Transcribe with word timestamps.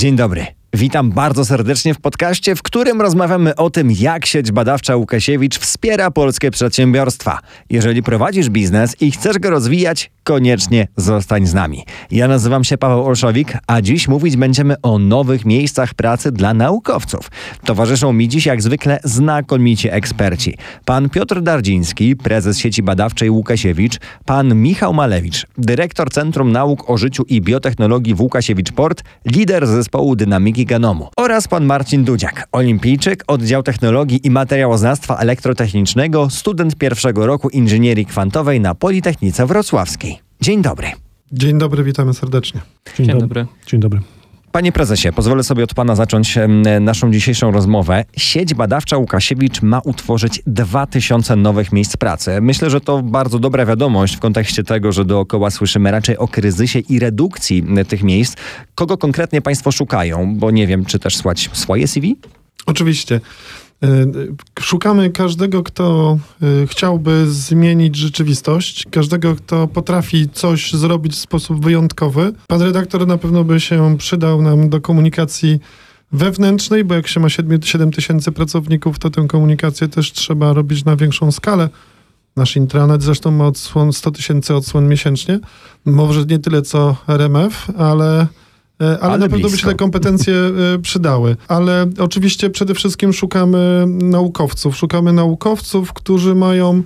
Dzień 0.00 0.16
dobry. 0.16 0.59
Witam 0.74 1.10
bardzo 1.10 1.44
serdecznie 1.44 1.94
w 1.94 2.00
podcaście, 2.00 2.56
w 2.56 2.62
którym 2.62 3.00
rozmawiamy 3.00 3.56
o 3.56 3.70
tym, 3.70 3.90
jak 3.90 4.26
sieć 4.26 4.52
badawcza 4.52 4.96
Łukasiewicz 4.96 5.58
wspiera 5.58 6.10
polskie 6.10 6.50
przedsiębiorstwa. 6.50 7.38
Jeżeli 7.70 8.02
prowadzisz 8.02 8.50
biznes 8.50 8.96
i 9.00 9.10
chcesz 9.10 9.38
go 9.38 9.50
rozwijać, 9.50 10.10
koniecznie 10.24 10.88
zostań 10.96 11.46
z 11.46 11.54
nami. 11.54 11.84
Ja 12.10 12.28
nazywam 12.28 12.64
się 12.64 12.78
Paweł 12.78 13.06
Olszowik, 13.06 13.58
a 13.66 13.82
dziś 13.82 14.08
mówić 14.08 14.36
będziemy 14.36 14.74
o 14.82 14.98
nowych 14.98 15.44
miejscach 15.44 15.94
pracy 15.94 16.32
dla 16.32 16.54
naukowców. 16.54 17.30
Towarzyszą 17.64 18.12
mi 18.12 18.28
dziś 18.28 18.46
jak 18.46 18.62
zwykle 18.62 19.00
znakomici 19.04 19.88
eksperci. 19.90 20.56
Pan 20.84 21.08
Piotr 21.08 21.40
Dardziński, 21.40 22.16
prezes 22.16 22.58
sieci 22.58 22.82
badawczej 22.82 23.30
Łukasiewicz, 23.30 23.98
pan 24.24 24.54
Michał 24.54 24.94
Malewicz, 24.94 25.46
dyrektor 25.58 26.10
Centrum 26.10 26.52
Nauk 26.52 26.90
o 26.90 26.98
Życiu 26.98 27.24
i 27.28 27.40
Biotechnologii 27.40 28.14
w 28.14 28.20
Łukasiewicz 28.20 28.72
Port, 28.72 29.02
lider 29.26 29.66
zespołu 29.66 30.16
dynamiki 30.16 30.59
genomu 30.66 31.08
oraz 31.16 31.48
pan 31.48 31.64
Marcin 31.64 32.04
Dudziak, 32.04 32.48
olimpijczyk, 32.52 33.24
oddział 33.26 33.62
technologii 33.62 34.26
i 34.26 34.30
materiałoznawstwa 34.30 35.16
elektrotechnicznego, 35.16 36.30
student 36.30 36.76
pierwszego 36.76 37.26
roku 37.26 37.48
inżynierii 37.48 38.06
kwantowej 38.06 38.60
na 38.60 38.74
Politechnice 38.74 39.46
Wrocławskiej. 39.46 40.18
Dzień 40.40 40.62
dobry. 40.62 40.88
Dzień 41.32 41.58
dobry, 41.58 41.84
witamy 41.84 42.14
serdecznie. 42.14 42.60
Dzień, 42.96 43.06
Dzień 43.06 43.18
dobry. 43.18 43.46
Dzień 43.66 43.80
dobry. 43.80 44.00
Panie 44.52 44.72
prezesie, 44.72 45.12
pozwolę 45.12 45.42
sobie 45.42 45.64
od 45.64 45.74
pana 45.74 45.94
zacząć 45.94 46.38
naszą 46.80 47.12
dzisiejszą 47.12 47.50
rozmowę. 47.50 48.04
Sieć 48.16 48.54
badawcza 48.54 48.96
Łukasiewicz 48.96 49.62
ma 49.62 49.78
utworzyć 49.78 50.42
2000 50.46 51.36
nowych 51.36 51.72
miejsc 51.72 51.96
pracy. 51.96 52.38
Myślę, 52.40 52.70
że 52.70 52.80
to 52.80 53.02
bardzo 53.02 53.38
dobra 53.38 53.66
wiadomość 53.66 54.16
w 54.16 54.20
kontekście 54.20 54.64
tego, 54.64 54.92
że 54.92 55.04
dookoła 55.04 55.50
słyszymy 55.50 55.90
raczej 55.90 56.16
o 56.16 56.28
kryzysie 56.28 56.78
i 56.78 56.98
redukcji 56.98 57.64
tych 57.88 58.02
miejsc. 58.02 58.36
Kogo 58.74 58.98
konkretnie 58.98 59.42
państwo 59.42 59.72
szukają? 59.72 60.34
Bo 60.36 60.50
nie 60.50 60.66
wiem, 60.66 60.84
czy 60.84 60.98
też 60.98 61.16
słać 61.16 61.50
swoje 61.52 61.88
CV? 61.88 62.16
Oczywiście. 62.66 63.20
E, 63.82 64.06
szukamy 64.60 65.10
każdego, 65.10 65.62
kto 65.62 66.18
e, 66.42 66.66
chciałby 66.66 67.26
zmienić 67.30 67.96
rzeczywistość, 67.96 68.86
każdego, 68.90 69.36
kto 69.36 69.68
potrafi 69.68 70.28
coś 70.28 70.72
zrobić 70.72 71.12
w 71.12 71.18
sposób 71.18 71.64
wyjątkowy. 71.64 72.32
Pan 72.46 72.62
redaktor 72.62 73.06
na 73.06 73.18
pewno 73.18 73.44
by 73.44 73.60
się 73.60 73.96
przydał 73.98 74.42
nam 74.42 74.68
do 74.68 74.80
komunikacji 74.80 75.60
wewnętrznej, 76.12 76.84
bo 76.84 76.94
jak 76.94 77.08
się 77.08 77.20
ma 77.20 77.28
7, 77.28 77.62
7 77.62 77.92
tysięcy 77.92 78.32
pracowników, 78.32 78.98
to 78.98 79.10
tę 79.10 79.26
komunikację 79.28 79.88
też 79.88 80.12
trzeba 80.12 80.52
robić 80.52 80.84
na 80.84 80.96
większą 80.96 81.32
skalę. 81.32 81.68
Nasz 82.36 82.56
intranet 82.56 83.02
zresztą 83.02 83.30
ma 83.30 83.46
odsłon 83.46 83.92
100 83.92 84.10
tysięcy 84.10 84.54
odsłon 84.54 84.88
miesięcznie. 84.88 85.40
Może 85.84 86.24
nie 86.24 86.38
tyle 86.38 86.62
co 86.62 86.96
RMF, 87.08 87.70
ale 87.78 88.26
ale, 88.80 88.98
ale 89.00 89.18
na 89.18 89.28
pewno 89.28 89.50
by 89.50 89.58
się 89.58 89.66
te 89.66 89.74
kompetencje 89.74 90.34
e, 90.34 90.78
przydały. 90.78 91.36
Ale 91.48 91.86
oczywiście 91.98 92.50
przede 92.50 92.74
wszystkim 92.74 93.12
szukamy 93.12 93.84
naukowców. 93.88 94.76
Szukamy 94.76 95.12
naukowców, 95.12 95.92
którzy 95.92 96.34
mają 96.34 96.82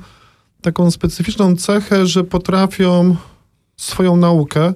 taką 0.62 0.90
specyficzną 0.90 1.56
cechę, 1.56 2.06
że 2.06 2.24
potrafią 2.24 3.16
swoją 3.76 4.16
naukę, 4.16 4.74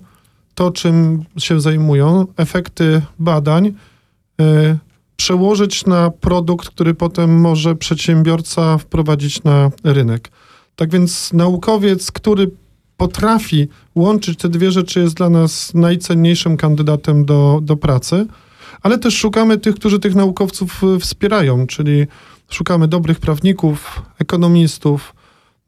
to 0.55 0.70
czym 0.70 1.24
się 1.39 1.61
zajmują, 1.61 2.27
efekty 2.36 3.02
badań, 3.19 3.74
e, 4.41 4.78
przełożyć 5.16 5.86
na 5.86 6.11
produkt, 6.11 6.69
który 6.69 6.94
potem 6.94 7.41
może 7.41 7.77
przedsiębiorca 7.77 8.78
wprowadzić 8.78 9.44
na 9.44 9.70
rynek. 9.84 10.30
Tak 10.77 10.91
więc 10.91 11.33
naukowiec, 11.33 12.12
który 12.12 12.50
potrafi 12.98 13.68
łączyć 13.94 14.38
te 14.38 14.48
dwie 14.48 14.70
rzeczy, 14.70 15.00
jest 15.00 15.14
dla 15.14 15.30
nas 15.30 15.74
najcenniejszym 15.74 16.56
kandydatem 16.56 17.24
do, 17.24 17.60
do 17.62 17.77
pracy, 17.77 18.27
ale 18.82 18.98
też 18.98 19.16
szukamy 19.16 19.58
tych, 19.58 19.74
którzy 19.74 19.98
tych 19.98 20.14
naukowców 20.14 20.84
e, 20.84 20.98
wspierają, 20.98 21.66
czyli 21.66 22.06
szukamy 22.50 22.88
dobrych 22.88 23.20
prawników, 23.20 24.02
ekonomistów, 24.18 25.14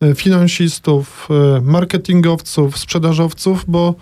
e, 0.01 0.15
finansistów, 0.15 1.29
e, 1.31 1.61
marketingowców, 1.61 2.79
sprzedażowców, 2.79 3.65
bo 3.69 3.95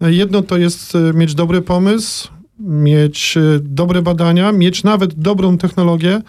jedno 0.00 0.42
to 0.42 0.58
jest 0.58 0.92
mieć 1.14 1.34
dobry 1.34 1.62
pomysł, 1.62 2.28
mieć 2.58 3.38
dobre 3.60 4.02
badania, 4.02 4.52
mieć 4.52 4.84
nawet 4.84 5.14
dobrą 5.14 5.58
technologię, 5.58 6.20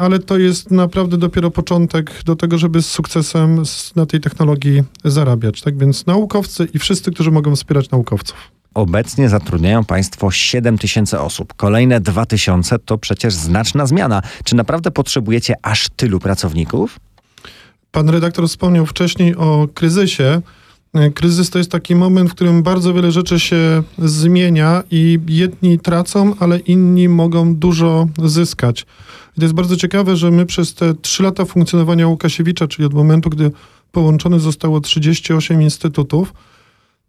ale 0.00 0.18
to 0.18 0.38
jest 0.38 0.70
naprawdę 0.70 1.18
dopiero 1.18 1.50
początek 1.50 2.22
do 2.24 2.36
tego, 2.36 2.58
żeby 2.58 2.82
z 2.82 2.86
sukcesem 2.86 3.62
na 3.96 4.06
tej 4.06 4.20
technologii 4.20 4.82
zarabiać. 5.04 5.60
Tak 5.60 5.78
więc 5.78 6.06
naukowcy 6.06 6.68
i 6.74 6.78
wszyscy, 6.78 7.12
którzy 7.12 7.30
mogą 7.30 7.56
wspierać 7.56 7.90
naukowców. 7.90 8.36
Obecnie 8.74 9.28
zatrudniają 9.28 9.84
Państwo 9.84 10.30
7 10.30 10.78
tysięcy 10.78 11.20
osób. 11.20 11.54
Kolejne 11.54 12.00
2 12.00 12.26
tysiące 12.26 12.78
to 12.78 12.98
przecież 12.98 13.34
znaczna 13.34 13.86
zmiana. 13.86 14.22
Czy 14.44 14.56
naprawdę 14.56 14.90
potrzebujecie 14.90 15.54
aż 15.62 15.88
tylu 15.96 16.20
pracowników? 16.20 17.00
Pan 17.90 18.08
redaktor 18.08 18.48
wspomniał 18.48 18.86
wcześniej 18.86 19.36
o 19.36 19.68
kryzysie. 19.74 20.42
E, 20.94 21.10
kryzys 21.10 21.50
to 21.50 21.58
jest 21.58 21.70
taki 21.70 21.94
moment, 21.94 22.30
w 22.30 22.34
którym 22.34 22.62
bardzo 22.62 22.94
wiele 22.94 23.12
rzeczy 23.12 23.40
się 23.40 23.82
zmienia 23.98 24.82
i 24.90 25.18
jedni 25.28 25.78
tracą, 25.78 26.34
ale 26.40 26.58
inni 26.58 27.08
mogą 27.08 27.54
dużo 27.56 28.06
zyskać. 28.24 28.86
I 29.36 29.40
to 29.40 29.44
jest 29.44 29.54
bardzo 29.54 29.76
ciekawe, 29.76 30.16
że 30.16 30.30
my 30.30 30.46
przez 30.46 30.74
te 30.74 30.94
trzy 30.94 31.22
lata 31.22 31.44
funkcjonowania 31.44 32.08
Łukasiewicza, 32.08 32.68
czyli 32.68 32.86
od 32.86 32.94
momentu, 32.94 33.30
gdy 33.30 33.50
połączone 33.92 34.40
zostało 34.40 34.80
38 34.80 35.62
instytutów, 35.62 36.32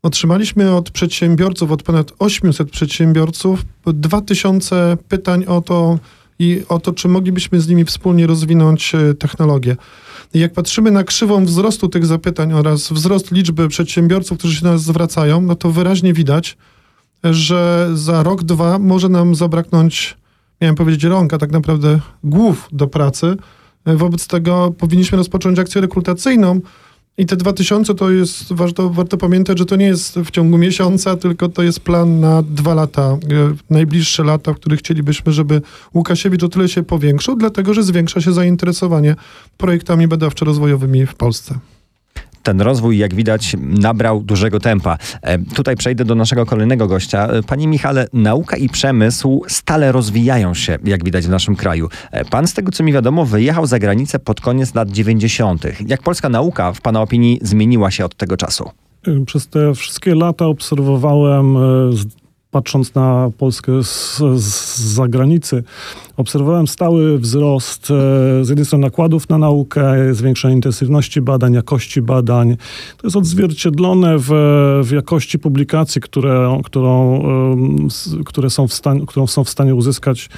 otrzymaliśmy 0.04 0.76
od 0.76 0.92
przedsiębiorców, 0.92 1.72
od 1.72 1.84
ponad 1.84 2.12
800 2.20 2.72
przedsiębiorców, 2.72 3.66
2000 3.86 4.98
pytań 5.08 5.46
o 5.46 5.62
to 5.62 6.00
i 6.40 6.62
o 6.70 6.80
to, 6.80 6.94
czy 6.94 7.08
moglibyśmy 7.08 7.62
z 7.62 7.68
nimi 7.68 7.86
wspólnie 7.86 8.28
rozwinąć 8.28 8.96
e, 8.96 9.14
technologię. 9.14 9.76
I 10.34 10.40
jak 10.40 10.54
patrzymy 10.54 10.92
na 10.92 11.04
krzywą 11.04 11.46
wzrostu 11.46 11.90
tych 11.90 12.06
zapytań 12.06 12.54
oraz 12.54 12.92
wzrost 12.92 13.32
liczby 13.32 13.68
przedsiębiorców, 13.68 14.38
którzy 14.38 14.56
się 14.56 14.62
do 14.62 14.72
nas 14.72 14.84
zwracają, 14.84 15.42
no 15.42 15.56
to 15.56 15.72
wyraźnie 15.72 16.14
widać, 16.14 16.58
że 17.24 17.90
za 17.94 18.24
rok, 18.24 18.44
dwa 18.44 18.80
może 18.80 19.10
nam 19.10 19.36
zabraknąć 19.36 20.18
miałem 20.64 20.76
powiedzieć 20.76 21.04
rąk, 21.04 21.34
a 21.34 21.38
tak 21.38 21.52
naprawdę 21.52 22.00
głów 22.24 22.70
do 22.72 22.88
pracy. 22.88 23.36
Wobec 23.86 24.28
tego 24.28 24.74
powinniśmy 24.78 25.18
rozpocząć 25.18 25.60
akcję 25.60 25.82
rekrutacyjną. 25.82 26.60
I 27.18 27.26
te 27.26 27.36
2000 27.36 27.96
to 27.96 28.12
jest, 28.12 28.54
warto, 28.54 28.90
warto 28.90 29.18
pamiętać, 29.18 29.60
że 29.60 29.66
to 29.66 29.76
nie 29.76 29.86
jest 29.86 30.16
w 30.16 30.32
ciągu 30.32 30.58
miesiąca, 30.58 31.16
tylko 31.16 31.50
to 31.50 31.64
jest 31.64 31.80
plan 31.80 32.20
na 32.20 32.42
dwa 32.42 32.74
lata, 32.74 33.02
e, 33.02 33.18
najbliższe 33.70 34.24
lata, 34.24 34.54
w 34.54 34.56
których 34.56 34.80
chcielibyśmy, 34.80 35.32
żeby 35.32 35.62
Łukasiewicz 35.94 36.44
o 36.44 36.48
tyle 36.50 36.70
się 36.70 36.84
powiększył, 36.84 37.36
dlatego 37.36 37.74
że 37.74 37.84
zwiększa 37.84 38.22
się 38.22 38.34
zainteresowanie 38.34 39.16
projektami 39.58 40.08
badawczo-rozwojowymi 40.08 41.06
w 41.06 41.16
Polsce 41.16 41.60
ten 42.44 42.62
rozwój, 42.62 42.98
jak 42.98 43.16
widać, 43.16 43.56
nabrał 43.60 44.24
dużego 44.24 44.60
tempa. 44.60 44.98
E, 45.22 45.40
tutaj 45.40 45.76
przejdę 45.76 46.06
do 46.06 46.16
naszego 46.16 46.46
kolejnego 46.46 46.88
gościa. 46.88 47.28
E, 47.28 47.44
panie 47.44 47.68
Michale, 47.68 48.08
nauka 48.14 48.58
i 48.58 48.70
przemysł 48.70 49.44
stale 49.48 49.92
rozwijają 49.92 50.54
się, 50.54 50.78
jak 50.84 51.04
widać 51.04 51.26
w 51.26 51.30
naszym 51.30 51.56
kraju. 51.56 51.90
E, 52.12 52.26
pan, 52.26 52.48
z 52.48 52.54
tego 52.54 52.72
co 52.72 52.84
mi 52.84 52.94
wiadomo, 52.94 53.26
wyjechał 53.26 53.66
za 53.66 53.80
granicę 53.80 54.20
pod 54.20 54.42
koniec 54.42 54.76
lat 54.76 54.90
90. 54.90 55.66
Jak 55.88 56.02
polska 56.02 56.30
nauka, 56.30 56.74
w 56.74 56.82
Pana 56.82 57.02
opinii, 57.02 57.40
zmieniła 57.42 57.92
się 57.92 58.06
od 58.06 58.16
tego 58.16 58.38
czasu? 58.38 58.70
Przez 59.26 59.48
te 59.48 59.74
wszystkie 59.74 60.16
lata 60.16 60.46
obserwowałem 60.46 61.58
patrząc 62.54 62.96
na 62.96 63.30
Polskę 63.38 63.84
z, 63.84 64.18
z 64.36 64.80
zagranicy, 64.80 65.64
obserwowałem 66.18 66.68
stały 66.68 67.20
wzrost 67.20 67.92
e, 67.92 68.46
z 68.46 68.50
jednej 68.50 68.66
strony 68.66 68.82
nakładów 68.82 69.30
na 69.30 69.38
naukę, 69.38 70.14
zwiększenie 70.14 70.56
intensywności 70.56 71.22
badań, 71.22 71.54
jakości 71.54 72.02
badań. 72.02 72.58
To 72.98 73.08
jest 73.08 73.18
odzwierciedlone 73.18 74.16
w, 74.18 74.30
w 74.84 74.92
jakości 74.92 75.40
publikacji, 75.40 76.02
które, 76.02 76.62
którą, 76.64 77.24
które 78.26 78.50
są 78.50 78.68
w 78.68 78.74
stanie, 78.74 79.06
którą 79.06 79.28
są 79.28 79.44
w 79.44 79.50
stanie 79.50 79.76
uzyskać 79.76 80.30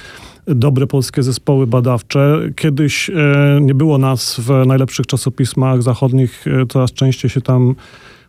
dobre 0.46 0.86
polskie 0.86 1.22
zespoły 1.22 1.66
badawcze. 1.66 2.38
Kiedyś 2.56 3.10
e, 3.10 3.14
nie 3.60 3.74
było 3.74 3.98
nas 3.98 4.40
w 4.40 4.66
najlepszych 4.66 5.06
czasopismach 5.06 5.82
zachodnich, 5.82 6.44
e, 6.46 6.66
coraz 6.66 6.92
częściej 6.92 7.30
się 7.30 7.40
tam 7.40 7.74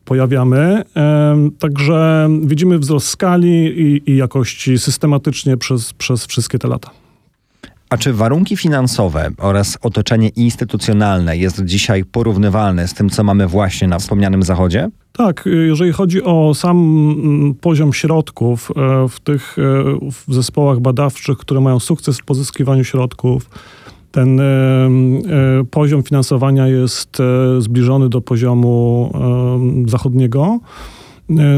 pojawiamy. 0.08 0.84
Także 1.60 2.30
widzimy 2.42 2.80
wzrost 2.80 3.08
skali 3.08 3.66
i, 3.66 4.12
i 4.12 4.18
jakości 4.18 4.78
systematycznie 4.78 5.58
przez, 5.58 5.94
przez 5.94 6.26
wszystkie 6.26 6.60
te 6.60 6.68
lata. 6.68 6.90
A 7.90 7.98
czy 7.98 8.14
warunki 8.14 8.58
finansowe 8.58 9.30
oraz 9.38 9.78
otoczenie 9.82 10.30
instytucjonalne 10.30 11.38
jest 11.38 11.66
dzisiaj 11.66 12.06
porównywalne 12.06 12.88
z 12.88 12.94
tym, 12.94 13.10
co 13.10 13.24
mamy 13.24 13.48
właśnie 13.48 13.88
na 13.88 14.00
wspomnianym 14.00 14.44
Zachodzie? 14.44 14.90
Tak, 15.12 15.50
jeżeli 15.68 15.92
chodzi 15.92 16.24
o 16.24 16.54
sam 16.54 16.78
mm, 16.78 17.56
poziom 17.56 17.94
środków 17.94 18.72
e, 18.72 19.08
w 19.10 19.20
tych 19.20 19.58
e, 19.60 19.62
w 20.12 20.34
zespołach 20.34 20.80
badawczych, 20.80 21.38
które 21.38 21.62
mają 21.62 21.80
sukces 21.80 22.18
w 22.18 22.24
pozyskiwaniu 22.24 22.84
środków, 22.84 23.50
ten 24.18 24.40
e, 24.40 24.44
e, 24.44 24.90
poziom 25.72 26.04
finansowania 26.04 26.68
jest 26.68 27.20
e, 27.20 27.62
zbliżony 27.62 28.10
do 28.10 28.22
poziomu 28.22 29.12
zachodniego. 29.88 30.60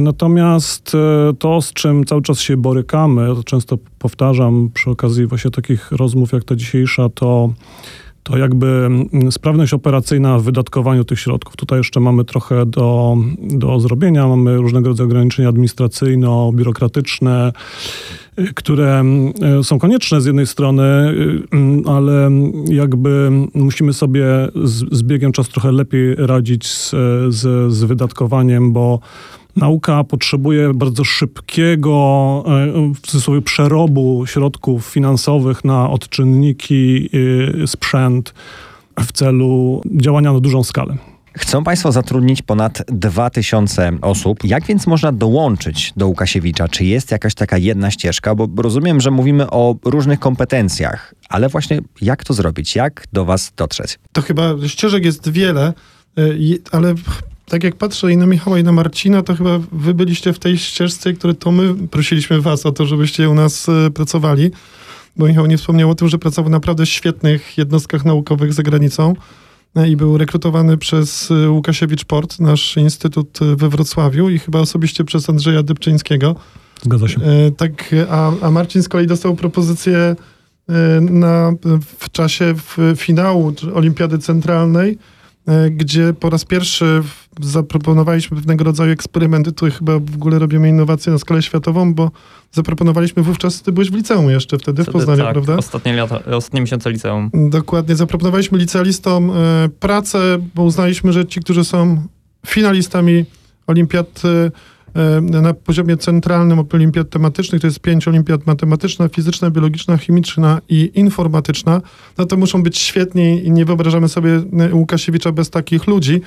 Natomiast 0.01 0.91
to, 1.39 1.61
z 1.61 1.73
czym 1.73 2.05
cały 2.05 2.21
czas 2.21 2.39
się 2.39 2.57
borykamy, 2.57 3.27
to 3.35 3.43
często 3.43 3.77
powtarzam 3.99 4.69
przy 4.73 4.89
okazji 4.89 5.25
właśnie 5.25 5.51
takich 5.51 5.91
rozmów 5.91 6.31
jak 6.31 6.43
ta 6.43 6.55
dzisiejsza, 6.55 7.09
to 7.09 7.49
to 8.23 8.37
jakby 8.37 8.67
mm, 8.67 9.31
sprawność 9.31 9.73
operacyjna 9.73 10.39
w 10.39 10.43
wydatkowaniu 10.43 11.03
tych 11.03 11.19
środków. 11.19 11.55
Tutaj 11.55 11.77
jeszcze 11.77 11.99
mamy 11.99 12.25
trochę 12.25 12.65
do, 12.65 13.17
do 13.39 13.79
zrobienia. 13.79 14.27
Mamy 14.27 14.57
różnego 14.57 14.89
rodzaju 14.89 15.09
ograniczenia 15.09 15.49
administracyjno-biurokratyczne, 15.49 17.51
y, 18.39 18.53
które 18.53 19.03
y, 19.59 19.63
są 19.63 19.79
konieczne 19.79 20.21
z 20.21 20.25
jednej 20.25 20.47
strony, 20.47 20.83
y, 20.83 21.43
mm, 21.51 21.83
ale 21.87 22.31
jakby 22.65 23.31
musimy 23.53 23.93
sobie 23.93 24.25
z, 24.63 24.97
z 24.97 25.03
biegiem 25.03 25.31
czasu 25.31 25.51
trochę 25.51 25.71
lepiej 25.71 26.15
radzić 26.15 26.67
z, 26.67 26.89
z, 27.29 27.73
z 27.73 27.83
wydatkowaniem, 27.83 28.73
bo 28.73 28.99
Nauka 29.59 30.03
potrzebuje 30.03 30.73
bardzo 30.73 31.03
szybkiego, 31.03 32.43
e, 32.47 32.93
w 32.93 33.01
cudzysłowie, 33.01 33.41
przerobu 33.41 34.25
środków 34.27 34.85
finansowych 34.85 35.65
na 35.65 35.89
odczynniki, 35.89 37.09
y, 37.63 37.67
sprzęt 37.67 38.33
w 38.99 39.11
celu 39.11 39.81
działania 39.85 40.33
na 40.33 40.39
dużą 40.39 40.63
skalę. 40.63 40.97
Chcą 41.33 41.63
Państwo 41.63 41.91
zatrudnić 41.91 42.41
ponad 42.41 42.83
2000 42.87 43.91
osób. 44.01 44.43
Jak 44.43 44.65
więc 44.65 44.87
można 44.87 45.11
dołączyć 45.11 45.93
do 45.97 46.07
Łukasiewicza? 46.07 46.67
Czy 46.67 46.85
jest 46.85 47.11
jakaś 47.11 47.33
taka 47.35 47.57
jedna 47.57 47.91
ścieżka? 47.91 48.35
Bo 48.35 48.61
rozumiem, 48.61 49.01
że 49.01 49.11
mówimy 49.11 49.49
o 49.49 49.75
różnych 49.85 50.19
kompetencjach, 50.19 51.13
ale 51.29 51.49
właśnie 51.49 51.79
jak 52.01 52.23
to 52.23 52.33
zrobić? 52.33 52.75
Jak 52.75 53.03
do 53.13 53.25
Was 53.25 53.53
dotrzeć? 53.57 53.99
To 54.11 54.21
chyba 54.21 54.53
ścieżek 54.67 55.05
jest 55.05 55.29
wiele, 55.29 55.73
y, 56.19 56.59
ale 56.71 56.95
tak 57.49 57.63
jak 57.63 57.75
patrzę 57.75 58.11
i 58.11 58.17
na 58.17 58.25
Michała 58.25 58.59
i 58.59 58.63
na 58.63 58.71
Marcina, 58.71 59.21
to 59.21 59.35
chyba 59.35 59.59
wy 59.71 59.93
byliście 59.93 60.33
w 60.33 60.39
tej 60.39 60.57
ścieżce, 60.57 61.13
które 61.13 61.33
to 61.33 61.51
my 61.51 61.87
prosiliśmy 61.87 62.41
was 62.41 62.65
o 62.65 62.71
to, 62.71 62.85
żebyście 62.85 63.29
u 63.29 63.33
nas 63.33 63.69
e, 63.69 63.91
pracowali. 63.91 64.51
Bo 65.17 65.27
Michał 65.27 65.45
nie 65.45 65.57
wspomniał 65.57 65.89
o 65.89 65.95
tym, 65.95 66.09
że 66.09 66.17
pracował 66.17 66.49
w 66.49 66.51
naprawdę 66.51 66.85
świetnych 66.85 67.57
jednostkach 67.57 68.05
naukowych 68.05 68.53
za 68.53 68.63
granicą 68.63 69.13
e, 69.75 69.89
i 69.89 69.95
był 69.95 70.17
rekrutowany 70.17 70.77
przez 70.77 71.31
e, 71.31 71.49
Łukasiewicz 71.49 72.05
Port, 72.05 72.39
nasz 72.39 72.77
instytut 72.77 73.39
we 73.55 73.69
Wrocławiu 73.69 74.29
i 74.29 74.39
chyba 74.39 74.59
osobiście 74.59 75.03
przez 75.03 75.29
Andrzeja 75.29 75.63
Dybczyńskiego. 75.63 76.35
Zgadza 76.81 77.07
się. 77.07 77.19
Tak, 77.57 77.95
a, 78.09 78.31
a 78.41 78.51
Marcin 78.51 78.83
z 78.83 78.89
kolei 78.89 79.07
dostał 79.07 79.35
propozycję 79.35 80.15
na, 81.01 81.51
w 81.99 82.09
czasie 82.11 82.53
w 82.55 82.93
finału 82.95 83.53
Olimpiady 83.73 84.17
Centralnej 84.17 84.97
gdzie 85.71 86.13
po 86.13 86.29
raz 86.29 86.45
pierwszy 86.45 87.03
zaproponowaliśmy 87.41 88.37
pewnego 88.37 88.63
rodzaju 88.63 88.91
eksperymenty. 88.91 89.51
Tu 89.51 89.65
chyba 89.71 89.99
w 89.99 90.15
ogóle 90.15 90.39
robimy 90.39 90.69
innowację 90.69 91.11
na 91.11 91.19
skalę 91.19 91.41
światową, 91.41 91.93
bo 91.93 92.11
zaproponowaliśmy 92.51 93.23
wówczas, 93.23 93.61
ty 93.61 93.71
byłeś 93.71 93.91
w 93.91 93.95
liceum 93.95 94.29
jeszcze 94.29 94.57
wtedy, 94.57 94.83
wtedy 94.83 94.91
w 94.91 94.93
Poznaniu, 94.93 95.23
tak, 95.23 95.33
prawda? 95.33 95.57
Ostatnie, 95.57 95.93
lata, 95.93 96.19
ostatnie 96.25 96.61
miesiące 96.61 96.91
liceum. 96.91 97.29
Dokładnie. 97.33 97.95
Zaproponowaliśmy 97.95 98.57
licealistom 98.57 99.31
e, 99.31 99.69
pracę, 99.79 100.37
bo 100.55 100.63
uznaliśmy, 100.63 101.13
że 101.13 101.25
ci, 101.25 101.39
którzy 101.39 101.63
są 101.63 102.03
finalistami 102.45 103.25
olimpiad 103.67 104.21
e, 104.25 104.29
E, 104.29 104.51
na 105.21 105.53
poziomie 105.53 105.97
centralnym 105.97 106.65
olimpiad 106.73 107.09
tematycznych, 107.09 107.61
to 107.61 107.67
jest 107.67 107.79
pięć 107.79 108.07
olimpiad 108.07 108.47
matematyczna, 108.47 109.09
fizyczna, 109.09 109.51
biologiczna, 109.51 109.97
chemiczna 109.97 110.61
i 110.69 110.91
informatyczna, 110.95 111.81
no 112.17 112.25
to 112.25 112.37
muszą 112.37 112.63
być 112.63 112.77
świetni 112.77 113.45
i 113.45 113.51
nie 113.51 113.65
wyobrażamy 113.65 114.09
sobie 114.09 114.41
e, 114.59 114.75
Łukasiewicza 114.75 115.31
bez 115.31 115.49
takich 115.49 115.87
ludzi. 115.87 116.21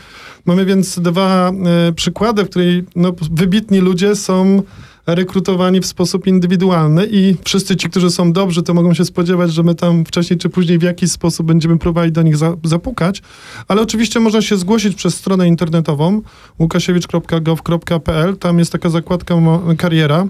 Mamy 0.46 0.64
więc 0.64 0.98
dwa 0.98 1.50
e, 1.88 1.92
przykłady, 1.92 2.44
w 2.44 2.50
której 2.50 2.84
no, 2.96 3.12
wybitni 3.32 3.78
ludzie 3.78 4.16
są 4.16 4.62
rekrutowani 5.06 5.80
w 5.80 5.86
sposób 5.86 6.26
indywidualny 6.26 7.06
i 7.10 7.36
wszyscy 7.44 7.76
ci, 7.76 7.90
którzy 7.90 8.10
są 8.10 8.32
dobrzy, 8.32 8.62
to 8.62 8.74
mogą 8.74 8.94
się 8.94 9.04
spodziewać, 9.04 9.52
że 9.52 9.62
my 9.62 9.74
tam 9.74 10.04
wcześniej 10.04 10.38
czy 10.38 10.48
później 10.48 10.78
w 10.78 10.82
jakiś 10.82 11.10
sposób 11.10 11.46
będziemy 11.46 11.78
próbowali 11.78 12.12
do 12.12 12.22
nich 12.22 12.36
za, 12.36 12.56
zapukać, 12.64 13.22
ale 13.68 13.82
oczywiście 13.82 14.20
można 14.20 14.42
się 14.42 14.56
zgłosić 14.56 14.94
przez 14.94 15.14
stronę 15.14 15.48
internetową 15.48 16.22
łukasiewicz.gov.pl, 16.58 18.36
tam 18.36 18.58
jest 18.58 18.72
taka 18.72 18.90
zakładka 18.90 19.34
kariera. 19.78 20.26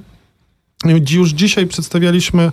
Już 1.11 1.31
dzisiaj 1.31 1.67
przedstawialiśmy 1.67 2.53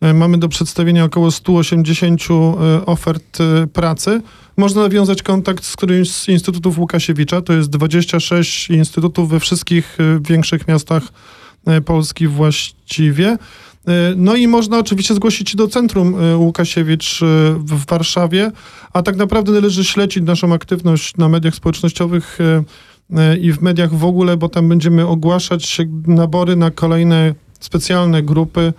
e, 0.00 0.14
Mamy 0.14 0.38
do 0.38 0.48
przedstawienia 0.48 1.04
około 1.04 1.30
180 1.30 2.22
e, 2.22 2.86
ofert 2.86 3.40
e, 3.40 3.66
pracy. 3.66 4.20
Można 4.56 4.82
nawiązać 4.82 5.22
kontakt 5.22 5.64
z 5.64 5.76
którymś 5.76 6.10
z 6.10 6.28
instytutów 6.28 6.78
Łukasiewicza. 6.78 7.42
To 7.42 7.52
jest 7.52 7.70
26 7.70 8.70
instytutów 8.70 9.28
we 9.28 9.40
wszystkich 9.40 9.98
większych 10.20 10.68
miastach 10.68 11.02
Polski 11.84 12.28
właściwie. 12.28 13.28
E, 13.28 13.38
no 14.16 14.36
i 14.36 14.48
można 14.48 14.78
oczywiście 14.78 15.14
zgłosić 15.14 15.56
do 15.56 15.68
Centrum 15.68 16.14
e, 16.20 16.36
Łukasiewicz 16.36 17.20
w 17.58 17.86
Warszawie, 17.86 18.50
a 18.92 19.02
tak 19.02 19.16
naprawdę 19.16 19.52
należy 19.52 19.84
śledzić 19.84 20.24
naszą 20.24 20.52
aktywność 20.52 21.16
na 21.16 21.28
mediach 21.28 21.54
społecznościowych 21.54 22.38
i 23.40 23.52
w 23.52 23.62
mediach 23.62 23.94
w 23.94 24.04
ogóle, 24.04 24.36
bo 24.36 24.48
tam 24.48 24.68
będziemy 24.68 25.06
ogłaszać 25.06 25.80
nabory 26.06 26.56
na 26.56 26.70
kolejne 26.70 27.34
specjalne 27.60 28.22
grupy 28.22 28.72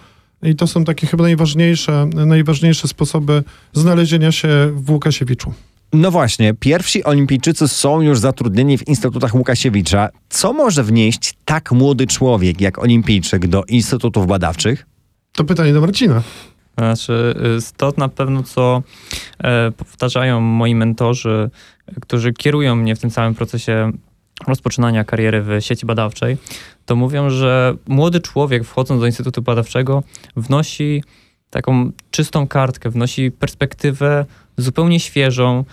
i 0.44 0.56
to 0.56 0.68
są 0.68 0.84
takie 0.84 1.08
chyba 1.08 1.24
najważniejsze, 1.24 2.10
najważniejsze 2.26 2.88
sposoby 2.88 3.44
znalezienia 3.74 4.32
się 4.32 4.48
w 4.76 4.92
Łukasiewiczu. 4.92 5.54
No 5.96 6.12
właśnie, 6.12 6.54
pierwsi 6.54 7.04
olimpijczycy 7.04 7.68
są 7.68 8.02
już 8.02 8.20
zatrudnieni 8.20 8.78
w 8.78 8.88
instytutach 8.88 9.36
Łukasiewicza. 9.36 10.10
Co 10.30 10.54
może 10.54 10.84
wnieść 10.84 11.34
tak 11.46 11.72
młody 11.72 12.08
człowiek 12.08 12.62
jak 12.62 12.80
olimpijczyk 12.80 13.48
do 13.48 13.64
instytutów 13.64 14.28
badawczych? 14.28 14.86
To 15.32 15.44
pytanie 15.44 15.74
do 15.74 15.82
Marcina. 15.82 16.24
Znaczy, 16.78 17.36
to 17.78 17.94
na 17.98 18.10
pewno, 18.10 18.44
co 18.44 18.84
e, 19.44 19.72
powtarzają 19.72 20.42
moi 20.42 20.76
mentorzy, 20.76 21.50
którzy 22.02 22.34
kierują 22.34 22.76
mnie 22.76 22.96
w 22.96 23.00
tym 23.00 23.10
całym 23.10 23.36
procesie 23.36 23.92
rozpoczynania 24.48 25.04
kariery 25.04 25.42
w 25.42 25.58
sieci 25.60 25.86
badawczej, 25.86 26.38
to 26.86 26.96
mówią, 26.96 27.30
że 27.30 27.76
młody 27.88 28.20
człowiek 28.20 28.64
wchodząc 28.64 29.02
do 29.02 29.06
Instytutu 29.06 29.42
Badawczego 29.42 30.04
wnosi 30.36 31.04
taką 31.50 31.92
czystą 32.12 32.48
kartkę, 32.48 32.90
wnosi 32.90 33.32
perspektywę 33.32 34.26
zupełnie 34.58 35.00
świeżą, 35.00 35.66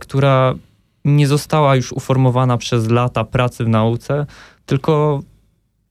która 0.00 0.54
nie 1.04 1.26
została 1.26 1.76
już 1.76 1.92
uformowana 1.92 2.58
przez 2.58 2.90
lata 2.90 3.24
pracy 3.24 3.64
w 3.64 3.68
nauce, 3.68 4.26
tylko 4.66 5.22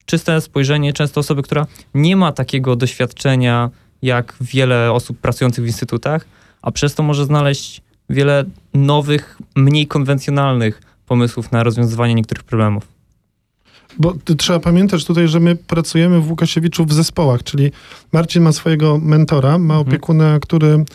czyste 0.06 0.42
spojrzenie 0.42 0.94
często 0.94 1.20
osoby, 1.20 1.42
która 1.42 1.68
nie 1.94 2.16
ma 2.16 2.32
takiego 2.32 2.76
doświadczenia 2.76 3.70
jak 4.02 4.36
wiele 4.42 4.92
osób 4.92 5.20
pracujących 5.20 5.64
w 5.64 5.68
instytutach, 5.68 6.26
a 6.62 6.72
przez 6.72 6.96
to 6.96 7.04
może 7.04 7.26
znaleźć 7.26 7.82
wiele 8.10 8.44
nowych, 8.74 9.38
mniej 9.56 9.88
konwencjonalnych 9.88 10.82
pomysłów 11.06 11.52
na 11.52 11.64
rozwiązywanie 11.64 12.16
niektórych 12.16 12.44
problemów. 12.44 12.88
Bo 14.00 14.14
trzeba 14.38 14.60
pamiętać 14.60 15.06
tutaj, 15.06 15.28
że 15.28 15.40
my 15.40 15.56
pracujemy 15.56 16.22
w 16.22 16.30
Łukasiewiczu 16.30 16.86
w 16.86 16.94
zespołach, 16.94 17.44
czyli 17.44 17.72
Marcin 18.14 18.44
ma 18.44 18.52
swojego 18.52 18.98
mentora, 18.98 19.58
ma 19.58 19.74
mhm. 19.74 19.82
opiekuna, 19.82 20.40
który 20.40 20.78
E, 20.78 20.86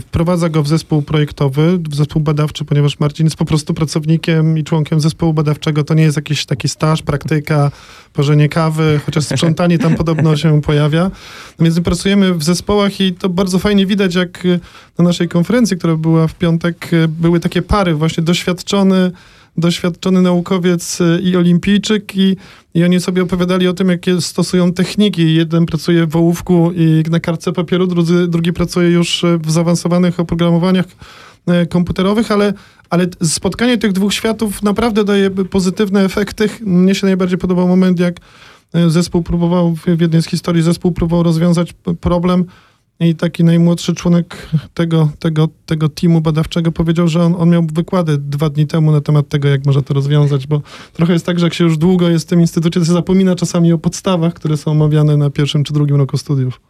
wprowadza 0.00 0.48
go 0.48 0.62
w 0.62 0.68
zespół 0.68 1.02
projektowy, 1.02 1.78
w 1.78 1.94
zespół 1.94 2.22
badawczy, 2.22 2.64
ponieważ 2.64 3.00
Marcin 3.00 3.26
jest 3.26 3.36
po 3.36 3.44
prostu 3.44 3.74
pracownikiem 3.74 4.58
i 4.58 4.64
członkiem 4.64 5.00
zespołu 5.00 5.32
badawczego. 5.32 5.84
To 5.84 5.94
nie 5.94 6.02
jest 6.02 6.16
jakiś 6.16 6.46
taki 6.46 6.68
staż, 6.68 7.02
praktyka, 7.02 7.70
porzenie 8.12 8.48
kawy, 8.48 9.00
chociaż 9.06 9.24
sprzątanie 9.24 9.78
tam 9.78 9.94
podobno 9.94 10.36
się 10.36 10.62
pojawia. 10.62 11.10
No 11.58 11.64
więc 11.64 11.76
my 11.76 11.82
pracujemy 11.82 12.34
w 12.34 12.44
zespołach 12.44 13.00
i 13.00 13.12
to 13.12 13.28
bardzo 13.28 13.58
fajnie 13.58 13.86
widać, 13.86 14.14
jak 14.14 14.44
na 14.98 15.04
naszej 15.04 15.28
konferencji, 15.28 15.76
która 15.76 15.96
była 15.96 16.26
w 16.26 16.34
piątek, 16.34 16.90
były 17.08 17.40
takie 17.40 17.62
pary, 17.62 17.94
właśnie 17.94 18.22
doświadczony 18.22 19.10
doświadczony 19.56 20.22
naukowiec 20.22 21.00
y, 21.00 21.20
i 21.22 21.36
olimpijczyk 21.36 22.16
i, 22.16 22.36
i 22.74 22.84
oni 22.84 23.00
sobie 23.00 23.22
opowiadali 23.22 23.68
o 23.68 23.72
tym, 23.72 23.88
jakie 23.88 24.20
stosują 24.20 24.72
techniki. 24.72 25.34
Jeden 25.34 25.66
pracuje 25.66 26.06
w 26.06 26.16
ołówku 26.16 26.72
i 26.76 27.02
na 27.10 27.20
kartce 27.20 27.52
papieru, 27.52 27.86
drugi, 27.86 28.12
drugi 28.28 28.52
pracuje 28.52 28.90
już 28.90 29.24
y, 29.24 29.38
w 29.38 29.50
zaawansowanych 29.50 30.20
oprogramowaniach 30.20 30.86
y, 31.62 31.66
komputerowych, 31.66 32.30
ale, 32.30 32.52
ale 32.90 33.06
spotkanie 33.22 33.78
tych 33.78 33.92
dwóch 33.92 34.14
światów 34.14 34.62
naprawdę 34.62 35.04
daje 35.04 35.30
pozytywne 35.30 36.04
efekty. 36.04 36.48
Mnie 36.60 36.94
się 36.94 37.06
najbardziej 37.06 37.38
podobał 37.38 37.68
moment, 37.68 38.00
jak 38.00 38.20
zespół 38.88 39.22
próbował, 39.22 39.74
w 39.96 40.00
jednej 40.00 40.22
z 40.22 40.26
historii 40.26 40.62
zespół 40.62 40.92
próbował 40.92 41.22
rozwiązać 41.22 41.74
problem 42.00 42.44
i 43.00 43.14
taki 43.14 43.44
najmłodszy 43.44 43.94
członek 43.94 44.48
tego, 44.74 45.10
tego, 45.18 45.48
tego 45.66 45.88
teamu 45.88 46.20
badawczego 46.20 46.72
powiedział, 46.72 47.08
że 47.08 47.22
on, 47.22 47.34
on 47.38 47.50
miał 47.50 47.66
wykłady 47.72 48.18
dwa 48.18 48.50
dni 48.50 48.66
temu 48.66 48.92
na 48.92 49.00
temat 49.00 49.28
tego, 49.28 49.48
jak 49.48 49.66
można 49.66 49.82
to 49.82 49.94
rozwiązać, 49.94 50.46
bo 50.46 50.62
trochę 50.92 51.12
jest 51.12 51.26
tak, 51.26 51.38
że 51.38 51.46
jak 51.46 51.54
się 51.54 51.64
już 51.64 51.78
długo 51.78 52.08
jest 52.08 52.26
w 52.26 52.28
tym 52.28 52.40
instytucie, 52.40 52.80
to 52.80 52.86
się 52.86 52.92
zapomina 52.92 53.36
czasami 53.36 53.72
o 53.72 53.78
podstawach, 53.78 54.34
które 54.34 54.56
są 54.56 54.70
omawiane 54.70 55.16
na 55.16 55.30
pierwszym 55.30 55.64
czy 55.64 55.72
drugim 55.72 55.96
roku 55.96 56.18
studiów. 56.18 56.60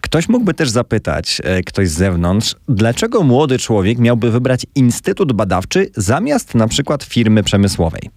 Ktoś 0.00 0.28
mógłby 0.28 0.54
też 0.54 0.70
zapytać, 0.70 1.40
e, 1.44 1.62
ktoś 1.62 1.88
z 1.88 1.92
zewnątrz, 1.92 2.56
dlaczego 2.68 3.22
młody 3.22 3.58
człowiek 3.58 3.98
miałby 3.98 4.30
wybrać 4.30 4.66
instytut 4.74 5.32
badawczy 5.32 5.90
zamiast 5.96 6.54
na 6.54 6.68
przykład 6.68 7.04
firmy 7.04 7.42
przemysłowej? 7.42 8.10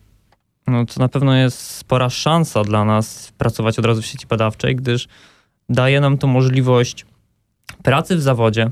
no 0.67 0.85
to 0.85 0.99
na 0.99 1.07
pewno 1.07 1.35
jest 1.35 1.59
spora 1.59 2.09
szansa 2.09 2.63
dla 2.63 2.85
nas 2.85 3.31
pracować 3.37 3.79
od 3.79 3.85
razu 3.85 4.01
w 4.01 4.05
sieci 4.05 4.27
badawczej, 4.27 4.75
gdyż 4.75 5.07
daje 5.69 6.01
nam 6.01 6.17
to 6.17 6.27
możliwość 6.27 7.05
pracy 7.83 8.15
w 8.15 8.21
zawodzie, 8.21 8.71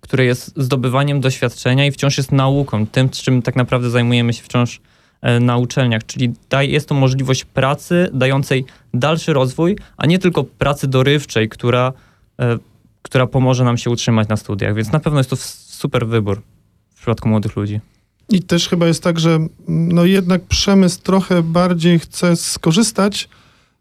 które 0.00 0.24
jest 0.24 0.52
zdobywaniem 0.56 1.20
doświadczenia 1.20 1.86
i 1.86 1.92
wciąż 1.92 2.16
jest 2.16 2.32
nauką, 2.32 2.86
tym, 2.86 3.08
czym 3.08 3.42
tak 3.42 3.56
naprawdę 3.56 3.90
zajmujemy 3.90 4.32
się 4.32 4.42
wciąż 4.42 4.80
e, 5.22 5.40
na 5.40 5.56
uczelniach, 5.56 6.06
czyli 6.06 6.32
daj, 6.50 6.70
jest 6.70 6.88
to 6.88 6.94
możliwość 6.94 7.44
pracy 7.44 8.10
dającej 8.12 8.64
dalszy 8.94 9.32
rozwój, 9.32 9.76
a 9.96 10.06
nie 10.06 10.18
tylko 10.18 10.44
pracy 10.44 10.88
dorywczej, 10.88 11.48
która, 11.48 11.92
e, 12.40 12.58
która 13.02 13.26
pomoże 13.26 13.64
nam 13.64 13.78
się 13.78 13.90
utrzymać 13.90 14.28
na 14.28 14.36
studiach, 14.36 14.74
więc 14.74 14.92
na 14.92 15.00
pewno 15.00 15.20
jest 15.20 15.30
to 15.30 15.36
super 15.36 16.06
wybór 16.06 16.42
w 16.94 16.96
przypadku 16.96 17.28
młodych 17.28 17.56
ludzi. 17.56 17.80
I 18.28 18.42
też 18.42 18.68
chyba 18.68 18.86
jest 18.86 19.02
tak, 19.02 19.20
że 19.20 19.38
no 19.68 20.04
jednak 20.04 20.42
przemysł 20.42 21.02
trochę 21.02 21.42
bardziej 21.42 21.98
chce 21.98 22.36
skorzystać, 22.36 23.28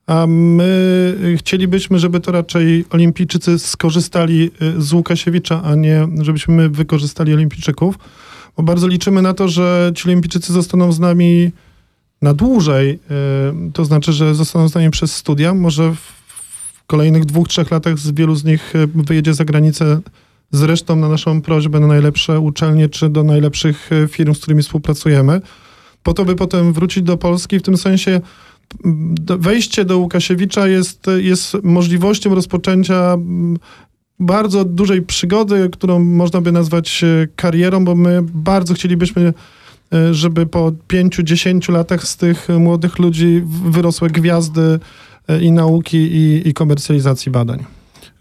a 0.07 0.27
my 0.27 1.35
chcielibyśmy, 1.37 1.99
żeby 1.99 2.19
to 2.19 2.31
raczej 2.31 2.85
olimpijczycy 2.89 3.59
skorzystali 3.59 4.51
y, 4.61 4.81
z 4.81 4.93
Łukasiewicza, 4.93 5.63
a 5.63 5.75
nie 5.75 6.07
żebyśmy 6.21 6.53
my 6.53 6.69
wykorzystali 6.69 7.33
olimpijczyków. 7.33 7.95
Bo 8.57 8.63
bardzo 8.63 8.87
liczymy 8.87 9.21
na 9.21 9.33
to, 9.33 9.47
że 9.47 9.91
ci 9.95 10.07
olimpijczycy 10.07 10.53
zostaną 10.53 10.91
z 10.91 10.99
nami 10.99 11.51
na 12.21 12.33
dłużej, 12.33 12.99
y, 13.69 13.71
to 13.71 13.85
znaczy, 13.85 14.13
że 14.13 14.35
zostaną 14.35 14.67
z 14.67 14.75
nami 14.75 14.89
przez 14.89 15.15
studia. 15.15 15.53
Może 15.53 15.93
w 15.93 16.13
kolejnych 16.87 17.25
dwóch, 17.25 17.47
trzech 17.47 17.71
latach 17.71 17.99
z 17.99 18.11
wielu 18.11 18.35
z 18.35 18.43
nich 18.43 18.75
y, 18.75 18.87
wyjedzie 18.87 19.33
za 19.33 19.45
granicę 19.45 20.01
zresztą 20.51 20.95
na 20.95 21.09
naszą 21.09 21.41
prośbę 21.41 21.79
na 21.79 21.87
najlepsze 21.87 22.39
uczelnie 22.39 22.89
czy 22.89 23.09
do 23.09 23.23
najlepszych 23.23 23.89
firm, 24.09 24.33
z 24.33 24.39
którymi 24.39 24.63
współpracujemy, 24.63 25.41
po 26.03 26.13
to, 26.13 26.25
by 26.25 26.35
potem 26.35 26.73
wrócić 26.73 27.03
do 27.03 27.17
Polski. 27.17 27.59
W 27.59 27.61
tym 27.61 27.77
sensie 27.77 28.21
wejście 29.39 29.85
do 29.85 29.97
Łukasiewicza 29.97 30.67
jest, 30.67 31.05
jest 31.17 31.57
możliwością 31.63 32.35
rozpoczęcia 32.35 33.17
bardzo 34.19 34.65
dużej 34.65 35.01
przygody, 35.01 35.69
którą 35.71 35.99
można 35.99 36.41
by 36.41 36.51
nazwać 36.51 37.03
e, 37.03 37.27
karierą, 37.35 37.85
bo 37.85 37.95
my 37.95 38.19
bardzo 38.23 38.73
chcielibyśmy, 38.73 39.33
e, 39.93 40.13
żeby 40.13 40.45
po 40.45 40.71
pięciu, 40.87 41.23
dziesięciu 41.23 41.71
latach 41.71 42.03
z 42.03 42.17
tych 42.17 42.47
młodych 42.59 42.99
ludzi 42.99 43.43
wyrosły 43.45 44.09
gwiazdy 44.09 44.79
i 45.41 45.51
nauki, 45.51 45.97
i, 45.97 46.47
i 46.47 46.53
komercjalizacji 46.53 47.31
badań. 47.31 47.65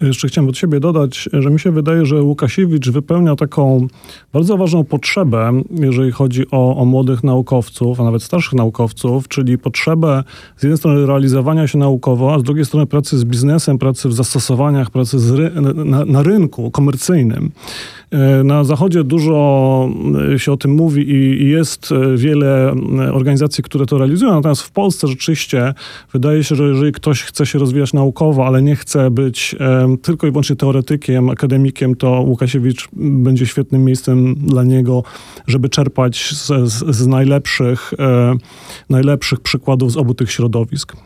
Jeszcze 0.02 0.28
chciałem 0.28 0.48
od 0.48 0.58
siebie 0.58 0.80
dodać, 0.80 1.28
że 1.32 1.50
mi 1.50 1.60
się 1.60 1.70
wydaje, 1.70 2.06
że 2.06 2.22
Łukasiewicz 2.22 2.90
wypełnia 2.90 3.36
taką 3.36 3.86
bardzo 4.32 4.56
ważną 4.56 4.84
potrzebę, 4.84 5.52
jeżeli 5.70 6.12
chodzi 6.12 6.50
o, 6.50 6.76
o 6.76 6.84
młodych 6.84 7.24
naukowców, 7.24 8.00
a 8.00 8.04
nawet 8.04 8.22
starszych 8.22 8.52
naukowców, 8.52 9.28
czyli 9.28 9.58
potrzebę 9.58 10.24
z 10.56 10.62
jednej 10.62 10.78
strony 10.78 11.06
realizowania 11.06 11.66
się 11.66 11.78
naukowo, 11.78 12.34
a 12.34 12.38
z 12.38 12.42
drugiej 12.42 12.64
strony 12.64 12.86
pracy 12.86 13.18
z 13.18 13.24
biznesem, 13.24 13.78
pracy 13.78 14.08
w 14.08 14.14
zastosowaniach, 14.14 14.90
pracy 14.90 15.16
ry 15.36 15.50
na, 15.84 16.04
na 16.04 16.22
rynku 16.22 16.70
komercyjnym. 16.70 17.50
E, 18.12 18.44
na 18.44 18.64
Zachodzie 18.64 19.04
dużo 19.04 19.88
e, 20.34 20.38
się 20.38 20.52
o 20.52 20.56
tym 20.56 20.70
mówi 20.70 21.10
i 21.10 21.48
jest 21.50 21.92
e, 21.92 22.16
wiele 22.16 22.74
organizacji, 23.12 23.64
które 23.64 23.86
to 23.86 23.98
realizują, 23.98 24.34
natomiast 24.34 24.62
w 24.62 24.70
Polsce 24.70 25.08
rzeczywiście 25.08 25.74
wydaje 26.12 26.44
się, 26.44 26.54
że 26.54 26.68
jeżeli 26.68 26.92
ktoś 26.92 27.22
chce 27.22 27.46
się 27.46 27.58
rozwijać 27.58 27.92
naukowo, 27.92 28.46
ale 28.46 28.62
nie 28.62 28.76
chce 28.76 29.10
być 29.10 29.56
tylko 30.02 30.26
i 30.26 30.30
wyłącznie 30.30 30.56
teoretykiem, 30.56 31.30
akademikiem, 31.30 31.94
to 31.94 32.20
Łukasiewicz 32.20 32.88
będzie 32.92 33.46
świetnym 33.46 33.84
miejscem 33.84 34.34
dla 34.34 34.64
niego, 34.64 35.02
żeby 35.46 35.68
czerpać 35.68 36.30
z, 36.34 36.46
z, 36.46 36.96
z 36.96 37.06
najlepszych, 37.06 37.94
najlepszych 38.90 39.40
przykładów 39.40 39.92
z 39.92 39.96
obu 39.96 40.14
tych 40.14 40.30
środowisk. 40.30 40.96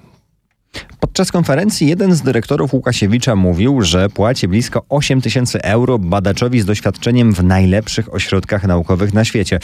Podczas 1.01 1.33
konferencji 1.33 1.89
jeden 1.89 2.15
z 2.15 2.23
dyrektorów 2.23 2.75
Łukasiewicza 2.75 3.37
mówił, 3.37 3.83
że 3.83 4.09
płaci 4.09 4.49
blisko 4.49 4.83
8 4.89 5.21
tysięcy 5.21 5.63
euro 5.63 5.99
badaczowi 5.99 6.61
z 6.61 6.65
doświadczeniem 6.65 7.35
w 7.35 7.45
najlepszych 7.45 8.15
ośrodkach 8.15 8.65
naukowych 8.65 9.15
na 9.15 9.25
świecie. 9.25 9.59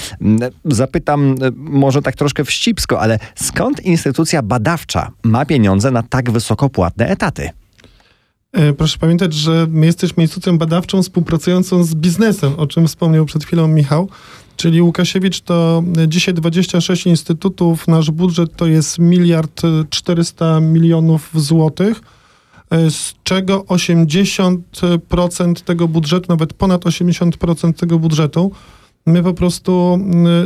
Zapytam 0.64 1.34
może 1.56 2.02
tak 2.02 2.16
troszkę 2.16 2.44
wścibsko, 2.44 3.00
ale 3.00 3.18
skąd 3.34 3.80
instytucja 3.80 4.42
badawcza 4.42 5.10
ma 5.22 5.44
pieniądze 5.44 5.90
na 5.90 6.02
tak 6.02 6.30
wysoko 6.30 6.68
płatne 6.68 7.06
etaty? 7.06 7.50
E, 8.52 8.72
proszę 8.72 8.98
pamiętać, 8.98 9.34
że 9.34 9.66
my 9.70 9.86
jesteśmy 9.86 10.22
instytucją 10.22 10.58
badawczą 10.58 11.02
współpracującą 11.02 11.84
z 11.84 11.94
biznesem, 11.94 12.54
o 12.56 12.66
czym 12.66 12.88
wspomniał 12.88 13.24
przed 13.24 13.44
chwilą 13.44 13.68
Michał. 13.68 14.08
Czyli 14.62 14.82
Łukasiewicz 14.82 15.40
to 15.40 15.82
dzisiaj 16.08 16.34
26 16.34 17.06
instytutów, 17.06 17.88
nasz 17.88 18.10
budżet 18.10 18.56
to 18.56 18.66
jest 18.66 18.98
miliard 18.98 19.62
400 19.90 20.60
milionów 20.60 21.30
złotych, 21.34 22.00
e, 22.70 22.90
z 22.90 23.14
czego 23.24 23.64
80% 23.64 25.60
tego 25.64 25.88
budżetu, 25.88 26.26
nawet 26.28 26.52
ponad 26.52 26.84
80% 26.84 27.72
tego 27.72 27.98
budżetu, 27.98 28.52
my 29.06 29.22
po 29.22 29.34
prostu 29.34 29.98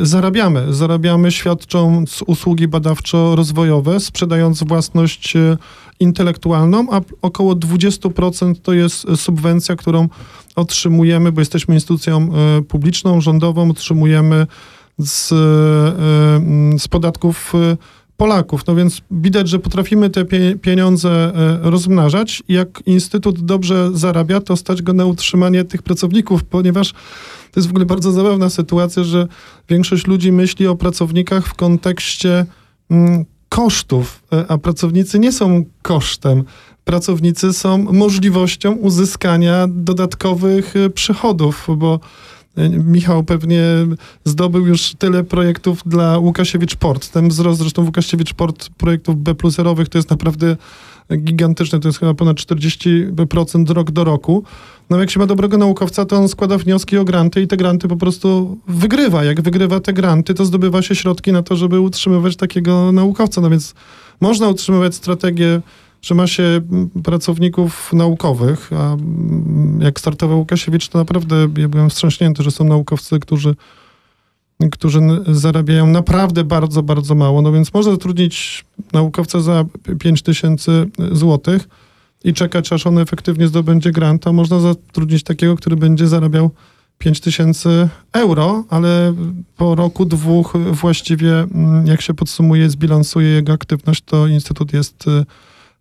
zarabiamy. 0.03 0.73
Zarabiamy 0.75 1.33
świadcząc 1.33 2.23
usługi 2.27 2.69
badawczo-rozwojowe, 2.69 4.01
sprzedając 4.01 4.63
własność 4.63 5.37
e, 5.37 5.57
intelektualną, 6.01 6.87
a 6.91 7.01
około 7.23 7.55
20% 7.55 8.55
to 8.63 8.73
jest 8.73 9.07
subwencja, 9.17 9.77
którą 9.77 10.09
otrzymujemy, 10.57 11.33
bo 11.33 11.41
jesteśmy 11.41 11.75
instytucją 11.75 12.29
e, 12.59 12.63
publiczną, 12.63 13.21
rządową, 13.21 13.71
otrzymujemy 13.71 14.47
z, 14.99 15.33
e, 15.33 15.37
e, 15.37 16.79
z 16.79 16.89
podatków 16.89 17.53
Polaków. 18.17 18.67
No 18.67 18.75
więc 18.75 19.03
widać, 19.11 19.49
że 19.49 19.59
potrafimy 19.59 20.11
te 20.11 20.25
pieniądze 20.63 21.33
rozmnażać. 21.63 22.43
Jak 22.49 22.83
Instytut 22.87 23.41
dobrze 23.41 23.91
zarabia, 23.95 24.41
to 24.41 24.57
stać 24.57 24.83
go 24.83 24.93
na 24.93 25.05
utrzymanie 25.05 25.65
tych 25.65 25.83
pracowników, 25.83 26.45
ponieważ 26.45 26.93
to 27.53 27.61
jest 27.61 27.69
w 27.69 27.71
ogóle 27.71 27.87
bardzo 27.87 28.13
zabawna 28.13 28.51
sytuacja, 28.51 29.05
że 29.05 29.29
większość 29.69 30.07
ludzi 30.07 30.33
myśli 30.33 30.67
o 30.67 30.77
pracownikach 30.77 31.47
w 31.47 31.55
kontekście 31.55 32.47
mm, 32.91 33.25
kosztów, 33.49 34.23
a 34.49 34.59
pracownicy 34.59 35.19
nie 35.19 35.33
są 35.33 35.65
kosztem 35.83 36.45
pracownicy 36.87 37.53
są 37.53 37.79
możliwością 37.79 38.73
uzyskania 38.73 39.67
dodatkowych 39.69 40.77
e, 40.77 40.91
przychodów, 40.91 41.67
bo 41.77 42.01
e, 42.57 42.69
Michał 42.69 43.25
pewnie 43.25 43.63
zdobył 44.25 44.67
już 44.67 44.95
tyle 44.99 45.25
projektów 45.25 45.83
dla 45.87 46.19
Łukasiewicz 46.19 46.77
Port. 46.77 47.11
Ten 47.11 47.29
wzrost 47.29 47.59
zresztą 47.59 47.85
Łukasiewicz 47.85 48.35
Port 48.35 48.69
projektów 48.79 49.17
B 49.17 49.35
pluserowych 49.35 49.89
to 49.89 49.99
jest 49.99 50.11
naprawdę 50.11 50.57
gigantyczny, 51.13 51.81
to 51.81 51.89
jest 51.89 51.99
chyba 51.99 52.15
ponad 52.15 52.37
40% 52.37 53.71
rok 53.71 53.91
do 53.91 54.05
roku. 54.05 54.45
No 54.91 55.01
jak 55.01 55.11
się 55.11 55.21
ma 55.21 55.27
dobrego 55.27 55.59
naukowca, 55.59 56.05
to 56.05 56.17
on 56.17 56.29
składa 56.29 56.59
wnioski 56.59 56.99
o 56.99 57.05
granty 57.05 57.43
i 57.43 57.47
te 57.47 57.57
granty 57.57 57.89
po 57.89 57.97
prostu 57.97 58.59
wygrywa. 58.69 59.25
Jak 59.25 59.41
wygrywa 59.41 59.81
te 59.81 59.93
granty, 59.93 60.35
to 60.35 60.45
zdobywa 60.45 60.83
się 60.83 60.95
środki 60.95 61.33
na 61.33 61.43
to, 61.43 61.57
żeby 61.57 61.81
utrzymywać 61.81 62.37
takiego 62.37 62.93
naukowca. 62.93 63.41
No 63.41 63.51
więc 63.51 63.75
można 64.21 64.49
utrzymywać 64.49 64.95
strategię 64.95 65.61
że 66.03 66.15
ma 66.15 66.27
się 66.27 66.61
pracowników 67.05 67.93
naukowych, 67.93 68.71
a 68.73 68.97
jak 69.79 70.01
startował 70.01 70.39
Łukasiewicz, 70.39 70.89
to 70.89 70.99
naprawdę 70.99 71.49
ja 71.57 71.69
byłem 71.69 71.91
wstrząśnięty, 71.91 72.43
że 72.43 72.51
są 72.51 72.65
naukowcy, 72.65 73.21
którzy, 73.21 73.55
którzy 74.73 75.01
zarabiają 75.29 75.87
naprawdę 75.87 76.45
bardzo, 76.45 76.83
bardzo 76.83 77.15
mało. 77.15 77.43
No 77.43 77.53
więc 77.53 77.75
można 77.75 77.93
zatrudnić 77.93 78.65
naukowca 78.93 79.41
za 79.41 79.65
5 79.99 80.23
tysięcy 80.23 80.91
złotych 81.13 81.69
i 82.25 82.35
czekać, 82.35 82.73
aż 82.73 82.87
on 82.87 82.99
efektywnie 82.99 83.49
zdobędzie 83.49 83.93
grant, 83.93 84.27
a 84.27 84.33
można 84.33 84.61
zatrudnić 84.61 85.23
takiego, 85.23 85.57
który 85.57 85.77
będzie 85.77 86.09
zarabiał 86.09 86.51
5 86.99 87.21
tysięcy 87.21 87.89
euro, 88.13 88.65
ale 88.71 89.15
po 89.57 89.75
roku, 89.75 90.05
dwóch 90.05 90.53
właściwie, 90.73 91.47
jak 91.85 92.01
się 92.01 92.15
podsumuje, 92.15 92.71
zbilansuje 92.71 93.29
jego 93.29 93.53
aktywność, 93.53 94.03
to 94.05 94.27
Instytut 94.27 94.73
jest 94.73 95.05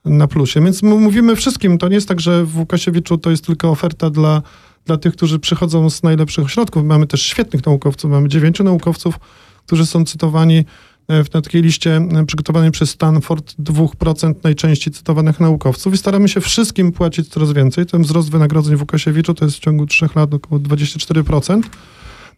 na 0.05 0.27
plusie. 0.27 0.62
Więc 0.62 0.84
mówimy 0.84 1.36
wszystkim, 1.36 1.77
to 1.77 1.88
nie 1.88 1.96
jest 1.96 2.08
tak, 2.08 2.20
że 2.20 2.46
w 2.46 2.58
Łukasiewiczu 2.58 3.17
to 3.17 3.32
jest 3.32 3.46
tylko 3.46 3.70
oferta 3.70 4.10
dla, 4.10 4.41
dla 4.86 4.98
tych, 4.98 5.13
którzy 5.13 5.39
przychodzą 5.39 5.89
z 5.89 6.04
najlepszych 6.04 6.46
ośrodków. 6.46 6.84
Mamy 6.84 7.08
też 7.08 7.22
świetnych 7.22 7.65
naukowców, 7.65 8.12
mamy 8.12 8.30
dziewięciu 8.30 8.63
naukowców, 8.63 9.20
którzy 9.65 9.86
są 9.86 10.06
cytowani 10.06 10.65
e, 11.08 11.24
w 11.24 11.30
takiej 11.30 11.62
liście 11.62 11.96
e, 11.96 12.25
przygotowanej 12.25 12.72
przez 12.72 12.89
Stanford 12.89 13.56
2% 13.60 14.34
najczęściej 14.44 14.94
cytowanych 14.94 15.39
naukowców 15.39 15.94
i 15.94 15.98
staramy 15.98 16.30
się 16.30 16.42
wszystkim 16.42 16.92
płacić 16.92 17.30
coraz 17.30 17.54
więcej. 17.54 17.86
Ten 17.86 18.01
wzrost 18.01 18.32
wynagrodzeń 18.32 18.75
w 18.75 18.82
Łukasiewiczu 18.82 19.34
to 19.34 19.46
jest 19.46 19.58
w 19.58 19.60
ciągu 19.60 19.86
trzech 19.86 20.15
lat 20.15 20.34
około 20.34 20.62
24%. 20.62 21.62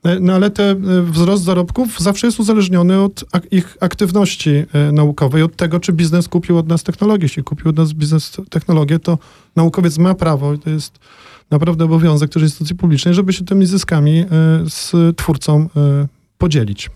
E, 0.03 0.19
no 0.19 0.33
ale 0.33 0.51
ten 0.51 1.03
wzrost 1.11 1.43
zarobków 1.43 1.99
zawsze 1.99 2.27
jest 2.27 2.39
uzależniony 2.39 3.01
od 3.01 3.25
ich 3.51 3.77
aktywności 3.79 4.49
e, 4.49 4.91
naukowej, 4.91 5.43
od 5.43 5.55
tego, 5.55 5.79
czy 5.79 5.93
biznes 5.93 6.27
kupił 6.27 6.57
od 6.57 6.67
nas 6.67 6.83
technologię. 6.83 7.25
Jeśli 7.25 7.43
kupił 7.43 7.69
od 7.69 7.77
nas 7.77 7.93
biznes 7.93 8.37
technologię, 8.49 8.99
to 8.99 9.17
naukowiec 9.55 9.97
ma 9.97 10.15
prawo, 10.15 10.53
i 10.53 10.59
to 10.59 10.69
jest 10.69 10.99
naprawdę 11.51 11.85
obowiązek 11.85 12.31
też 12.31 12.43
instytucji 12.43 12.75
publicznej, 12.75 13.13
żeby 13.13 13.33
się 13.33 13.45
tymi 13.45 13.65
zyskami 13.65 14.19
e, 14.19 14.25
z 14.69 14.93
twórcą 15.17 15.69
podzielić. 16.37 16.89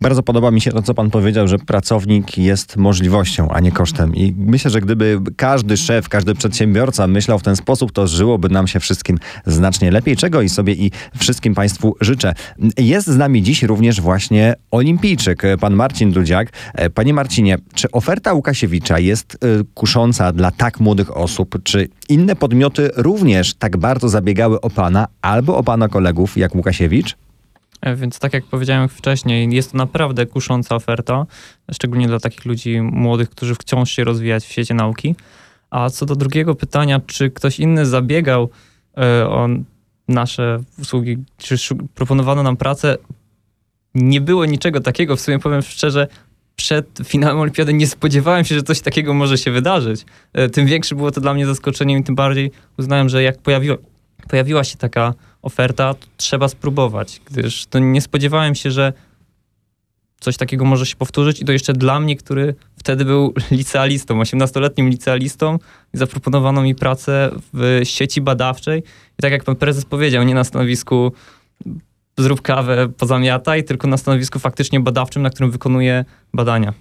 Bardzo 0.00 0.22
podoba 0.22 0.50
mi 0.50 0.60
się 0.60 0.72
to, 0.72 0.82
co 0.82 0.94
pan 0.94 1.10
powiedział, 1.10 1.48
że 1.48 1.58
pracownik 1.58 2.38
jest 2.38 2.76
możliwością, 2.76 3.50
a 3.50 3.60
nie 3.60 3.72
kosztem. 3.72 4.14
I 4.14 4.34
myślę, 4.38 4.70
że 4.70 4.80
gdyby 4.80 5.20
każdy 5.36 5.76
szef, 5.76 6.08
każdy 6.08 6.34
przedsiębiorca 6.34 7.06
myślał 7.06 7.38
w 7.38 7.42
ten 7.42 7.56
sposób, 7.56 7.92
to 7.92 8.06
żyłoby 8.06 8.48
nam 8.48 8.66
się 8.66 8.80
wszystkim 8.80 9.18
znacznie 9.46 9.90
lepiej, 9.90 10.16
czego 10.16 10.42
i 10.42 10.48
sobie 10.48 10.72
i 10.72 10.90
wszystkim 11.16 11.54
państwu 11.54 11.96
życzę. 12.00 12.34
Jest 12.76 13.06
z 13.06 13.16
nami 13.16 13.42
dziś 13.42 13.62
również 13.62 14.00
właśnie 14.00 14.54
olimpijczyk, 14.70 15.42
pan 15.60 15.74
Marcin 15.74 16.12
Dudziak. 16.12 16.52
Panie 16.94 17.14
Marcinie, 17.14 17.58
czy 17.74 17.90
oferta 17.90 18.32
Łukasiewicza 18.32 18.98
jest 18.98 19.34
y, 19.34 19.64
kusząca 19.74 20.32
dla 20.32 20.50
tak 20.50 20.80
młodych 20.80 21.16
osób? 21.16 21.58
Czy 21.62 21.88
inne 22.08 22.36
podmioty 22.36 22.90
również 22.96 23.54
tak 23.54 23.76
bardzo 23.76 24.08
zabiegały 24.08 24.60
o 24.60 24.70
pana 24.70 25.06
albo 25.22 25.56
o 25.56 25.62
pana 25.62 25.88
kolegów 25.88 26.36
jak 26.36 26.54
Łukasiewicz? 26.54 27.16
E, 27.80 27.96
więc 27.96 28.18
tak 28.18 28.32
jak 28.32 28.44
powiedziałem 28.44 28.88
wcześniej, 28.88 29.54
jest 29.54 29.72
to 29.72 29.78
naprawdę 29.78 30.26
kusząca 30.26 30.74
oferta, 30.74 31.26
szczególnie 31.72 32.08
dla 32.08 32.20
takich 32.20 32.44
ludzi 32.44 32.80
młodych, 32.80 33.30
którzy 33.30 33.54
wciąż 33.54 33.90
się 33.90 34.04
rozwijać 34.04 34.44
w 34.44 34.52
świecie 34.52 34.74
nauki. 34.74 35.14
A 35.70 35.90
co 35.90 36.06
do 36.06 36.16
drugiego 36.16 36.54
pytania, 36.54 37.00
czy 37.06 37.30
ktoś 37.30 37.60
inny 37.60 37.86
zabiegał 37.86 38.50
e, 38.98 39.28
o 39.28 39.48
nasze 40.08 40.62
usługi, 40.78 41.16
czy 41.36 41.56
proponowano 41.94 42.42
nam 42.42 42.56
pracę, 42.56 42.96
nie 43.94 44.20
było 44.20 44.44
niczego 44.44 44.80
takiego. 44.80 45.16
W 45.16 45.20
sumie 45.20 45.38
powiem 45.38 45.62
szczerze, 45.62 46.08
przed 46.56 46.98
finałem 47.04 47.40
Olimpiady 47.40 47.74
nie 47.74 47.86
spodziewałem 47.86 48.44
się, 48.44 48.54
że 48.54 48.62
coś 48.62 48.80
takiego 48.80 49.14
może 49.14 49.38
się 49.38 49.50
wydarzyć. 49.50 50.04
E, 50.32 50.48
tym 50.48 50.66
większe 50.66 50.94
było 50.94 51.10
to 51.10 51.20
dla 51.20 51.34
mnie 51.34 51.46
zaskoczeniem 51.46 52.00
i 52.00 52.04
tym 52.04 52.14
bardziej 52.14 52.50
uznałem, 52.78 53.08
że 53.08 53.22
jak 53.22 53.38
pojawiła, 53.38 53.76
pojawiła 54.28 54.64
się 54.64 54.76
taka 54.76 55.14
oferta, 55.42 55.94
trzeba 56.16 56.48
spróbować, 56.48 57.20
gdyż 57.30 57.66
to 57.66 57.78
nie 57.78 58.00
spodziewałem 58.00 58.54
się, 58.54 58.70
że 58.70 58.92
coś 60.20 60.36
takiego 60.36 60.64
może 60.64 60.86
się 60.86 60.96
powtórzyć 60.96 61.40
i 61.40 61.44
to 61.44 61.52
jeszcze 61.52 61.72
dla 61.72 62.00
mnie, 62.00 62.16
który 62.16 62.54
wtedy 62.78 63.04
był 63.04 63.34
licealistą, 63.50 64.20
18-letnim 64.20 64.88
licealistą 64.88 65.58
zaproponowano 65.92 66.62
mi 66.62 66.74
pracę 66.74 67.30
w 67.52 67.80
sieci 67.84 68.20
badawczej 68.20 68.82
i 69.18 69.22
tak 69.22 69.32
jak 69.32 69.44
pan 69.44 69.56
prezes 69.56 69.84
powiedział, 69.84 70.24
nie 70.24 70.34
na 70.34 70.44
stanowisku 70.44 71.12
zrób 72.18 72.42
kawę, 72.42 72.88
pozamiataj, 72.88 73.64
tylko 73.64 73.88
na 73.88 73.96
stanowisku 73.96 74.38
faktycznie 74.38 74.80
badawczym, 74.80 75.22
na 75.22 75.30
którym 75.30 75.50
wykonuję 75.50 76.04
badania. 76.34 76.72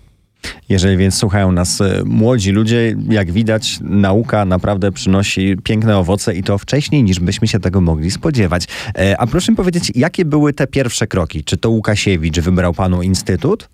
Jeżeli 0.69 0.97
więc 0.97 1.15
słuchają 1.15 1.51
nas 1.51 1.81
e, 1.81 2.03
młodzi 2.05 2.51
ludzie, 2.51 2.95
jak 3.09 3.31
widać, 3.31 3.79
nauka 3.81 4.45
naprawdę 4.45 4.91
przynosi 4.91 5.55
piękne 5.63 5.97
owoce 5.97 6.35
i 6.35 6.43
to 6.43 6.57
wcześniej 6.57 7.03
niż 7.03 7.19
byśmy 7.19 7.47
się 7.47 7.59
tego 7.59 7.81
mogli 7.81 8.11
spodziewać. 8.11 8.67
E, 8.97 9.17
a 9.21 9.27
proszę 9.27 9.51
mi 9.51 9.55
powiedzieć, 9.55 9.91
jakie 9.95 10.25
były 10.25 10.53
te 10.53 10.67
pierwsze 10.67 11.07
kroki? 11.07 11.43
Czy 11.43 11.57
to 11.57 11.69
Łukasiewicz 11.69 12.39
wybrał 12.39 12.73
panu 12.73 13.01
instytut? 13.01 13.69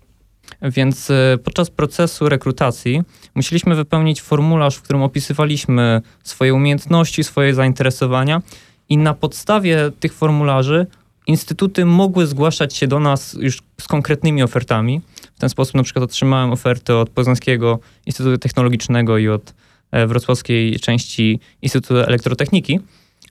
Więc 0.62 1.10
e, 1.10 1.38
podczas 1.44 1.70
procesu 1.70 2.28
rekrutacji 2.28 3.02
musieliśmy 3.34 3.74
wypełnić 3.74 4.22
formularz, 4.22 4.76
w 4.76 4.82
którym 4.82 5.02
opisywaliśmy 5.02 6.02
swoje 6.24 6.54
umiejętności, 6.54 7.24
swoje 7.24 7.54
zainteresowania 7.54 8.42
i 8.88 8.96
na 8.96 9.14
podstawie 9.14 9.90
tych 10.00 10.14
formularzy 10.14 10.86
instytuty 11.26 11.84
mogły 11.84 12.26
zgłaszać 12.26 12.76
się 12.76 12.86
do 12.86 13.00
nas 13.00 13.36
już 13.40 13.62
z 13.80 13.88
konkretnymi 13.88 14.42
ofertami. 14.42 15.00
Ten 15.44 15.48
sposób 15.48 15.74
na 15.74 15.82
przykład 15.82 16.02
otrzymałem 16.02 16.52
oferty 16.52 16.94
od 16.94 17.10
Poznańskiego 17.10 17.78
Instytutu 18.06 18.38
Technologicznego 18.38 19.18
i 19.18 19.28
od 19.28 19.54
e, 19.90 20.06
wrocławskiej 20.06 20.80
części 20.80 21.40
Instytutu 21.62 21.96
Elektrotechniki, 21.96 22.80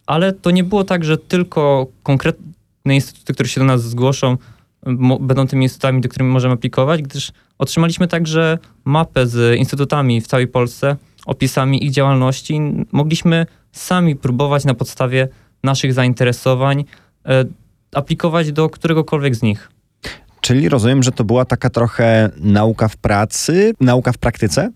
ale 0.05 0.33
to 0.33 0.51
nie 0.51 0.63
było 0.63 0.83
tak, 0.83 1.03
że 1.03 1.17
tylko 1.17 1.87
konkretne 2.03 2.95
instytuty, 2.95 3.33
które 3.33 3.49
się 3.49 3.61
do 3.61 3.65
nas 3.65 3.83
zgłoszą, 3.83 4.37
będą 5.19 5.47
tymi 5.47 5.65
instytutami, 5.65 6.01
do 6.01 6.09
których 6.09 6.27
możemy 6.27 6.53
aplikować, 6.53 7.01
gdyż 7.01 7.31
otrzymaliśmy 7.57 8.07
także 8.07 8.57
mapę 8.85 9.27
z 9.27 9.59
instytutami 9.59 10.21
w 10.21 10.27
całej 10.27 10.47
Polsce, 10.47 10.95
opisami 11.25 11.85
ich 11.85 11.91
działalności. 11.91 12.61
Mogliśmy 12.91 13.45
sami 13.71 14.15
próbować 14.15 14.65
na 14.65 14.73
podstawie 14.73 15.27
naszych 15.63 15.93
zainteresowań 15.93 16.85
e, 17.25 17.45
aplikować 17.93 18.51
do 18.51 18.69
któregokolwiek 18.69 19.35
z 19.35 19.41
nich. 19.41 19.69
Czyli 20.43 20.69
rozumiem, 20.69 21.03
że 21.03 21.11
to 21.11 21.23
była 21.23 21.45
taka 21.45 21.69
trochę 21.69 22.29
nauka 22.37 22.87
w 22.87 22.97
pracy, 22.97 23.73
nauka 23.79 24.11
w 24.11 24.17
praktyce? 24.17 24.71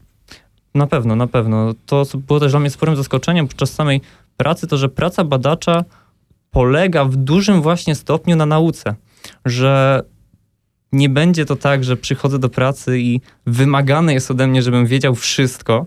Na 0.75 0.88
pewno, 0.88 1.15
na 1.15 1.27
pewno. 1.27 1.73
To 1.86 2.03
było 2.27 2.39
też 2.39 2.51
dla 2.51 2.60
mnie 2.60 2.69
sporym 2.69 2.95
zaskoczeniem 2.95 3.47
podczas 3.47 3.73
samej 3.73 4.01
pracy, 4.38 4.67
to 4.67 4.77
że 4.77 4.89
praca 4.89 5.23
badacza 5.23 5.86
polega 6.51 7.06
w 7.06 7.15
dużym 7.15 7.62
właśnie 7.62 7.95
stopniu 7.95 8.36
na 8.36 8.45
nauce, 8.45 8.95
że 9.45 10.03
nie 10.91 11.10
będzie 11.10 11.45
to 11.45 11.56
tak, 11.56 11.84
że 11.84 11.97
przychodzę 11.97 12.39
do 12.39 12.49
pracy 12.49 12.99
i 12.99 13.21
wymagane 13.45 14.13
jest 14.13 14.32
ode 14.32 14.47
mnie, 14.47 14.62
żebym 14.62 14.86
wiedział 14.86 15.15
wszystko, 15.15 15.86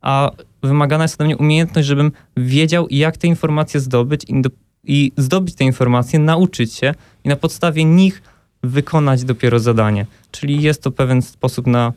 a 0.00 0.30
wymagana 0.62 1.04
jest 1.04 1.14
ode 1.14 1.24
mnie 1.24 1.36
umiejętność, 1.36 1.88
żebym 1.88 2.12
wiedział, 2.36 2.86
jak 2.90 3.16
te 3.16 3.26
informacje 3.26 3.80
zdobyć 3.80 4.22
i, 4.28 4.42
do, 4.42 4.50
i 4.84 5.12
zdobyć 5.16 5.54
te 5.54 5.64
informacje, 5.64 6.18
nauczyć 6.18 6.74
się 6.74 6.94
i 7.24 7.28
na 7.28 7.36
podstawie 7.36 7.84
nich 7.84 8.22
wykonać 8.62 9.24
dopiero 9.24 9.58
zadanie. 9.58 10.06
Czyli 10.30 10.62
jest 10.62 10.82
to 10.82 10.90
pewien 10.90 11.22
sposób 11.22 11.66
na 11.66 11.92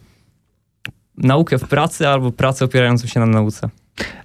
naukę 1.17 1.57
w 1.57 1.67
pracy 1.67 2.07
albo 2.07 2.31
pracę 2.31 2.65
opierającą 2.65 3.07
się 3.07 3.19
na 3.19 3.25
nauce. 3.25 3.69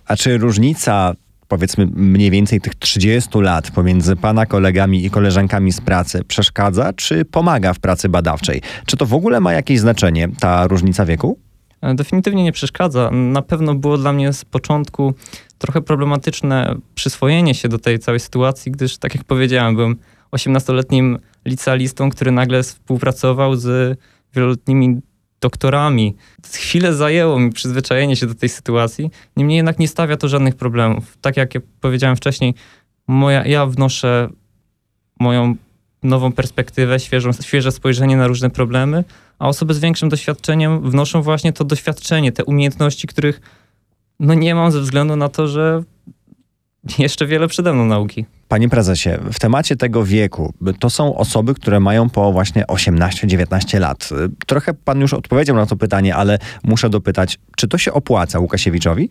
A 0.07 0.17
czy 0.17 0.39
różnica 0.39 1.15
powiedzmy 1.49 1.87
mniej 1.87 2.31
więcej 2.31 2.61
tych 2.61 2.75
30 2.75 3.39
lat 3.39 3.71
pomiędzy 3.71 4.17
pana 4.17 4.47
kolegami 4.47 5.05
i 5.05 5.11
koleżankami 5.11 5.73
z 5.73 5.81
pracy 5.81 6.25
przeszkadza, 6.25 6.93
czy 6.93 7.25
pomaga 7.25 7.73
w 7.73 7.79
pracy 7.79 8.09
badawczej? 8.09 8.63
Czy 8.87 8.97
to 8.97 9.07
w 9.07 9.15
ogóle 9.15 9.41
ma 9.41 9.53
jakieś 9.53 9.81
znaczenie, 9.81 10.29
ta 10.41 10.67
różnica 10.67 11.05
wieku? 11.05 11.39
E, 11.81 11.95
definitywnie 11.95 12.45
nie 12.45 12.53
przeszkadza. 12.53 13.11
Na 13.11 13.43
pewno 13.43 13.75
było 13.75 13.99
dla 13.99 14.13
mnie 14.13 14.33
z 14.33 14.45
początku 14.45 15.15
trochę 15.59 15.83
problematyczne 15.83 16.75
przyswojenie 16.95 17.55
się 17.55 17.69
do 17.69 17.79
tej 17.79 17.99
całej 17.99 18.21
sytuacji, 18.21 18.73
gdyż, 18.73 18.99
tak 18.99 19.15
jak 19.15 19.25
powiedziałem, 19.25 19.77
byłem 19.77 19.97
18-letnim 20.33 21.19
licealistą, 21.45 22.11
który 22.11 22.33
nagle 22.33 22.63
współpracował 22.63 23.57
z 23.57 23.99
wieloletnimi 24.35 25.01
doktorami. 25.41 26.17
Chwilę 26.53 26.95
zajęło 26.95 27.39
mi 27.39 27.53
przyzwyczajenie 27.53 28.17
się 28.17 28.27
do 28.27 28.35
tej 28.35 28.49
sytuacji, 28.49 29.11
niemniej 29.37 29.57
jednak 29.57 29.79
nie 29.79 29.89
stawia 29.89 30.17
to 30.17 30.29
żadnych 30.29 30.55
problemów. 30.55 31.19
Tak 31.21 31.37
jak 31.37 31.51
powiedziałem 31.81 32.17
wcześniej, 32.17 32.55
moja, 33.07 33.47
ja 33.47 33.67
wnoszę 33.67 34.29
moją 35.21 35.55
nową 36.03 36.33
perspektywę, 36.33 37.01
świeżą, 37.01 37.33
świeże 37.33 37.73
spojrzenie 37.73 38.17
na 38.17 38.27
różne 38.27 38.51
problemy, 38.51 39.05
a 39.39 39.49
osoby 39.49 39.75
z 39.75 39.79
większym 39.79 40.09
doświadczeniem 40.09 40.91
wnoszą 40.91 41.23
właśnie 41.23 41.53
to 41.53 41.65
doświadczenie, 41.65 42.33
te 42.33 42.45
umiejętności, 42.45 43.07
których 43.07 43.41
no 44.21 44.35
nie 44.35 44.55
mam 44.55 44.73
ze 44.73 44.81
względu 44.81 45.17
na 45.17 45.29
to, 45.29 45.49
że 45.49 45.83
jeszcze 46.99 47.27
wiele 47.27 47.49
przede 47.49 47.73
mną 47.73 47.85
nauki. 47.85 48.25
Panie 48.49 48.69
prezesie, 48.69 49.11
w 49.33 49.39
temacie 49.39 49.77
tego 49.77 50.05
wieku, 50.05 50.55
to 50.79 50.91
są 50.91 51.17
osoby, 51.17 51.55
które 51.55 51.81
mają 51.81 52.11
po 52.11 52.33
właśnie 52.33 52.65
18-19 52.65 53.81
lat. 53.81 54.09
Trochę 54.47 54.75
pan 54.75 55.01
już 55.01 55.15
odpowiedział 55.15 55.57
na 55.57 55.67
to 55.67 55.77
pytanie, 55.77 56.17
ale 56.17 56.39
muszę 56.65 56.91
dopytać, 56.91 57.39
czy 57.57 57.69
to 57.69 57.79
się 57.79 57.93
opłaca 57.93 58.39
Łukasiewiczowi? 58.39 59.11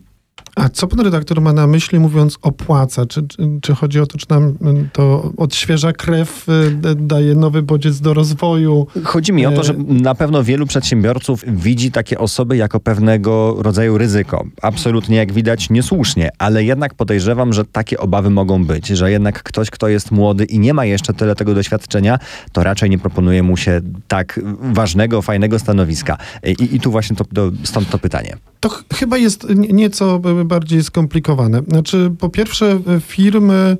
A 0.56 0.68
co 0.68 0.86
pan 0.86 1.00
redaktor 1.00 1.40
ma 1.40 1.52
na 1.52 1.66
myśli, 1.66 1.98
mówiąc 1.98 2.38
opłaca? 2.42 3.06
Czy, 3.06 3.28
czy, 3.28 3.36
czy, 3.62 3.74
chodzi 3.74 4.00
o 4.00 4.06
to, 4.06 4.18
czy 4.18 4.26
nam 4.30 4.56
to 4.92 5.32
odświeża 5.36 5.92
krew, 5.92 6.48
y, 6.48 6.94
daje 6.94 7.34
nowy 7.34 7.62
bodziec 7.62 8.00
do 8.00 8.14
rozwoju? 8.14 8.86
Chodzi 9.04 9.32
mi 9.32 9.46
o 9.46 9.52
to, 9.52 9.62
że 9.62 9.72
e, 9.72 9.76
na 9.78 10.14
pewno 10.14 10.44
wielu 10.44 10.66
przedsiębiorców 10.66 11.44
widzi 11.46 11.90
takie 11.90 12.18
osoby 12.18 12.56
jako 12.56 12.80
pewnego 12.80 13.56
rodzaju 13.58 13.98
ryzyko. 13.98 14.44
Absolutnie, 14.62 15.16
jak 15.16 15.32
widać, 15.32 15.70
niesłusznie, 15.70 16.30
ale 16.38 16.64
jednak 16.64 16.94
podejrzewam, 16.94 17.52
że 17.52 17.64
takie 17.64 17.98
obawy 17.98 18.30
mogą 18.30 18.64
być, 18.64 18.88
że 18.88 19.10
jednak 19.10 19.42
ktoś, 19.42 19.70
kto 19.70 19.88
jest 19.88 20.10
młody 20.10 20.44
i 20.44 20.58
nie 20.58 20.74
ma 20.74 20.84
jeszcze 20.84 21.14
tyle 21.14 21.34
tego 21.34 21.54
doświadczenia, 21.54 22.18
to 22.52 22.64
raczej 22.64 22.90
nie 22.90 22.98
proponuje 22.98 23.42
mu 23.42 23.56
się 23.56 23.80
tak 24.08 24.40
ważnego, 24.60 25.22
fajnego 25.22 25.58
stanowiska. 25.58 26.18
I, 26.44 26.74
i 26.76 26.80
tu 26.80 26.90
właśnie 26.90 27.16
to, 27.16 27.24
to, 27.24 27.50
stąd 27.64 27.90
to 27.90 27.98
pytanie. 27.98 28.36
To 28.64 28.68
ch 28.68 28.84
chyba 28.94 29.18
jest 29.18 29.46
nieco 29.54 30.20
bardziej 30.44 30.84
skomplikowane. 30.84 31.62
Znaczy, 31.68 32.10
po 32.18 32.28
pierwsze, 32.28 32.80
firmy. 33.00 33.76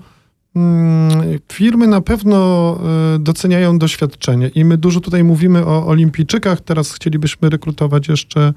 Mm, 0.56 1.38
firmy 1.52 1.86
na 1.86 2.00
pewno 2.00 2.36
e, 3.14 3.18
doceniają 3.18 3.78
doświadczenie 3.78 4.48
i 4.48 4.64
my 4.64 4.76
dużo 4.76 5.00
tutaj 5.00 5.24
mówimy 5.24 5.66
o 5.66 5.86
olimpijczykach. 5.86 6.60
Teraz 6.60 6.92
chcielibyśmy 6.92 7.50
rekrutować 7.50 8.08
jeszcze 8.08 8.52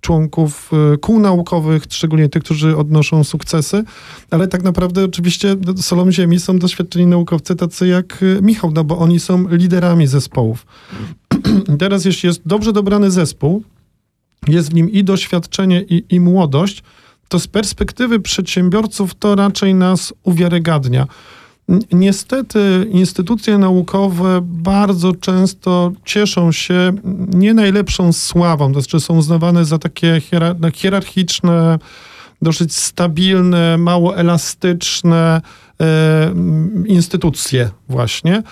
członków 0.00 0.70
e, 0.94 0.96
kół 0.96 1.20
naukowych, 1.20 1.82
szczególnie 1.90 2.28
tych, 2.28 2.42
którzy 2.42 2.76
odnoszą 2.76 3.24
sukcesy, 3.24 3.84
ale 4.30 4.48
tak 4.48 4.62
naprawdę 4.62 5.04
oczywiście 5.04 5.56
solą 5.76 6.12
ziemi 6.12 6.40
są 6.40 6.58
doświadczeni 6.58 7.06
naukowcy 7.06 7.56
tacy 7.56 7.86
jak 7.86 8.22
e, 8.22 8.42
Michał, 8.42 8.70
no 8.70 8.84
bo 8.84 8.98
oni 8.98 9.20
są 9.20 9.48
liderami 9.48 10.06
zespołów. 10.06 10.66
Teraz 11.80 12.04
jeśli 12.04 12.26
jest 12.26 12.42
dobrze 12.46 12.72
dobrany 12.72 13.10
zespół, 13.10 13.62
jest 14.48 14.70
w 14.70 14.74
nim 14.74 14.90
i 14.90 15.04
doświadczenie, 15.04 15.82
i, 15.82 16.04
i 16.10 16.20
młodość, 16.20 16.82
to 17.28 17.38
z 17.38 17.46
perspektywy 17.46 18.20
przedsiębiorców 18.20 19.14
to 19.14 19.34
raczej 19.34 19.74
nas 19.74 20.14
uwiarygadnia. 20.22 21.06
Niestety 21.92 22.86
instytucje 22.90 23.58
naukowe 23.58 24.40
bardzo 24.42 25.14
często 25.14 25.92
cieszą 26.04 26.52
się 26.52 26.92
nie 27.28 27.54
najlepszą 27.54 28.12
sławą, 28.12 28.72
to 28.72 28.80
znaczy 28.80 29.00
są 29.00 29.16
uznawane 29.16 29.64
za 29.64 29.78
takie 29.78 30.20
hierarchiczne, 30.74 31.78
dosyć 32.42 32.74
stabilne, 32.74 33.78
mało 33.78 34.16
elastyczne 34.16 35.42
e, 35.80 36.34
instytucje 36.86 37.70
właśnie, 37.88 38.42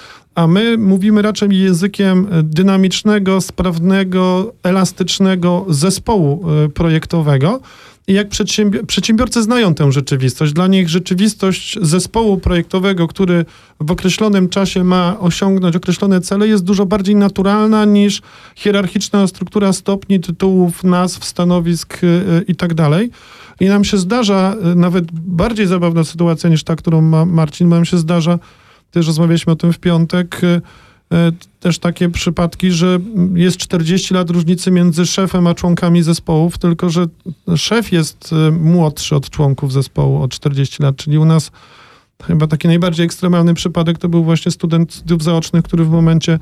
a 0.40 0.46
my 0.46 0.78
mówimy 0.78 1.22
raczej 1.22 1.58
językiem 1.58 2.26
dynamicznego, 2.42 3.40
sprawnego, 3.40 4.52
elastycznego 4.62 5.66
zespołu 5.68 6.44
e, 6.64 6.68
projektowego. 6.68 7.60
I 8.06 8.12
jak 8.12 8.28
przedsiębior 8.28 8.86
przedsiębiorcy 8.86 9.42
znają 9.42 9.74
tę 9.74 9.92
rzeczywistość, 9.92 10.52
dla 10.52 10.66
nich 10.66 10.88
rzeczywistość 10.88 11.78
zespołu 11.82 12.38
projektowego, 12.38 13.08
który 13.08 13.44
w 13.80 13.90
określonym 13.90 14.48
czasie 14.48 14.84
ma 14.84 15.16
osiągnąć 15.20 15.76
określone 15.76 16.20
cele, 16.20 16.48
jest 16.48 16.64
dużo 16.64 16.86
bardziej 16.86 17.16
naturalna 17.16 17.84
niż 17.84 18.22
hierarchiczna 18.56 19.26
struktura 19.26 19.72
stopni, 19.72 20.20
tytułów, 20.20 20.84
nazw, 20.84 21.24
stanowisk 21.24 22.02
yy, 22.02 22.44
i 22.48 22.54
tak. 22.54 22.70
I 23.60 23.66
nam 23.66 23.84
się 23.84 23.98
zdarza, 23.98 24.56
nawet 24.76 25.04
bardziej 25.12 25.66
zabawna 25.66 26.04
sytuacja 26.04 26.50
niż 26.50 26.64
ta, 26.64 26.76
którą 26.76 27.00
ma 27.00 27.24
Marcin, 27.24 27.68
nam 27.68 27.84
się 27.84 27.98
zdarza, 27.98 28.38
też 28.90 29.06
rozmawialiśmy 29.06 29.52
o 29.52 29.56
tym 29.56 29.72
w 29.72 29.78
piątek, 29.78 30.40
yy, 30.42 30.60
E, 31.12 31.32
też 31.60 31.78
takie 31.78 32.08
przypadki, 32.08 32.70
że 32.70 32.98
jest 33.34 33.56
40 33.56 34.14
lat 34.14 34.30
różnicy 34.30 34.70
między 34.70 35.06
szefem 35.06 35.46
a 35.46 35.54
członkami 35.54 36.02
zespołów, 36.02 36.58
tylko 36.58 36.90
że 36.90 37.06
szef 37.56 37.92
jest 37.92 38.30
e, 38.32 38.50
młodszy 38.50 39.16
od 39.16 39.30
członków 39.30 39.72
zespołu 39.72 40.22
o 40.22 40.28
40 40.28 40.82
lat, 40.82 40.96
czyli 40.96 41.18
u 41.18 41.24
nas 41.24 41.50
chyba 42.22 42.46
taki 42.46 42.68
najbardziej 42.68 43.06
ekstremalny 43.06 43.54
przypadek 43.54 43.98
to 43.98 44.08
był 44.08 44.24
właśnie 44.24 44.52
student 44.52 44.92
studiów 44.94 45.22
zaocznych, 45.22 45.64
który 45.64 45.84
w 45.84 45.90
momencie, 45.90 46.38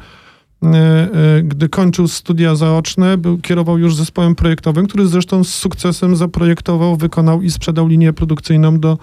e, 0.62 1.42
gdy 1.44 1.68
kończył 1.68 2.08
studia 2.08 2.54
zaoczne, 2.54 3.18
był, 3.18 3.38
kierował 3.38 3.78
już 3.78 3.94
zespołem 3.94 4.34
projektowym, 4.34 4.86
który 4.86 5.06
zresztą 5.06 5.44
z 5.44 5.54
sukcesem 5.54 6.16
zaprojektował, 6.16 6.96
wykonał 6.96 7.42
i 7.42 7.50
sprzedał 7.50 7.88
linię 7.88 8.12
produkcyjną 8.12 8.80
do 8.80 8.98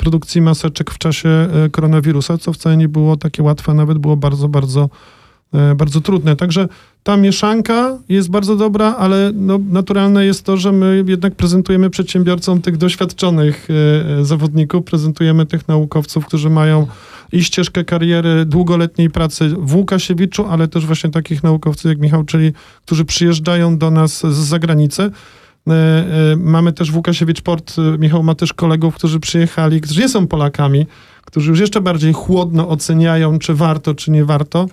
produkcji 0.00 0.40
maseczek 0.40 0.90
w 0.90 0.98
czasie 0.98 1.28
e, 1.28 1.68
koronawirusa, 1.70 2.38
co 2.38 2.52
wcale 2.52 2.76
nie 2.76 2.88
było 2.88 3.16
takie 3.16 3.42
łatwe, 3.42 3.74
nawet 3.74 3.98
było 3.98 4.16
bardzo, 4.16 4.48
bardzo, 4.48 4.88
e, 5.54 5.74
bardzo 5.74 6.00
trudne. 6.00 6.36
Także 6.36 6.68
ta 7.02 7.16
mieszanka 7.16 7.98
jest 8.08 8.30
bardzo 8.30 8.56
dobra, 8.56 8.96
ale 8.98 9.32
no, 9.34 9.58
naturalne 9.70 10.26
jest 10.26 10.44
to, 10.44 10.56
że 10.56 10.72
my 10.72 11.04
jednak 11.06 11.34
prezentujemy 11.34 11.90
przedsiębiorcom 11.90 12.62
tych 12.62 12.76
doświadczonych 12.76 13.68
e, 14.20 14.24
zawodników, 14.24 14.84
prezentujemy 14.84 15.46
tych 15.46 15.68
naukowców, 15.68 16.26
którzy 16.26 16.50
mają 16.50 16.86
i 17.32 17.44
ścieżkę 17.44 17.84
kariery 17.84 18.44
długoletniej 18.44 19.10
pracy 19.10 19.48
w 19.58 19.74
Łukasiewiczu, 19.74 20.46
ale 20.46 20.68
też 20.68 20.86
właśnie 20.86 21.10
takich 21.10 21.42
naukowców 21.42 21.84
jak 21.84 21.98
Michał, 21.98 22.24
czyli 22.24 22.52
którzy 22.86 23.04
przyjeżdżają 23.04 23.78
do 23.78 23.90
nas 23.90 24.20
z 24.20 24.36
zagranicy. 24.36 25.10
E, 25.68 25.72
e, 25.72 26.36
mamy 26.36 26.72
też 26.72 26.92
w 26.92 26.96
Łukasiewicz 26.96 27.40
Port, 27.40 27.76
e, 27.78 27.98
Michał 27.98 28.22
ma 28.22 28.34
też 28.34 28.52
kolegów, 28.52 28.94
którzy 28.94 29.20
przyjechali, 29.20 29.80
którzy 29.80 30.00
nie 30.00 30.08
są 30.08 30.26
Polakami, 30.26 30.86
którzy 31.24 31.50
już 31.50 31.60
jeszcze 31.60 31.80
bardziej 31.80 32.12
chłodno 32.12 32.68
oceniają, 32.68 33.38
czy 33.38 33.54
warto, 33.54 33.94
czy 33.94 34.10
nie 34.10 34.24
warto. 34.24 34.66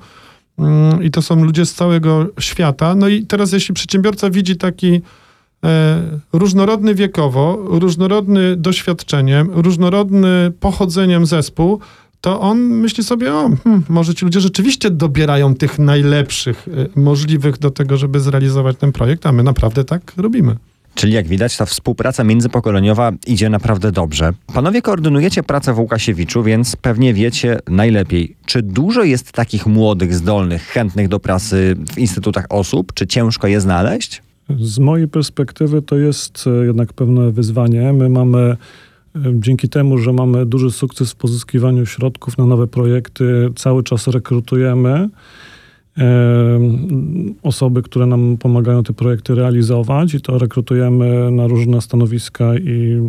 Mm, 0.59 1.03
I 1.03 1.11
to 1.11 1.21
są 1.21 1.43
ludzie 1.43 1.65
z 1.65 1.73
całego 1.73 2.25
świata. 2.39 2.95
No 2.95 3.07
i 3.07 3.25
teraz, 3.25 3.51
jeśli 3.51 3.73
przedsiębiorca 3.73 4.29
widzi 4.29 4.55
taki 4.55 5.01
różnorodny 6.33 6.95
wiekowo, 6.95 7.57
różnorodny 7.61 8.55
doświadczeniem, 8.55 9.49
różnorodny 9.53 10.51
pochodzeniem 10.59 11.25
zespół, 11.25 11.79
to 12.21 12.41
on 12.41 12.59
myśli 12.59 13.03
sobie, 13.03 13.33
o, 13.33 13.49
hmm, 13.63 13.83
może 13.89 14.15
ci 14.15 14.25
ludzie 14.25 14.41
rzeczywiście 14.41 14.89
dobierają 14.89 15.55
tych 15.55 15.79
najlepszych 15.79 16.67
możliwych 16.95 17.57
do 17.57 17.71
tego, 17.71 17.97
żeby 17.97 18.19
zrealizować 18.19 18.77
ten 18.77 18.91
projekt, 18.91 19.25
a 19.25 19.31
my 19.31 19.43
naprawdę 19.43 19.83
tak 19.83 20.13
robimy. 20.17 20.55
Czyli 20.97 21.13
jak 21.13 21.27
widać, 21.27 21.57
ta 21.57 21.65
współpraca 21.65 22.23
międzypokoleniowa 22.23 23.11
idzie 23.27 23.49
naprawdę 23.49 23.91
dobrze. 23.91 24.33
Panowie 24.53 24.81
koordynujecie 24.81 25.43
pracę 25.43 25.73
w 25.73 25.79
Łukasiewiczu, 25.79 26.43
więc 26.43 26.75
pewnie 26.75 27.13
wiecie 27.13 27.59
najlepiej, 27.67 28.35
czy 28.45 28.61
dużo 28.61 29.03
jest 29.03 29.31
takich 29.31 29.65
młodych, 29.65 30.13
zdolnych, 30.13 30.63
chętnych 30.63 31.07
do 31.07 31.19
pracy 31.19 31.75
w 31.93 31.97
instytutach 31.97 32.45
osób, 32.49 32.93
czy 32.93 33.07
ciężko 33.07 33.47
je 33.47 33.61
znaleźć? 33.61 34.21
Z 34.59 34.79
mojej 34.79 35.07
perspektywy 35.07 35.81
to 35.81 35.97
jest 35.97 36.45
e, 36.47 36.65
jednak 36.65 36.93
pewne 36.93 37.31
wyzwanie. 37.31 37.93
My 37.93 38.09
mamy 38.09 38.39
e, 38.39 38.57
Dzięki 39.33 39.69
temu, 39.69 39.97
że 39.97 40.13
mamy 40.13 40.45
duży 40.45 40.71
sukces 40.71 41.11
w 41.11 41.15
pozyskiwaniu 41.15 41.85
środków 41.85 42.37
na 42.37 42.45
nowe 42.45 42.67
projekty, 42.67 43.49
cały 43.55 43.83
czas 43.83 44.07
rekrutujemy 44.07 45.09
osoby, 47.43 47.81
które 47.81 48.05
nam 48.05 48.37
pomagają 48.37 48.83
te 48.83 48.93
projekty 48.93 49.35
realizować 49.35 50.13
i 50.13 50.21
to 50.21 50.37
rekrutujemy 50.37 51.31
na 51.31 51.47
różne 51.47 51.81
stanowiska 51.81 52.57
i 52.57 53.01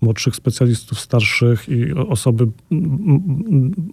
młodszych 0.00 0.36
specjalistów, 0.36 1.00
starszych 1.00 1.68
i 1.68 1.92
osoby 1.92 2.46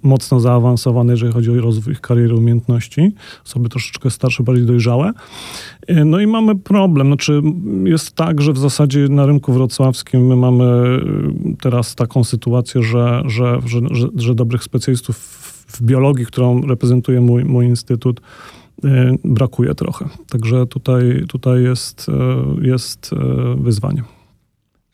mocno 0.04 0.40
zaawansowane, 0.40 1.14
jeżeli 1.14 1.34
chodzi 1.34 1.52
o 1.52 1.62
rozwój 1.62 1.94
ich 1.94 2.02
kariery, 2.02 2.36
umiejętności, 2.36 3.12
osoby 3.46 3.70
troszeczkę 3.70 4.10
starsze, 4.10 4.44
bardziej 4.44 4.66
dojrzałe. 4.66 5.12
E, 5.88 6.06
no 6.06 6.20
i 6.20 6.28
mamy 6.28 6.56
problem, 6.56 7.08
znaczy 7.08 7.42
jest 7.84 8.12
tak, 8.16 8.42
że 8.42 8.54
w 8.54 8.58
zasadzie 8.58 9.00
na 9.10 9.26
rynku 9.26 9.54
wrocławskim 9.54 10.28
my 10.28 10.36
mamy 10.36 10.64
e, 10.64 11.00
teraz 11.62 11.96
taką 11.96 12.24
sytuację, 12.24 12.84
że, 12.84 13.22
że, 13.26 13.60
że, 13.66 13.80
że, 13.92 14.08
że 14.16 14.36
dobrych 14.36 14.64
specjalistów 14.64 15.49
w 15.70 15.82
biologii, 15.82 16.26
którą 16.26 16.62
reprezentuje 16.62 17.22
mój, 17.22 17.46
mój 17.46 17.66
instytut, 17.66 18.22
e, 18.84 19.16
brakuje 19.24 19.76
trochę. 19.76 20.06
Także 20.30 20.66
tutaj, 20.66 21.24
tutaj 21.28 21.64
jest, 21.64 22.08
e, 22.10 22.68
jest 22.68 23.12
e, 23.14 23.56
wyzwanie. 23.64 24.04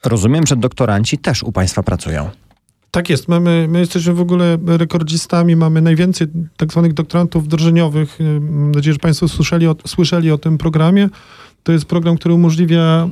Rozumiem, 0.05 0.45
że 0.47 0.55
doktoranci 0.55 1.17
też 1.17 1.43
u 1.43 1.51
Państwa 1.51 1.83
pracują. 1.83 2.29
Tak 2.91 3.09
jest. 3.09 3.27
Mamy, 3.27 3.67
my 3.69 3.79
jesteśmy 3.79 4.13
w 4.13 4.19
ogóle 4.19 4.57
rekordzistami. 4.65 5.55
Mamy 5.55 5.81
najwięcej 5.81 6.27
tak 6.57 6.71
zwanych 6.71 6.93
doktorantów 6.93 7.43
wdrożeniowych. 7.43 8.17
Mam 8.41 8.71
nadzieję, 8.71 8.93
że 8.93 8.99
Państwo 8.99 9.27
słyszeli 9.27 9.67
o, 9.67 9.75
słyszeli 9.88 10.31
o 10.31 10.38
tym 10.38 10.57
programie. 10.57 11.09
To 11.63 11.71
jest 11.71 11.85
program, 11.85 12.17
który 12.17 12.33
umożliwia 12.33 13.09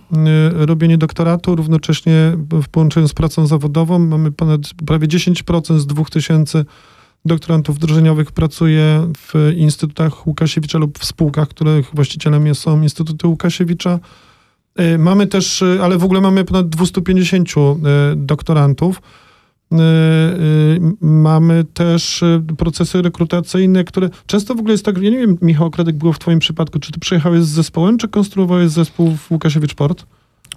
robienie 0.51 0.97
doktoratu 0.97 1.55
równocześnie 1.55 2.37
w 2.51 2.67
połączeniu 2.69 3.07
z 3.07 3.13
pracą 3.13 3.47
zawodową. 3.47 3.99
Mamy 3.99 4.31
ponad 4.31 4.61
prawie 4.85 5.07
10% 5.07 5.79
z 5.79 5.87
2000 5.87 6.65
doktorantów 7.25 7.75
wdrożeniowych 7.75 8.31
pracuje 8.31 9.11
w 9.17 9.53
instytutach 9.55 10.27
Łukasiewicza 10.27 10.77
lub 10.77 10.99
w 10.99 11.05
spółkach, 11.05 11.47
których 11.47 11.95
właścicielem 11.95 12.55
są 12.55 12.81
Instytuty 12.81 13.27
Łukasiewicza. 13.27 13.99
E, 14.75 14.97
mamy 14.97 15.27
też, 15.27 15.61
e, 15.61 15.83
ale 15.83 15.97
w 15.97 16.03
ogóle 16.03 16.21
mamy 16.21 16.45
ponad 16.45 16.69
250 16.69 17.49
e, 17.57 18.15
doktorantów. 18.15 19.01
Mamy 21.01 21.63
też 21.73 22.23
procesy 22.57 23.01
rekrutacyjne, 23.01 23.83
które 23.83 24.09
często 24.25 24.55
w 24.55 24.59
ogóle 24.59 24.71
jest 24.71 24.85
tak, 24.85 24.97
ja 24.97 25.09
nie 25.09 25.17
wiem, 25.17 25.37
Michał 25.41 25.71
Kredek 25.71 25.95
było 25.95 26.13
w 26.13 26.19
twoim 26.19 26.39
przypadku, 26.39 26.79
czy 26.79 26.91
ty 26.91 26.99
przyjechałeś 26.99 27.43
z 27.43 27.47
zespołem, 27.47 27.97
czy 27.97 28.07
konstruowałeś 28.07 28.69
zespół 28.69 29.15
w 29.15 29.31
Łukasiewicz 29.31 29.73
Port? 29.73 30.05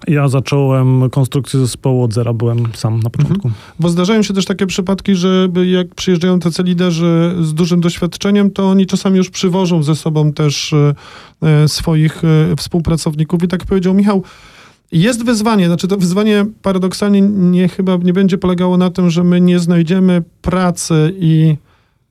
Ja 0.07 0.27
zacząłem 0.27 1.09
konstrukcję 1.09 1.59
zespołu 1.59 2.03
od 2.03 2.13
zera, 2.13 2.33
byłem 2.33 2.63
sam 2.73 2.99
na 2.99 3.09
początku. 3.09 3.47
Mhm. 3.47 3.53
Bo 3.79 3.89
zdarzają 3.89 4.23
się 4.23 4.33
też 4.33 4.45
takie 4.45 4.67
przypadki, 4.67 5.15
że 5.15 5.49
jak 5.65 5.95
przyjeżdżają 5.95 6.39
tacy 6.39 6.63
liderzy 6.63 7.35
z 7.41 7.53
dużym 7.53 7.81
doświadczeniem, 7.81 8.51
to 8.51 8.69
oni 8.69 8.85
czasami 8.85 9.17
już 9.17 9.29
przywożą 9.29 9.83
ze 9.83 9.95
sobą 9.95 10.33
też 10.33 10.73
e, 10.73 11.67
swoich 11.67 12.23
e, 12.23 12.55
współpracowników. 12.55 13.43
I 13.43 13.47
tak 13.47 13.65
powiedział 13.65 13.93
Michał, 13.93 14.23
jest 14.91 15.25
wyzwanie, 15.25 15.67
znaczy 15.67 15.87
to 15.87 15.97
wyzwanie 15.97 16.45
paradoksalnie 16.61 17.21
nie 17.21 17.67
chyba 17.67 17.95
nie 17.95 18.13
będzie 18.13 18.37
polegało 18.37 18.77
na 18.77 18.89
tym, 18.89 19.09
że 19.09 19.23
my 19.23 19.41
nie 19.41 19.59
znajdziemy 19.59 20.23
pracy 20.41 21.13
i, 21.19 21.55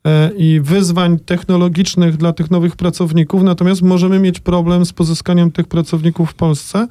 e, 0.06 0.30
i 0.36 0.60
wyzwań 0.60 1.18
technologicznych 1.18 2.16
dla 2.16 2.32
tych 2.32 2.50
nowych 2.50 2.76
pracowników, 2.76 3.42
natomiast 3.42 3.82
możemy 3.82 4.18
mieć 4.18 4.40
problem 4.40 4.86
z 4.86 4.92
pozyskaniem 4.92 5.52
tych 5.52 5.66
pracowników 5.68 6.30
w 6.30 6.34
Polsce. 6.34 6.88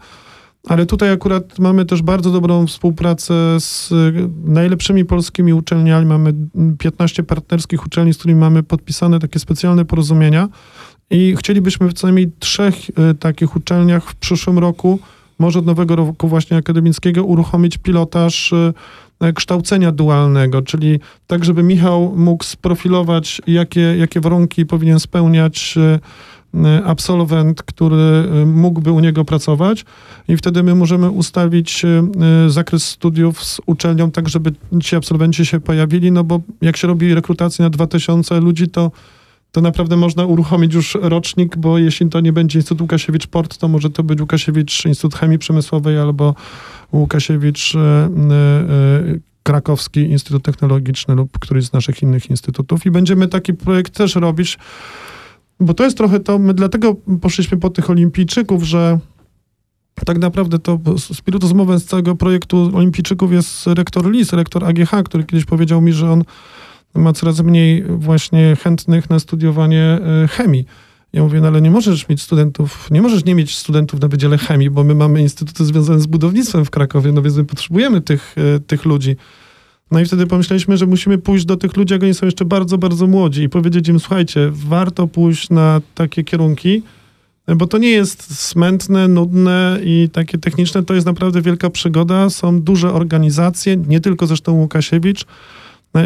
Ale 0.68 0.86
tutaj 0.86 1.12
akurat 1.12 1.60
mamy 1.60 1.86
też 1.86 2.02
bardzo 2.02 2.32
dobrą 2.32 2.68
współpracę 2.68 3.34
z 3.60 3.90
najlepszymi 4.46 5.06
polskimi 5.06 5.54
uczelniami. 5.54 6.06
Mamy 6.06 6.34
15 6.78 7.24
partnerskich 7.24 7.86
uczelni, 7.86 8.14
z 8.14 8.18
którymi 8.18 8.40
mamy 8.40 8.64
podpisane 8.64 9.20
takie 9.20 9.40
specjalne 9.40 9.86
porozumienia. 9.86 10.50
I 11.10 11.36
chcielibyśmy 11.40 11.90
w 11.90 11.94
co 11.94 12.08
najmniej 12.08 12.32
trzech 12.40 12.76
e, 12.90 13.14
takich 13.14 13.56
uczelniach 13.56 14.10
w 14.10 14.16
przyszłym 14.16 14.60
roku, 14.60 15.00
może 15.40 15.60
od 15.60 15.66
nowego 15.66 15.96
roku 15.96 16.28
właśnie 16.28 16.58
akademickiego, 16.58 17.24
uruchomić 17.24 17.78
pilotaż 17.78 18.54
e, 19.20 19.34
kształcenia 19.34 19.92
dualnego, 19.92 20.62
czyli 20.62 21.00
tak, 21.28 21.46
żeby 21.46 21.64
Michał 21.64 22.14
mógł 22.16 22.44
sprofilować, 22.44 23.42
jakie, 23.48 23.82
jakie 23.82 24.22
warunki 24.22 24.66
powinien 24.66 25.00
spełniać 25.00 25.76
absolwent, 26.86 27.64
który 27.64 28.24
mógłby 28.46 28.92
u 28.92 29.00
niego 29.00 29.26
pracować 29.26 29.86
i 30.28 30.38
wtedy 30.38 30.64
my 30.64 30.76
możemy 30.76 31.10
ustawić 31.10 31.84
zakres 32.48 32.84
studiów 32.84 33.44
z 33.44 33.62
uczelnią 33.66 34.12
tak, 34.12 34.30
żeby 34.30 34.52
ci 34.84 34.96
absolwenci 34.96 35.46
się 35.46 35.60
pojawili, 35.60 36.12
no 36.12 36.24
bo 36.24 36.42
jak 36.62 36.78
się 36.78 36.88
robi 36.88 37.14
rekrutację 37.14 37.64
na 37.64 37.70
2000 37.70 38.40
ludzi, 38.40 38.68
to 38.68 38.92
to 39.56 39.62
naprawdę 39.62 39.98
można 39.98 40.26
uruchomić 40.26 40.74
już 40.74 40.98
rocznik, 41.02 41.58
bo 41.58 41.78
jeśli 41.78 42.10
to 42.10 42.20
nie 42.20 42.34
będzie 42.34 42.60
Instytut 42.60 42.82
Łukasiewicz-Port, 42.82 43.58
to 43.58 43.68
może 43.68 43.90
to 43.90 44.04
być 44.04 44.22
Łukasiewicz 44.22 44.86
Instytut 44.86 45.16
Chemii 45.16 45.40
Przemysłowej 45.40 46.00
albo 46.00 46.36
Łukasiewicz 46.94 47.76
e, 47.76 47.80
e, 47.80 48.10
Krakowski 49.44 50.00
Instytut 50.00 50.44
Technologiczny 50.44 51.16
lub 51.16 51.40
któryś 51.40 51.66
z 51.66 51.74
naszych 51.74 52.02
innych 52.02 52.30
instytutów. 52.30 52.86
I 52.86 52.92
będziemy 52.92 53.28
taki 53.28 53.54
projekt 53.54 53.94
też 53.94 54.16
robić, 54.16 54.58
bo 55.60 55.74
to 55.74 55.84
jest 55.84 55.98
trochę 55.98 56.20
to, 56.20 56.40
my 56.40 56.54
dlatego 56.54 56.96
poszliśmy 57.22 57.58
po 57.58 57.70
tych 57.70 57.90
olimpijczyków, 57.90 58.64
że 58.64 59.00
tak 60.06 60.18
naprawdę 60.18 60.60
to 60.60 60.80
spiritus 60.98 61.54
mowę 61.54 61.80
z 61.80 61.86
całego 61.86 62.16
projektu 62.16 62.72
olimpijczyków 62.74 63.32
jest 63.32 63.68
rektor 63.68 64.12
Lis, 64.12 64.34
rektor 64.34 64.66
AGH, 64.66 64.92
który 65.06 65.24
kiedyś 65.24 65.46
powiedział 65.46 65.82
mi, 65.82 65.94
że 65.94 66.12
on 66.12 66.24
ma 66.96 67.14
coraz 67.14 67.42
mniej 67.42 67.84
właśnie 67.84 68.58
chętnych 68.64 69.10
na 69.10 69.20
studiowanie 69.20 70.00
e, 70.24 70.28
chemii. 70.28 70.66
Ja 71.14 71.24
mówię, 71.24 71.42
no 71.42 71.48
ale 71.48 71.62
nie 71.62 71.72
możesz 71.72 72.10
mieć 72.10 72.22
studentów, 72.22 72.92
nie 72.92 73.02
możesz 73.02 73.26
nie 73.26 73.36
mieć 73.36 73.58
studentów 73.58 74.02
na 74.02 74.08
Wydziale 74.08 74.38
Chemii, 74.38 74.70
bo 74.70 74.84
my 74.84 74.96
mamy 74.96 75.22
instytuty 75.22 75.66
związane 75.66 76.00
z 76.00 76.06
budownictwem 76.06 76.66
w 76.66 76.70
Krakowie, 76.70 77.12
no 77.12 77.22
więc 77.22 77.38
my 77.38 77.46
potrzebujemy 77.46 78.02
tych, 78.02 78.36
e, 78.38 78.60
tych 78.60 78.86
ludzi. 78.86 79.16
No 79.92 80.00
i 80.00 80.06
wtedy 80.06 80.28
pomyśleliśmy, 80.28 80.78
że 80.78 80.86
musimy 80.86 81.18
pójść 81.18 81.46
do 81.46 81.58
tych 81.58 81.78
ludzi, 81.78 81.94
jak 81.94 82.04
oni 82.04 82.14
są 82.14 82.26
jeszcze 82.26 82.46
bardzo, 82.46 82.78
bardzo 82.78 83.08
młodzi 83.08 83.44
i 83.44 83.50
powiedzieć 83.50 83.88
im, 83.88 84.00
słuchajcie, 84.00 84.50
warto 84.52 85.08
pójść 85.08 85.50
na 85.50 85.82
takie 85.96 86.24
kierunki, 86.24 86.84
bo 87.56 87.68
to 87.68 87.78
nie 87.78 87.90
jest 87.90 88.40
smętne, 88.40 89.08
nudne 89.08 89.80
i 89.84 90.10
takie 90.14 90.38
techniczne, 90.38 90.84
to 90.84 90.94
jest 90.94 91.06
naprawdę 91.06 91.42
wielka 91.42 91.70
przygoda. 91.70 92.30
Są 92.30 92.62
duże 92.62 92.94
organizacje, 92.94 93.78
nie 93.78 94.00
tylko 94.00 94.28
zresztą 94.28 94.54
Łukasiewicz, 94.54 95.26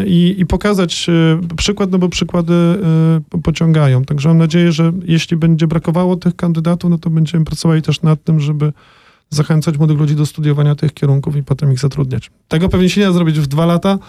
i, 0.06 0.36
i 0.38 0.46
pokazać 0.46 1.08
e, 1.10 1.56
przykład, 1.58 1.92
no 1.92 2.00
bo 2.00 2.10
przykłady 2.10 2.54
e, 2.54 3.42
pociągają. 3.44 4.06
Także 4.06 4.30
mam 4.30 4.38
nadzieję, 4.38 4.72
że 4.72 4.92
jeśli 5.06 5.38
będzie 5.38 5.68
brakowało 5.68 6.16
tych 6.16 6.36
kandydatów, 6.36 6.90
no 6.90 6.98
to 6.98 7.10
będziemy 7.10 7.46
pracowali 7.46 7.82
też 7.82 8.02
nad 8.02 8.24
tym, 8.24 8.40
żeby 8.40 8.74
zachęcać 9.30 9.78
młodych 9.78 9.98
ludzi 9.98 10.16
do 10.16 10.26
studiowania 10.26 10.76
tych 10.76 10.94
kierunków 10.94 11.36
i 11.36 11.44
potem 11.44 11.72
ich 11.72 11.80
zatrudniać. 11.80 12.32
Tego 12.48 12.70
pewnie 12.70 12.90
się 12.90 13.02
nie 13.02 13.08
da 13.08 13.14
zrobić 13.14 13.40
w 13.40 13.48
dwa 13.48 13.66
lata, 13.66 14.00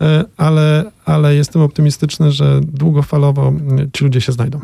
e, 0.00 0.24
ale, 0.36 0.90
ale 1.04 1.34
jestem 1.34 1.62
optymistyczny, 1.62 2.32
że 2.32 2.60
długofalowo 2.62 3.52
ci 3.92 4.04
ludzie 4.04 4.20
się 4.20 4.32
znajdą. 4.32 4.60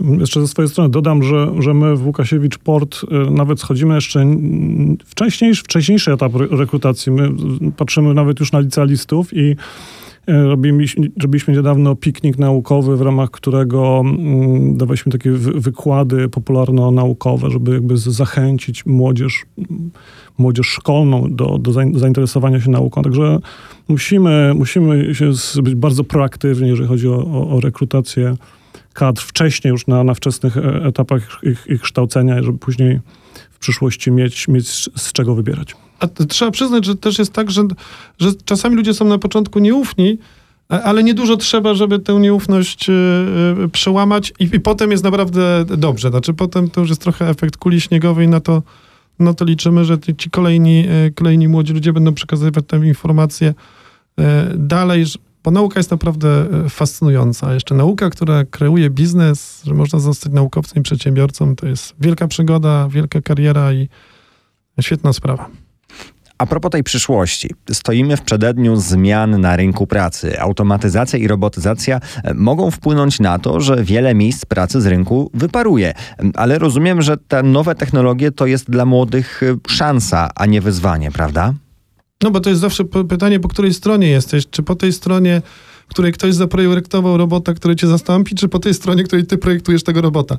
Jeszcze 0.00 0.40
ze 0.40 0.48
swojej 0.48 0.68
strony 0.68 0.90
dodam, 0.90 1.22
że, 1.22 1.52
że 1.58 1.74
my 1.74 1.96
w 1.96 2.06
Łukasiewicz 2.06 2.58
Port 2.58 3.00
y, 3.28 3.30
nawet 3.30 3.60
schodzimy 3.60 3.94
jeszcze 3.94 4.26
wcześniejszy, 5.04 5.62
wcześniejszy 5.62 6.12
etap 6.12 6.32
rekrutacji. 6.50 7.12
My 7.12 7.30
patrzymy 7.76 8.14
nawet 8.14 8.40
już 8.40 8.52
na 8.52 8.60
licealistów 8.60 9.36
i 9.36 9.56
Robiliśmy, 10.26 11.54
niedawno 11.54 11.96
piknik 11.96 12.38
naukowy, 12.38 12.96
w 12.96 13.00
ramach 13.00 13.30
którego 13.30 14.02
mm, 14.04 14.76
dawaliśmy 14.76 15.12
takie 15.12 15.30
wykłady 15.32 16.28
popularno-naukowe, 16.28 17.50
żeby 17.50 17.74
jakby 17.74 17.96
zachęcić 17.96 18.86
młodzież, 18.86 19.46
młodzież 20.38 20.66
szkolną 20.66 21.34
do, 21.34 21.58
do 21.58 21.72
zainteresowania 21.72 22.60
się 22.60 22.70
nauką. 22.70 23.02
Także 23.02 23.38
musimy, 23.88 24.52
musimy 24.54 25.14
się 25.14 25.30
być 25.62 25.74
bardzo 25.74 26.04
proaktywni, 26.04 26.68
jeżeli 26.68 26.88
chodzi 26.88 27.08
o, 27.08 27.16
o, 27.16 27.48
o 27.50 27.60
rekrutację 27.60 28.36
kadr 28.94 29.22
wcześniej, 29.22 29.70
już 29.72 29.86
na, 29.86 30.04
na 30.04 30.14
wczesnych 30.14 30.56
e, 30.56 30.84
etapach 30.84 31.40
ich, 31.42 31.66
ich 31.66 31.82
kształcenia, 31.82 32.42
żeby 32.42 32.58
później 32.58 33.00
w 33.50 33.58
przyszłości 33.58 34.10
mieć, 34.10 34.48
mieć 34.48 34.68
z 34.96 35.12
czego 35.12 35.34
wybierać. 35.34 35.76
A 36.00 36.06
trzeba 36.08 36.50
przyznać, 36.50 36.84
że 36.84 36.96
też 36.96 37.18
jest 37.18 37.32
tak, 37.32 37.50
że, 37.50 37.62
że 38.18 38.30
czasami 38.44 38.76
ludzie 38.76 38.94
są 38.94 39.04
na 39.04 39.18
początku 39.18 39.58
nieufni, 39.58 40.18
ale 40.68 41.02
niedużo 41.02 41.36
trzeba, 41.36 41.74
żeby 41.74 41.98
tę 41.98 42.14
nieufność 42.14 42.88
yy, 42.88 43.68
przełamać 43.72 44.32
i, 44.38 44.44
i, 44.52 44.60
potem 44.60 44.90
jest 44.90 45.04
naprawdę 45.04 45.64
dobrze. 45.64 46.10
Znaczy 46.10 46.34
potem 46.34 46.70
to 46.70 46.80
już 46.80 46.90
jest 46.90 47.02
trochę 47.02 47.28
efekt 47.28 47.56
kuli 47.56 47.80
śniegowej, 47.80 48.28
na 48.28 48.40
to, 48.40 48.62
na 49.18 49.34
to 49.34 49.44
liczymy, 49.44 49.84
że 49.84 49.98
ci 50.18 50.30
kolejni, 50.30 50.84
kolejni 51.14 51.48
młodzi 51.48 51.72
ludzie 51.72 51.92
będą 51.92 52.14
przekazywać 52.14 52.64
tę 52.66 52.76
informację 52.76 53.54
dalej, 54.54 55.04
bo 55.44 55.50
nauka 55.50 55.80
jest 55.80 55.90
naprawdę 55.90 56.28
e, 56.64 56.68
fascynująca. 56.68 57.54
Jeszcze 57.54 57.74
nauka, 57.74 58.10
która 58.10 58.44
kreuje 58.44 58.90
biznes, 58.90 59.62
że 59.64 59.74
można 59.74 59.98
zostać 59.98 60.32
naukowcem 60.32 60.80
i 60.80 60.82
przedsiębiorcą, 60.82 61.56
to 61.56 61.66
jest 61.66 61.94
wielka 62.00 62.28
przygoda, 62.28 62.88
wielka 62.88 63.20
kariera 63.20 63.72
i 63.72 63.88
świetna 64.80 65.12
sprawa. 65.12 65.50
A 66.38 66.46
propos 66.46 66.70
tej 66.70 66.82
przyszłości, 66.82 67.50
stoimy 67.72 68.16
w 68.16 68.22
przededniu 68.22 68.76
zmian 68.76 69.40
na 69.40 69.56
rynku 69.56 69.86
pracy. 69.86 70.40
Automatyzacja 70.40 71.18
i 71.18 71.28
robotyzacja 71.28 72.00
e, 72.24 72.34
mogą 72.34 72.70
wpłynąć 72.70 73.20
na 73.20 73.38
to, 73.38 73.60
że 73.60 73.84
wiele 73.84 74.14
miejsc 74.14 74.44
pracy 74.44 74.80
z 74.80 74.86
rynku 74.86 75.30
wyparuje. 75.34 75.94
Ale 76.34 76.58
rozumiem, 76.58 77.02
że 77.02 77.16
te 77.16 77.42
nowe 77.42 77.74
technologie 77.74 78.32
to 78.32 78.46
jest 78.46 78.70
dla 78.70 78.84
młodych 78.84 79.42
e, 79.42 79.56
szansa, 79.68 80.30
a 80.34 80.46
nie 80.46 80.60
wyzwanie, 80.60 81.10
prawda? 81.10 81.54
No 82.22 82.30
bo 82.30 82.40
to 82.40 82.50
jest 82.50 82.60
zawsze 82.60 82.84
pytanie, 82.84 83.40
po 83.40 83.48
której 83.48 83.74
stronie 83.74 84.08
jesteś. 84.08 84.46
Czy 84.50 84.62
po 84.62 84.74
tej 84.74 84.92
stronie, 84.92 85.42
której 85.88 86.12
ktoś 86.12 86.34
zaprojektował 86.34 87.16
robota, 87.16 87.54
który 87.54 87.76
cię 87.76 87.86
zastąpi, 87.86 88.34
czy 88.34 88.48
po 88.48 88.58
tej 88.58 88.74
stronie, 88.74 89.04
której 89.04 89.26
ty 89.26 89.38
projektujesz 89.38 89.82
tego 89.82 90.00
robota? 90.00 90.38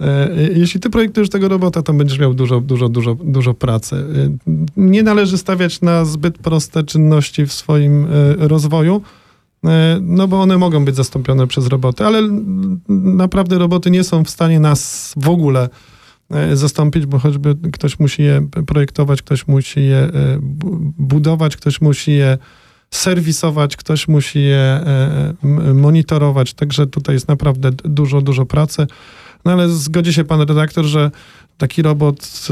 E, 0.00 0.30
jeśli 0.54 0.80
ty 0.80 0.90
projektujesz 0.90 1.30
tego 1.30 1.48
robota, 1.48 1.82
to 1.82 1.92
będziesz 1.92 2.18
miał 2.18 2.34
dużo, 2.34 2.60
dużo, 2.60 2.88
dużo, 2.88 3.16
dużo 3.24 3.54
pracy. 3.54 3.96
E, 3.96 4.30
nie 4.76 5.02
należy 5.02 5.38
stawiać 5.38 5.80
na 5.80 6.04
zbyt 6.04 6.38
proste 6.38 6.84
czynności 6.84 7.46
w 7.46 7.52
swoim 7.52 8.04
e, 8.04 8.08
rozwoju, 8.48 9.02
no 10.00 10.28
bo 10.28 10.40
one 10.40 10.58
mogą 10.58 10.84
być 10.84 10.96
zastąpione 10.96 11.46
przez 11.46 11.66
roboty, 11.66 12.04
ale 12.04 12.22
naprawdę 12.88 13.58
roboty 13.58 13.90
nie 13.90 14.04
są 14.04 14.24
w 14.24 14.30
stanie 14.30 14.60
nas 14.60 15.12
w 15.16 15.28
ogóle 15.28 15.68
zastąpić, 16.52 17.06
bo 17.06 17.18
choćby 17.18 17.56
ktoś 17.72 17.98
musi 17.98 18.22
je 18.22 18.48
projektować, 18.66 19.22
ktoś 19.22 19.46
musi 19.46 19.84
je 19.84 19.96
e, 19.96 20.10
budować, 20.98 21.56
ktoś 21.56 21.80
musi 21.80 22.12
je 22.12 22.38
serwisować, 22.90 23.76
ktoś 23.76 24.08
musi 24.08 24.42
je 24.42 24.56
e, 24.56 25.34
monitorować, 25.74 26.54
także 26.54 26.86
tutaj 26.86 27.14
jest 27.14 27.28
naprawdę 27.28 27.70
dużo, 27.72 28.20
dużo 28.20 28.46
pracy. 28.46 28.86
No 29.44 29.52
ale 29.52 29.68
zgodzi 29.68 30.12
się 30.12 30.24
pan 30.24 30.40
redaktor, 30.40 30.84
że 30.84 31.10
taki 31.58 31.82
robot 31.82 32.48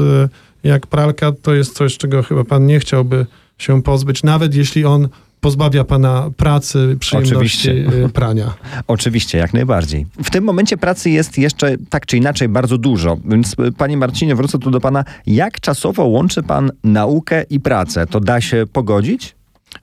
jak 0.63 0.87
pralka 0.87 1.31
to 1.31 1.53
jest 1.53 1.75
coś, 1.75 1.97
czego 1.97 2.23
chyba 2.23 2.43
pan 2.43 2.65
nie 2.65 2.79
chciałby 2.79 3.25
się 3.57 3.83
pozbyć, 3.83 4.23
nawet 4.23 4.55
jeśli 4.55 4.85
on 4.85 5.07
pozbawia 5.45 5.83
pana 5.83 6.29
pracy, 6.37 6.97
przyjemności 6.99 7.35
Oczywiście. 7.35 7.71
Y, 8.05 8.09
prania. 8.09 8.53
Oczywiście, 8.87 9.37
jak 9.37 9.53
najbardziej. 9.53 10.05
W 10.23 10.29
tym 10.29 10.43
momencie 10.43 10.77
pracy 10.77 11.09
jest 11.09 11.37
jeszcze 11.37 11.75
tak 11.89 12.05
czy 12.05 12.17
inaczej 12.17 12.49
bardzo 12.49 12.77
dużo, 12.77 13.17
więc 13.25 13.53
y, 13.53 13.71
panie 13.71 13.97
Marcinie, 13.97 14.35
wrócę 14.35 14.59
tu 14.59 14.71
do 14.71 14.79
pana. 14.79 15.03
Jak 15.25 15.59
czasowo 15.59 16.05
łączy 16.05 16.43
pan 16.43 16.71
naukę 16.83 17.43
i 17.49 17.59
pracę? 17.59 18.07
To 18.07 18.19
da 18.19 18.41
się 18.41 18.65
pogodzić? 18.73 19.35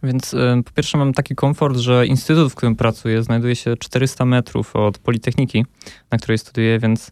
Więc 0.02 0.34
y, 0.34 0.62
po 0.64 0.70
pierwsze 0.70 0.98
mam 0.98 1.12
taki 1.12 1.34
komfort, 1.34 1.76
że 1.76 2.06
instytut, 2.06 2.52
w 2.52 2.54
którym 2.54 2.76
pracuję, 2.76 3.22
znajduje 3.22 3.56
się 3.56 3.76
400 3.76 4.24
metrów 4.24 4.76
od 4.76 4.98
Politechniki, 4.98 5.64
na 6.10 6.18
której 6.18 6.38
studiuję, 6.38 6.78
więc 6.78 7.10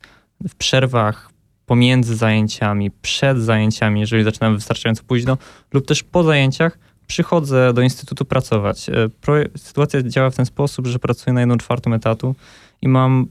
w 0.49 0.55
przerwach 0.55 1.31
pomiędzy 1.67 2.17
zajęciami, 2.17 2.91
przed 2.91 3.39
zajęciami, 3.39 4.01
jeżeli 4.01 4.25
zaczynamy 4.25 4.57
wystarczająco 4.57 5.03
późno, 5.07 5.39
lub 5.73 5.87
też 5.87 6.03
po 6.03 6.23
zajęciach, 6.23 6.79
przychodzę 7.11 7.73
do 7.73 7.83
instytutu 7.83 8.25
pracować. 8.25 8.89
E, 8.89 9.09
sytuacja 9.57 10.03
działa 10.03 10.31
w 10.31 10.37
ten 10.37 10.47
sposób, 10.47 10.87
że 10.87 10.99
pracuję 10.99 11.35
na 11.35 11.41
jedną 11.41 11.59
czwartą 11.59 11.95
etatu 11.95 12.35
i 12.83 12.89
mam 12.89 13.27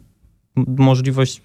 możliwość 0.67 1.41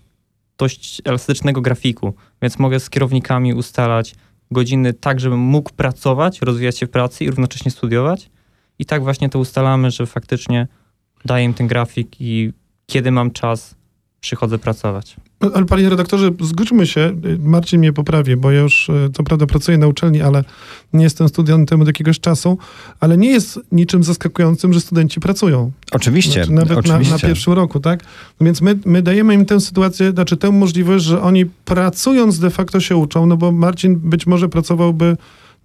dość 0.59 1.03
elastycznego 1.05 1.61
grafiku, 1.61 2.15
więc 2.43 2.59
mogę 2.59 2.81
z 2.81 2.91
kierownikami 2.91 3.55
ustalać 3.55 4.15
godziny 4.51 4.93
tak, 4.93 5.21
żebym 5.21 5.41
mógł 5.41 5.71
pracować, 5.73 6.43
rozwijać 6.43 6.79
się 6.79 6.87
w 6.87 6.91
pracy 6.91 7.25
i 7.25 7.31
równocześnie 7.31 7.71
studiować. 7.71 8.31
I 8.79 8.85
tak 8.85 9.03
właśnie 9.03 9.29
to 9.29 9.39
ustalamy, 9.39 9.91
że 9.91 10.07
faktycznie 10.07 10.69
daję 11.25 11.45
im 11.45 11.55
ten 11.55 11.67
grafik 11.67 12.21
i 12.21 12.53
kiedy 12.87 13.11
mam 13.11 13.31
czas, 13.31 13.75
przychodzę 14.21 14.59
pracować. 14.59 15.17
Ale 15.41 15.65
panie 15.65 15.89
redaktorze, 15.89 16.31
zgódźmy 16.41 16.87
się, 16.87 17.13
Marcin 17.39 17.79
mnie 17.79 17.93
poprawi, 17.93 18.37
bo 18.37 18.51
ja 18.51 18.61
już 18.61 18.91
e, 18.91 19.11
co 19.13 19.23
prawda 19.23 19.47
pracuję 19.47 19.79
na 19.79 19.87
uczelni, 19.87 20.23
ale 20.23 20.45
nie 20.93 21.05
jestem 21.05 21.29
studentem 21.29 21.81
od 21.81 21.87
jakiegoś 21.87 22.21
czasu, 22.21 22.59
ale 23.01 23.17
nie 23.17 23.31
jest 23.31 23.61
niczym 23.73 24.05
zaskakującym, 24.05 24.73
że 24.73 24.81
studenci 24.81 25.21
pracują. 25.21 25.73
Oczywiście. 25.93 26.33
Znaczy, 26.33 26.53
nawet 26.53 26.79
oczywiście. 26.79 27.11
Na, 27.11 27.23
na, 27.23 27.29
pierwszym 27.29 27.53
roku, 27.53 27.81
tak? 27.81 28.05
No 28.41 28.45
więc 28.47 28.61
my, 28.61 28.79
my 28.85 29.03
dajemy 29.03 29.35
im 29.35 29.47
tę 29.47 29.61
sytuację, 29.61 30.11
znaczy 30.11 30.37
tę 30.37 30.51
możliwość, 30.51 31.05
że 31.05 31.23
oni 31.23 31.47
pracując 31.47 32.39
de 32.39 32.51
facto 32.51 32.81
się 32.81 32.97
uczą, 32.97 33.27
no 33.27 33.37
bo 33.37 33.53
Marcin 33.53 33.97
być 33.97 34.27
może 34.27 34.49
pracowałby 34.49 35.17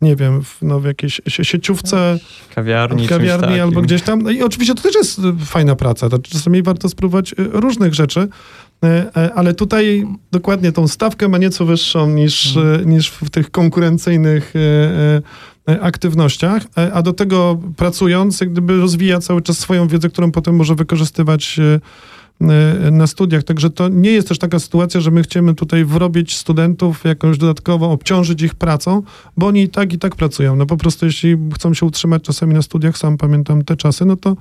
nie 0.01 0.15
wiem, 0.15 0.43
w, 0.43 0.57
no, 0.61 0.79
w 0.79 0.85
jakiejś 0.85 1.21
sieciówce, 1.27 2.19
kawiarni, 2.55 3.07
kawiarni 3.07 3.59
albo 3.59 3.81
gdzieś 3.81 4.01
tam. 4.01 4.21
No 4.21 4.29
I 4.29 4.41
oczywiście 4.41 4.75
to 4.75 4.81
też 4.81 4.95
jest 4.95 5.21
fajna 5.45 5.75
praca. 5.75 6.09
To 6.09 6.19
czasami 6.19 6.63
warto 6.63 6.89
spróbować 6.89 7.33
y, 7.33 7.35
różnych 7.37 7.93
rzeczy. 7.93 8.27
Ale 9.35 9.53
tutaj 9.53 10.07
dokładnie 10.31 10.71
tą 10.71 10.87
stawkę 10.87 11.27
ma 11.27 11.37
nieco 11.37 11.65
wyższą 11.65 12.09
niż, 12.09 12.53
hmm. 12.53 12.89
niż 12.89 13.09
w 13.09 13.29
tych 13.29 13.51
konkurencyjnych 13.51 14.53
aktywnościach, 15.81 16.63
a 16.93 17.01
do 17.01 17.13
tego 17.13 17.59
pracując, 17.77 18.41
jak 18.41 18.51
gdyby 18.51 18.77
rozwija 18.77 19.19
cały 19.19 19.41
czas 19.41 19.57
swoją 19.59 19.87
wiedzę, 19.87 20.09
którą 20.09 20.31
potem 20.31 20.55
może 20.55 20.75
wykorzystywać 20.75 21.59
na 22.91 23.07
studiach. 23.07 23.43
Także 23.43 23.69
to 23.69 23.89
nie 23.89 24.11
jest 24.11 24.27
też 24.27 24.39
taka 24.39 24.59
sytuacja, 24.59 25.01
że 25.01 25.11
my 25.11 25.23
chcemy 25.23 25.55
tutaj 25.55 25.85
wrobić 25.85 26.35
studentów 26.35 27.03
jakąś 27.03 27.37
dodatkowo, 27.37 27.91
obciążyć 27.91 28.41
ich 28.41 28.55
pracą, 28.55 29.03
bo 29.37 29.47
oni 29.47 29.63
i 29.63 29.69
tak, 29.69 29.93
i 29.93 29.99
tak 29.99 30.15
pracują. 30.15 30.55
No 30.55 30.65
po 30.65 30.77
prostu 30.77 31.05
jeśli 31.05 31.37
chcą 31.55 31.73
się 31.73 31.85
utrzymać 31.85 32.23
czasami 32.23 32.53
na 32.53 32.61
studiach, 32.61 32.97
sam 32.97 33.17
pamiętam 33.17 33.63
te 33.63 33.75
czasy, 33.75 34.05
no 34.05 34.15
to 34.15 34.35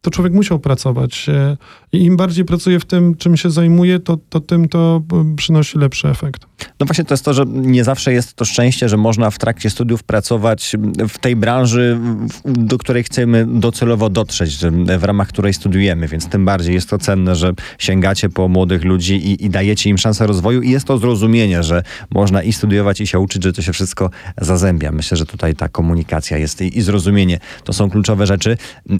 to 0.00 0.10
człowiek 0.10 0.32
musiał 0.32 0.58
pracować. 0.58 1.28
E, 1.28 1.56
I 1.92 2.04
im 2.04 2.16
bardziej 2.16 2.44
pracuje 2.44 2.80
w 2.80 2.84
tym, 2.84 3.14
czym 3.14 3.36
się 3.36 3.50
zajmuje, 3.50 3.98
to, 3.98 4.18
to 4.28 4.40
tym 4.40 4.68
to 4.68 5.02
e, 5.12 5.36
przynosi 5.36 5.78
lepszy 5.78 6.08
efekt. 6.08 6.46
No 6.80 6.86
właśnie 6.86 7.04
to 7.04 7.14
jest 7.14 7.24
to, 7.24 7.34
że 7.34 7.44
nie 7.46 7.84
zawsze 7.84 8.12
jest 8.12 8.34
to 8.34 8.44
szczęście, 8.44 8.88
że 8.88 8.96
można 8.96 9.30
w 9.30 9.38
trakcie 9.38 9.70
studiów 9.70 10.02
pracować 10.02 10.76
w 11.08 11.18
tej 11.18 11.36
branży, 11.36 11.98
do 12.44 12.78
której 12.78 13.04
chcemy 13.04 13.46
docelowo 13.46 14.10
dotrzeć, 14.10 14.58
w 14.98 15.04
ramach 15.04 15.28
której 15.28 15.54
studiujemy, 15.54 16.08
więc 16.08 16.28
tym 16.28 16.44
bardziej 16.44 16.74
jest 16.74 16.90
to 16.90 16.98
cenne, 16.98 17.36
że 17.36 17.52
sięgacie 17.78 18.28
po 18.28 18.48
młodych 18.48 18.84
ludzi 18.84 19.14
i, 19.14 19.44
i 19.44 19.50
dajecie 19.50 19.90
im 19.90 19.98
szansę 19.98 20.26
rozwoju 20.26 20.62
i 20.62 20.70
jest 20.70 20.86
to 20.86 20.98
zrozumienie, 20.98 21.62
że 21.62 21.82
można 22.10 22.42
i 22.42 22.52
studiować 22.52 23.00
i 23.00 23.06
się 23.06 23.18
uczyć, 23.18 23.42
że 23.42 23.52
to 23.52 23.62
się 23.62 23.72
wszystko 23.72 24.10
zazębia. 24.40 24.92
Myślę, 24.92 25.16
że 25.16 25.26
tutaj 25.26 25.54
ta 25.54 25.68
komunikacja 25.68 26.38
jest 26.38 26.62
i, 26.62 26.78
i 26.78 26.82
zrozumienie. 26.82 27.38
To 27.64 27.72
są 27.72 27.90
kluczowe 27.90 28.26
rzeczy. 28.26 28.56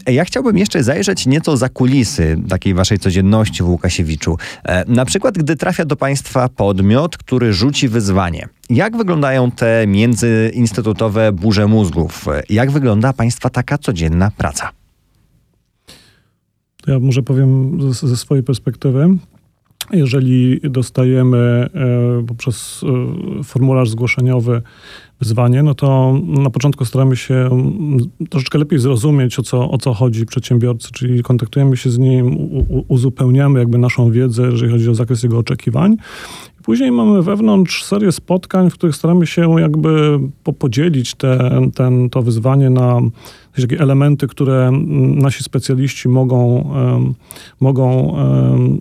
Ja 0.07 0.25
chciałbym 0.25 0.59
jeszcze 0.59 0.83
zajrzeć 0.83 1.27
nieco 1.27 1.57
za 1.57 1.69
kulisy 1.69 2.37
takiej 2.49 2.75
waszej 2.75 2.99
codzienności 2.99 3.63
w 3.63 3.69
Łukasiewiczu. 3.69 4.39
E, 4.65 4.85
na 4.89 5.05
przykład, 5.05 5.39
gdy 5.39 5.57
trafia 5.57 5.85
do 5.85 5.97
państwa 5.97 6.49
podmiot, 6.49 7.17
który 7.17 7.46
rzuci 7.53 7.89
wyzwanie. 7.89 8.49
Jak 8.71 8.97
wyglądają 8.97 9.51
te 9.51 9.87
międzyinstytutowe 9.87 11.33
burze 11.33 11.67
mózgów? 11.67 12.27
Jak 12.49 12.71
wygląda 12.71 13.13
państwa 13.13 13.51
taka 13.51 13.79
codzienna 13.79 14.31
praca? 14.37 14.71
Ja 16.87 16.99
może 16.99 17.23
powiem 17.23 17.79
ze, 17.93 18.09
ze 18.09 18.17
swojej 18.17 18.45
perspektywy. 18.45 19.09
Jeżeli 19.93 20.61
dostajemy 20.61 21.69
e, 21.75 22.27
poprzez 22.27 22.85
e, 23.41 23.45
formularz 23.45 23.91
zgłoszeniowy 23.91 24.63
wyzwanie, 25.21 25.63
no 25.63 25.75
to 25.75 26.15
na 26.25 26.51
początku 26.51 26.85
staramy 26.85 27.17
się 27.17 27.35
mm, 27.35 27.99
troszeczkę 28.31 28.59
lepiej 28.59 28.79
zrozumieć, 28.79 29.39
o 29.39 29.43
co, 29.43 29.71
o 29.71 29.79
co 29.79 29.95
chodzi 29.95 30.27
przedsiębiorcy, 30.27 30.89
czyli 30.93 31.23
kontaktujemy 31.23 31.77
się 31.77 31.91
z 31.91 31.99
nim, 31.99 32.37
uzupełniamy 32.89 33.59
jakby 33.59 33.79
naszą 33.79 34.11
wiedzę, 34.11 34.43
jeżeli 34.43 34.73
chodzi 34.73 34.91
o 34.91 34.95
zakres 34.95 35.23
jego 35.23 35.39
oczekiwań. 35.39 35.97
Później 36.63 36.93
mamy 36.93 37.23
wewnątrz 37.23 37.85
serię 37.85 38.13
spotkań, 38.13 38.71
w 38.71 38.75
których 38.75 38.97
staramy 38.97 39.27
się 39.27 39.61
jakby 39.61 40.21
podzielić 40.59 41.15
te, 41.15 41.61
ten, 41.75 42.11
to 42.11 42.23
wyzwanie 42.23 42.71
na 42.71 43.01
jakieś 43.59 43.81
elementy, 43.81 44.27
które 44.27 44.71
nasi 45.15 45.45
specjaliści 45.45 46.09
mogą, 46.09 46.71
mogą 47.61 48.17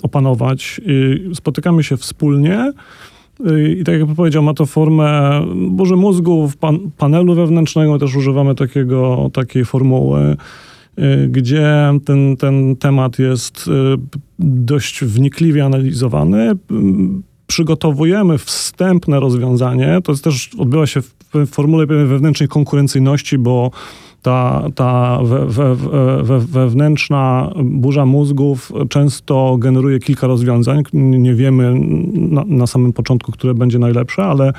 opanować. 0.04 0.82
I 0.86 1.30
spotykamy 1.36 1.84
się 1.84 1.98
wspólnie. 1.98 2.72
I 3.80 3.84
tak 3.84 4.00
jak 4.00 4.16
powiedział, 4.16 4.44
ma 4.44 4.54
to 4.54 4.66
formę 4.66 5.42
burzy 5.56 5.96
mózgów, 5.96 6.58
pan, 6.58 6.80
panelu 6.98 7.36
wewnętrznego, 7.36 8.00
też 8.00 8.16
używamy 8.16 8.56
takiego, 8.56 9.30
takiej 9.34 9.66
formuły, 9.66 10.38
y, 11.00 11.28
gdzie 11.30 11.94
ten, 12.06 12.38
ten 12.38 12.76
temat 12.76 13.20
jest 13.20 13.68
y, 13.68 13.72
dość 14.40 15.04
wnikliwie 15.04 15.66
analizowany. 15.66 16.52
Przygotowujemy 17.48 18.38
wstępne 18.38 19.20
rozwiązanie. 19.20 20.00
To 20.04 20.12
jest 20.12 20.24
też 20.24 20.50
odbywa 20.58 20.88
się 20.88 21.02
w 21.02 21.48
formule 21.48 21.86
wewnętrznej 21.86 22.50
konkurencyjności, 22.50 23.38
bo 23.38 23.72
ta, 24.26 24.64
ta 24.76 25.20
we, 25.24 25.46
we, 25.46 25.76
we, 26.24 26.40
wewnętrzna 26.40 27.52
burza 27.64 28.06
mózgów 28.06 28.72
często 28.90 29.58
generuje 29.60 30.00
kilka 30.00 30.28
rozwiązań. 30.28 30.84
Nie 30.94 31.36
wiemy 31.36 31.74
na, 32.14 32.44
na 32.48 32.68
samym 32.68 32.94
początku, 32.94 33.32
które 33.32 33.54
będzie 33.54 33.80
najlepsze, 33.80 34.24
ale 34.24 34.48
e, 34.48 34.54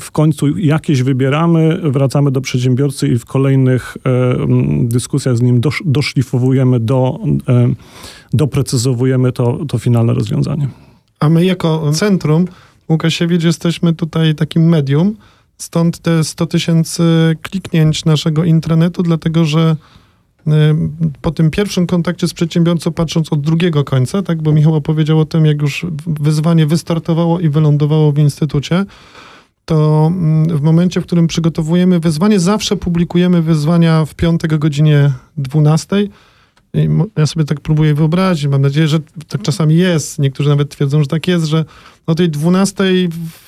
w 0.00 0.10
końcu 0.12 0.58
jakieś 0.58 1.02
wybieramy, 1.02 1.80
wracamy 1.82 2.30
do 2.30 2.40
przedsiębiorcy 2.40 3.08
i 3.08 3.18
w 3.18 3.24
kolejnych 3.24 3.96
e, 4.06 4.36
dyskusjach 4.88 5.36
z 5.36 5.42
nim 5.42 5.60
dosz, 5.60 5.82
doszlifowujemy, 5.86 6.80
do, 6.80 7.18
e, 7.48 7.68
doprecyzowujemy 8.32 9.32
to, 9.32 9.58
to 9.68 9.78
finalne 9.78 10.14
rozwiązanie. 10.14 10.68
A 11.20 11.28
my 11.28 11.44
jako 11.44 11.92
centrum 11.92 12.44
Łukasiewicz 12.88 13.44
jesteśmy 13.44 13.92
tutaj 13.92 14.34
takim 14.34 14.68
medium, 14.68 15.16
Stąd 15.62 15.98
te 15.98 16.24
100 16.24 16.46
tysięcy 16.46 17.02
kliknięć 17.42 18.04
naszego 18.04 18.44
intranetu, 18.44 19.02
dlatego 19.02 19.44
że 19.44 19.76
y, 20.46 20.50
po 21.20 21.30
tym 21.30 21.50
pierwszym 21.50 21.86
kontakcie 21.86 22.28
z 22.28 22.34
przedsiębiorcą, 22.34 22.92
patrząc 22.92 23.32
od 23.32 23.40
drugiego 23.40 23.84
końca, 23.84 24.22
tak, 24.22 24.42
bo 24.42 24.52
Michał 24.52 24.74
opowiedział 24.74 25.20
o 25.20 25.24
tym, 25.24 25.46
jak 25.46 25.62
już 25.62 25.86
wyzwanie 26.06 26.66
wystartowało 26.66 27.40
i 27.40 27.48
wylądowało 27.48 28.12
w 28.12 28.18
instytucie, 28.18 28.84
to 29.64 30.06
mm, 30.06 30.58
w 30.58 30.60
momencie, 30.60 31.00
w 31.00 31.06
którym 31.06 31.26
przygotowujemy 31.26 32.00
wyzwanie, 32.00 32.40
zawsze 32.40 32.76
publikujemy 32.76 33.42
wyzwania 33.42 34.04
w 34.04 34.14
piątek 34.14 34.52
o 34.52 34.58
godzinie 34.58 35.12
12 35.36 36.02
i 36.02 36.10
ja 37.16 37.26
sobie 37.26 37.44
tak 37.44 37.60
próbuję 37.60 37.94
wyobrazić, 37.94 38.46
mam 38.46 38.62
nadzieję, 38.62 38.88
że 38.88 38.98
tak 39.28 39.42
czasami 39.42 39.76
jest. 39.76 40.18
Niektórzy 40.18 40.48
nawet 40.48 40.70
twierdzą, 40.70 41.02
że 41.02 41.06
tak 41.06 41.28
jest, 41.28 41.44
że 41.44 41.64
o 42.06 42.14
tej 42.14 42.30
12 42.30 42.84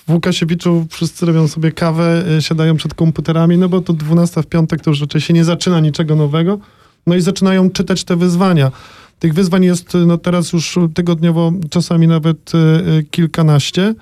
w 0.07 0.13
Łukasiewiczu 0.13 0.87
wszyscy 0.91 1.27
robią 1.27 1.49
sobie 1.49 1.73
kawę, 1.73 2.25
e, 2.37 2.43
siadają 2.43 2.77
przed 2.77 2.95
komputerami, 2.95 3.59
no 3.59 3.69
bo 3.69 3.81
to 3.81 3.93
12 3.93 4.43
w 4.43 4.47
piątek 4.47 4.81
to 4.81 4.91
już 4.91 5.01
raczej 5.01 5.21
się 5.21 5.35
nie 5.35 5.45
zaczyna 5.45 5.81
niczego 5.81 6.17
nowego. 6.17 6.59
No 7.07 7.15
i 7.15 7.21
zaczynają 7.21 7.71
czytać 7.71 8.05
te 8.05 8.17
wyzwania. 8.17 8.73
Tych 9.19 9.35
wyzwań 9.35 9.65
jest 9.65 9.97
no 10.07 10.19
teraz 10.19 10.53
już 10.53 10.79
tygodniowo 10.95 11.53
czasami 11.71 12.09
nawet 12.09 12.53
e, 12.55 13.03
kilkanaście. 13.03 13.95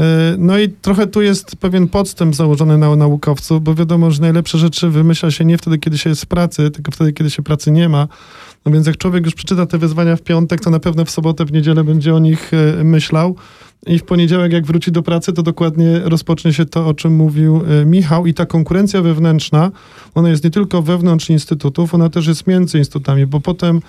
E, 0.00 0.34
no 0.38 0.58
i 0.58 0.68
trochę 0.68 1.06
tu 1.06 1.22
jest 1.22 1.56
pewien 1.56 1.88
podstęp 1.88 2.34
założony 2.34 2.78
na 2.78 2.96
naukowców, 2.96 3.62
bo 3.62 3.74
wiadomo, 3.74 4.10
że 4.10 4.20
najlepsze 4.20 4.58
rzeczy 4.58 4.88
wymyśla 4.88 5.30
się 5.30 5.44
nie 5.44 5.58
wtedy, 5.58 5.78
kiedy 5.78 5.98
się 5.98 6.10
jest 6.10 6.22
w 6.22 6.26
pracy, 6.26 6.70
tylko 6.70 6.92
wtedy, 6.92 7.12
kiedy 7.12 7.30
się 7.30 7.42
pracy 7.42 7.70
nie 7.70 7.88
ma. 7.88 8.08
No 8.68 8.74
więc 8.74 8.86
jak 8.86 8.96
człowiek 8.96 9.24
już 9.24 9.34
przeczyta 9.34 9.66
te 9.66 9.78
wyzwania 9.78 10.16
w 10.16 10.22
piątek, 10.22 10.60
to 10.60 10.70
na 10.70 10.80
pewno 10.80 11.04
w 11.04 11.10
sobotę, 11.10 11.44
w 11.44 11.52
niedzielę 11.52 11.84
będzie 11.84 12.14
o 12.14 12.18
nich 12.18 12.50
e, 12.54 12.84
myślał. 12.84 13.36
I 13.86 13.98
w 13.98 14.04
poniedziałek, 14.04 14.52
jak 14.52 14.66
wróci 14.66 14.92
do 14.92 15.02
pracy, 15.02 15.32
to 15.32 15.42
dokładnie 15.42 15.98
rozpocznie 16.04 16.52
się 16.52 16.64
to, 16.64 16.86
o 16.86 16.94
czym 16.94 17.16
mówił 17.16 17.62
e, 17.66 17.84
Michał. 17.84 18.26
I 18.26 18.34
ta 18.34 18.46
konkurencja 18.46 19.02
wewnętrzna, 19.02 19.70
ona 20.14 20.28
jest 20.28 20.44
nie 20.44 20.50
tylko 20.50 20.82
wewnątrz 20.82 21.30
instytutów, 21.30 21.94
ona 21.94 22.10
też 22.10 22.26
jest 22.26 22.46
między 22.46 22.78
instytutami, 22.78 23.26
bo 23.26 23.40
potem 23.40 23.80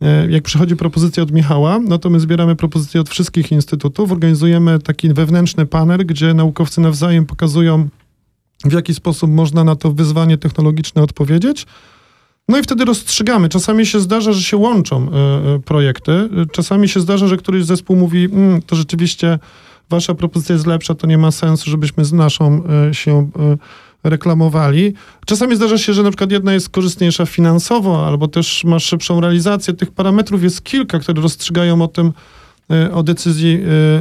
e, 0.00 0.30
jak 0.30 0.42
przychodzi 0.42 0.76
propozycja 0.76 1.22
od 1.22 1.32
Michała, 1.32 1.78
no 1.78 1.98
to 1.98 2.10
my 2.10 2.20
zbieramy 2.20 2.56
propozycje 2.56 3.00
od 3.00 3.08
wszystkich 3.08 3.52
instytutów, 3.52 4.12
organizujemy 4.12 4.78
taki 4.78 5.14
wewnętrzny 5.14 5.66
panel, 5.66 6.06
gdzie 6.06 6.34
naukowcy 6.34 6.80
nawzajem 6.80 7.26
pokazują, 7.26 7.88
w 8.64 8.72
jaki 8.72 8.94
sposób 8.94 9.30
można 9.30 9.64
na 9.64 9.76
to 9.76 9.92
wyzwanie 9.92 10.38
technologiczne 10.38 11.02
odpowiedzieć. 11.02 11.66
No 12.48 12.58
i 12.58 12.62
wtedy 12.62 12.84
rozstrzygamy. 12.84 13.48
Czasami 13.48 13.86
się 13.86 14.00
zdarza, 14.00 14.32
że 14.32 14.42
się 14.42 14.56
łączą 14.56 15.08
y, 15.56 15.60
projekty. 15.60 16.28
Czasami 16.52 16.88
się 16.88 17.00
zdarza, 17.00 17.26
że 17.26 17.36
któryś 17.36 17.64
zespół 17.64 17.96
mówi, 17.96 18.24
mm, 18.24 18.62
to 18.62 18.76
rzeczywiście 18.76 19.38
wasza 19.90 20.14
propozycja 20.14 20.52
jest 20.52 20.66
lepsza, 20.66 20.94
to 20.94 21.06
nie 21.06 21.18
ma 21.18 21.30
sensu, 21.30 21.70
żebyśmy 21.70 22.04
z 22.04 22.12
naszą 22.12 22.62
y, 22.90 22.94
się 22.94 23.30
y, 24.04 24.08
reklamowali. 24.10 24.94
Czasami 25.26 25.56
zdarza 25.56 25.78
się, 25.78 25.92
że 25.92 26.02
na 26.02 26.10
przykład 26.10 26.30
jedna 26.30 26.52
jest 26.52 26.68
korzystniejsza 26.68 27.26
finansowo, 27.26 28.06
albo 28.06 28.28
też 28.28 28.64
ma 28.64 28.78
szybszą 28.78 29.20
realizację. 29.20 29.74
Tych 29.74 29.90
parametrów 29.90 30.42
jest 30.42 30.64
kilka, 30.64 30.98
które 30.98 31.22
rozstrzygają 31.22 31.82
o 31.82 31.88
tym, 31.88 32.12
o 32.92 33.02
decyzji, 33.02 33.60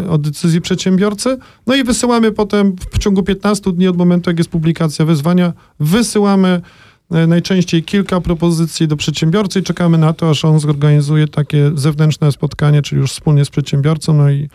o 0.10 0.17
decyzji 0.17 0.62
przedsiębiorcy. 0.62 1.38
No 1.67 1.75
i 1.75 1.84
wysyłamy 1.84 2.32
potem 2.32 2.75
w 2.91 2.97
ciągu 2.97 3.23
15 3.23 3.71
dni 3.71 3.88
od 3.88 3.97
momentu, 3.97 4.30
jak 4.30 4.38
jest 4.38 4.49
publikacja 4.49 5.06
wyzwania, 5.06 5.54
wysyłamy 5.80 6.62
najczęściej 7.12 7.84
kilka 7.84 8.21
propozycji 8.21 8.88
do 8.88 8.97
przedsiębiorcy 8.97 9.60
i 9.60 9.63
czekamy 9.63 9.97
na 9.97 10.13
to, 10.13 10.30
aż 10.30 10.45
on 10.45 10.60
zorganizuje 10.60 11.28
takie 11.28 11.71
zewnętrzne 11.76 12.32
spotkanie, 12.32 12.82
czyli 12.82 13.02
już 13.02 13.12
wspólnie 13.12 13.45
z 13.45 13.50
przedsiębiorcą, 13.50 14.13
no 14.13 14.30
i 14.30 14.50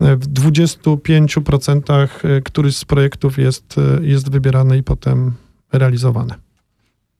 e, 0.00 0.16
w 0.16 0.28
25% 0.28 2.08
e, 2.24 2.40
któryś 2.40 2.76
z 2.76 2.84
projektów 2.84 3.38
jest, 3.38 3.76
jest 4.02 4.30
wybierany 4.30 4.78
i 4.78 4.82
potem 4.82 5.32
realizowany. 5.72 6.34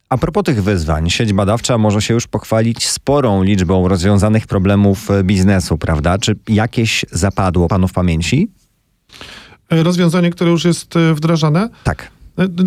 A 0.08 0.18
propos 0.18 0.44
tych 0.44 0.62
wyzwań, 0.62 1.10
sieć 1.10 1.32
badawcza 1.32 1.78
może 1.78 2.02
się 2.02 2.14
już 2.14 2.26
pochwalić 2.26 2.88
sporą 2.88 3.42
liczbą 3.42 3.88
rozwiązanych 3.88 4.46
problemów 4.46 5.08
biznesu, 5.24 5.78
prawda? 5.78 6.18
Czy 6.18 6.36
jakieś 6.48 7.04
zapadło 7.10 7.68
panu 7.68 7.88
w 7.88 7.92
pamięci? 7.92 8.48
Rozwiązanie, 9.70 10.30
które 10.30 10.50
już 10.50 10.64
jest 10.64 10.94
wdrażane? 11.14 11.68
Tak. 11.84 12.10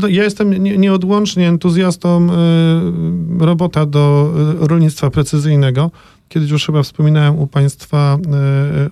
No, 0.01 0.07
ja 0.07 0.23
jestem 0.23 0.63
nieodłącznie 0.63 1.49
entuzjastą 1.49 2.27
e, 2.31 3.45
robota 3.45 3.85
do 3.85 4.33
e, 4.63 4.67
rolnictwa 4.67 5.09
precyzyjnego. 5.09 5.91
Kiedyś 6.29 6.51
już 6.51 6.65
chyba 6.65 6.83
wspominałem 6.83 7.39
u 7.39 7.47
Państwa 7.47 8.17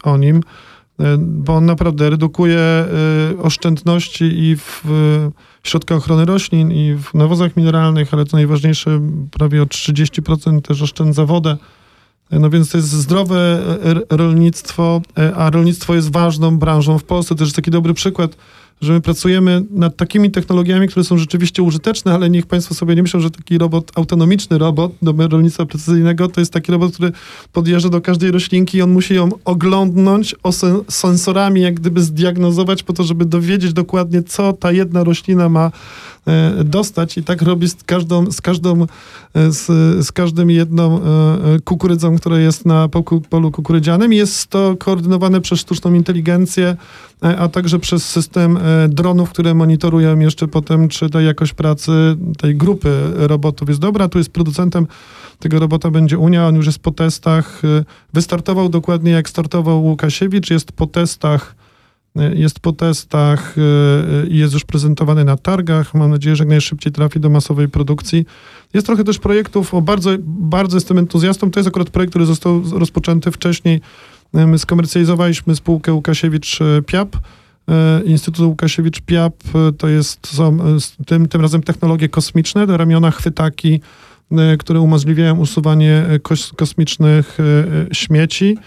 o 0.03 0.17
nim, 0.17 0.41
bo 1.17 1.55
on 1.55 1.65
naprawdę 1.65 2.09
redukuje 2.09 2.85
oszczędności 3.41 4.23
i 4.23 4.55
w 4.55 4.83
środkach 5.63 5.97
ochrony 5.97 6.25
roślin, 6.25 6.71
i 6.71 6.95
w 6.95 7.13
nawozach 7.13 7.57
mineralnych, 7.57 8.13
ale 8.13 8.25
co 8.25 8.37
najważniejsze, 8.37 9.01
prawie 9.31 9.61
o 9.61 9.65
30% 9.65 10.61
też 10.61 10.81
oszczędza 10.81 11.25
wodę. 11.25 11.57
No 12.31 12.49
więc 12.49 12.71
to 12.71 12.77
jest 12.77 12.89
zdrowe 12.89 13.63
rolnictwo, 14.09 15.01
a 15.35 15.49
rolnictwo 15.49 15.95
jest 15.95 16.11
ważną 16.11 16.57
branżą 16.57 16.97
w 16.97 17.03
Polsce. 17.03 17.35
To 17.35 17.43
jest 17.43 17.55
taki 17.55 17.71
dobry 17.71 17.93
przykład 17.93 18.35
że 18.81 18.93
my 18.93 19.01
pracujemy 19.01 19.63
nad 19.71 19.95
takimi 19.95 20.31
technologiami, 20.31 20.87
które 20.87 21.03
są 21.03 21.17
rzeczywiście 21.17 21.63
użyteczne, 21.63 22.13
ale 22.13 22.29
niech 22.29 22.45
Państwo 22.45 22.75
sobie 22.75 22.95
nie 22.95 23.01
myślą, 23.01 23.19
że 23.19 23.31
taki 23.31 23.57
robot, 23.57 23.91
autonomiczny 23.95 24.57
robot 24.57 24.91
do 25.01 25.13
rolnictwa 25.27 25.65
precyzyjnego, 25.65 26.27
to 26.27 26.41
jest 26.41 26.53
taki 26.53 26.71
robot, 26.71 26.93
który 26.93 27.11
podjeżdża 27.53 27.89
do 27.89 28.01
każdej 28.01 28.31
roślinki 28.31 28.77
i 28.77 28.81
on 28.81 28.91
musi 28.91 29.15
ją 29.15 29.29
oglądnąć, 29.45 30.35
sensorami 30.89 31.61
jak 31.61 31.73
gdyby 31.73 32.01
zdiagnozować 32.01 32.83
po 32.83 32.93
to, 32.93 33.03
żeby 33.03 33.25
dowiedzieć 33.25 33.73
dokładnie, 33.73 34.23
co 34.23 34.53
ta 34.53 34.71
jedna 34.71 35.03
roślina 35.03 35.49
ma 35.49 35.71
dostać 36.63 37.17
i 37.17 37.23
tak 37.23 37.41
robi 37.41 37.69
z 37.69 37.83
każdą, 37.83 38.31
z 38.31 38.41
każdą, 38.41 38.81
e, 39.33 39.51
z, 39.51 39.65
z 40.07 40.11
każdym 40.11 40.49
jedną 40.49 41.01
e, 41.01 41.01
kukurydzą, 41.63 42.17
która 42.17 42.39
jest 42.39 42.65
na 42.65 42.89
polu 43.29 43.51
kukurydzianym. 43.51 44.13
Jest 44.13 44.47
to 44.47 44.75
koordynowane 44.79 45.41
przez 45.41 45.59
sztuczną 45.59 45.93
inteligencję, 45.93 46.75
a 47.37 47.47
także 47.47 47.79
przez 47.79 48.05
system 48.05 48.59
dronów, 48.89 49.29
które 49.29 49.53
monitorują 49.53 50.19
jeszcze 50.19 50.47
potem, 50.47 50.87
czy 50.87 51.09
ta 51.09 51.21
jakość 51.21 51.53
pracy 51.53 51.91
tej 52.37 52.55
grupy 52.55 52.89
robotów 53.15 53.69
jest 53.69 53.81
dobra. 53.81 54.09
Tu 54.09 54.17
jest 54.17 54.31
producentem 54.31 54.87
tego 55.39 55.59
robota 55.59 55.91
będzie 55.91 56.17
Unia, 56.17 56.47
on 56.47 56.55
już 56.55 56.65
jest 56.65 56.79
po 56.79 56.91
testach. 56.91 57.61
Wystartował 58.13 58.69
dokładnie 58.69 59.11
jak 59.11 59.29
startował 59.29 59.83
Łukasiewicz, 59.83 60.49
jest 60.49 60.71
po 60.71 60.87
testach 60.87 61.55
jest 62.15 62.59
po 62.59 62.71
testach 62.71 63.55
i 64.29 64.37
jest 64.37 64.53
już 64.53 64.63
prezentowany 64.63 65.25
na 65.25 65.37
targach. 65.37 65.93
Mam 65.93 66.11
nadzieję, 66.11 66.35
że 66.35 66.43
jak 66.43 66.49
najszybciej 66.49 66.91
trafi 66.91 67.19
do 67.19 67.29
masowej 67.29 67.69
produkcji. 67.69 68.25
Jest 68.73 68.87
trochę 68.87 69.03
też 69.03 69.19
projektów, 69.19 69.73
o 69.73 69.81
bardzo, 69.81 70.11
bardzo 70.25 70.77
jestem 70.77 70.97
entuzjastą. 70.97 71.51
To 71.51 71.59
jest 71.59 71.67
akurat 71.67 71.89
projekt, 71.89 72.11
który 72.11 72.25
został 72.25 72.63
rozpoczęty 72.71 73.31
wcześniej. 73.31 73.81
My 74.33 74.59
skomercjalizowaliśmy 74.59 75.55
spółkę 75.55 75.91
Łukasiewicz-Piap 75.91 77.07
E, 77.69 78.01
Instytutu 78.05 78.49
Łukasiewicz-Piap 78.49 79.31
to 79.77 79.87
jest, 79.87 80.27
są 80.27 80.57
tym, 81.05 81.27
tym 81.27 81.41
razem 81.41 81.63
technologie 81.63 82.09
kosmiczne, 82.09 82.65
ramiona 82.65 83.11
chwytaki, 83.11 83.81
które 84.59 84.79
umożliwiają 84.79 85.37
usuwanie 85.37 86.05
kos 86.23 86.51
kosmicznych 86.55 87.37
śmieci. 87.91 88.57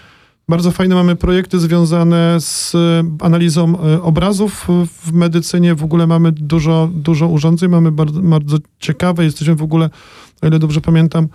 Bardzo 0.49 0.71
fajne 0.71 0.95
mamy 0.95 1.15
projekty 1.15 1.59
związane 1.59 2.35
z 2.39 2.73
analizą 3.19 3.77
obrazów 4.01 4.67
w 5.03 5.13
medycynie. 5.13 5.75
W 5.75 5.83
ogóle 5.83 6.07
mamy 6.07 6.31
dużo, 6.31 6.89
dużo 6.93 7.27
urządzeń, 7.27 7.69
mamy 7.69 7.91
bardzo, 7.91 8.21
bardzo 8.21 8.57
ciekawe. 8.79 9.23
Jesteśmy 9.23 9.55
w 9.55 9.63
ogóle, 9.63 9.89
o 10.41 10.47
ile 10.47 10.59
dobrze 10.59 10.81
pamiętam, 10.81 11.27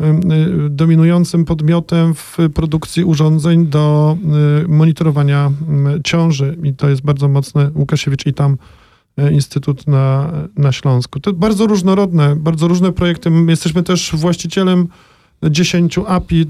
Y, 0.00 0.70
dominującym 0.70 1.44
podmiotem 1.44 2.14
w 2.14 2.36
produkcji 2.54 3.04
urządzeń 3.04 3.66
do 3.66 4.16
monitorowania 4.68 5.50
ciąży 6.04 6.58
i 6.62 6.74
to 6.74 6.88
jest 6.88 7.02
bardzo 7.02 7.28
mocne 7.28 7.70
Łukasiewicz 7.74 8.26
i 8.26 8.34
tam 8.34 8.56
Instytut 9.32 9.86
na, 9.86 10.32
na 10.56 10.72
Śląsku. 10.72 11.20
To 11.20 11.32
bardzo 11.32 11.66
różnorodne, 11.66 12.36
bardzo 12.36 12.68
różne 12.68 12.92
projekty. 12.92 13.30
Jesteśmy 13.48 13.82
też 13.82 14.12
właścicielem 14.14 14.88
10 15.50 15.98
API, 16.06 16.46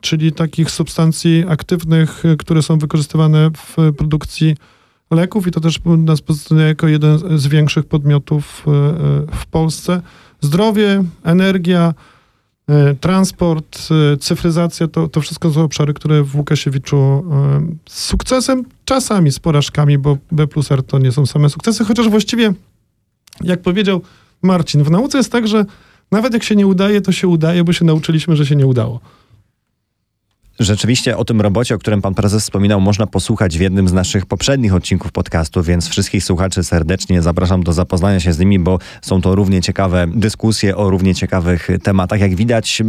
czyli 0.00 0.32
takich 0.32 0.70
substancji 0.70 1.44
aktywnych, 1.48 2.22
które 2.38 2.62
są 2.62 2.78
wykorzystywane 2.78 3.50
w 3.56 3.92
produkcji 3.96 4.56
leków 5.10 5.46
i 5.46 5.50
to 5.50 5.60
też 5.60 5.80
nas 5.98 6.20
pozycjonuje 6.20 6.68
jako 6.68 6.88
jeden 6.88 7.38
z 7.38 7.46
większych 7.46 7.84
podmiotów 7.84 8.62
w 9.32 9.46
Polsce. 9.50 10.02
Zdrowie, 10.40 11.04
energia, 11.24 11.94
transport, 13.00 13.88
cyfryzacja, 14.20 14.88
to, 14.88 15.08
to 15.08 15.20
wszystko 15.20 15.52
są 15.52 15.62
obszary, 15.62 15.94
które 15.94 16.22
w 16.22 16.36
Łukasiewiczu 16.36 17.24
z 17.88 18.04
sukcesem, 18.04 18.64
czasami 18.84 19.32
z 19.32 19.38
porażkami, 19.38 19.98
bo 19.98 20.18
B 20.32 20.46
plus 20.46 20.72
R 20.72 20.82
to 20.82 20.98
nie 20.98 21.12
są 21.12 21.26
same 21.26 21.48
sukcesy, 21.48 21.84
chociaż 21.84 22.08
właściwie, 22.08 22.52
jak 23.40 23.62
powiedział 23.62 24.02
Marcin, 24.42 24.82
w 24.82 24.90
nauce 24.90 25.18
jest 25.18 25.32
tak, 25.32 25.48
że 25.48 25.64
nawet 26.12 26.32
jak 26.32 26.42
się 26.42 26.56
nie 26.56 26.66
udaje, 26.66 27.00
to 27.00 27.12
się 27.12 27.28
udaje, 27.28 27.64
bo 27.64 27.72
się 27.72 27.84
nauczyliśmy, 27.84 28.36
że 28.36 28.46
się 28.46 28.56
nie 28.56 28.66
udało. 28.66 29.00
Rzeczywiście 30.58 31.16
o 31.16 31.24
tym 31.24 31.40
robocie, 31.40 31.74
o 31.74 31.78
którym 31.78 32.02
pan 32.02 32.14
prezes 32.14 32.42
wspominał, 32.42 32.80
można 32.80 33.06
posłuchać 33.06 33.58
w 33.58 33.60
jednym 33.60 33.88
z 33.88 33.92
naszych 33.92 34.26
poprzednich 34.26 34.74
odcinków 34.74 35.12
podcastu, 35.12 35.62
więc 35.62 35.88
wszystkich 35.88 36.24
słuchaczy 36.24 36.64
serdecznie 36.64 37.22
zapraszam 37.22 37.62
do 37.62 37.72
zapoznania 37.72 38.20
się 38.20 38.32
z 38.32 38.38
nimi, 38.38 38.58
bo 38.58 38.78
są 39.02 39.20
to 39.20 39.34
równie 39.34 39.62
ciekawe 39.62 40.06
dyskusje 40.14 40.76
o 40.76 40.90
równie 40.90 41.14
ciekawych 41.14 41.68
tematach. 41.82 42.20
Jak 42.20 42.34
widać, 42.34 42.82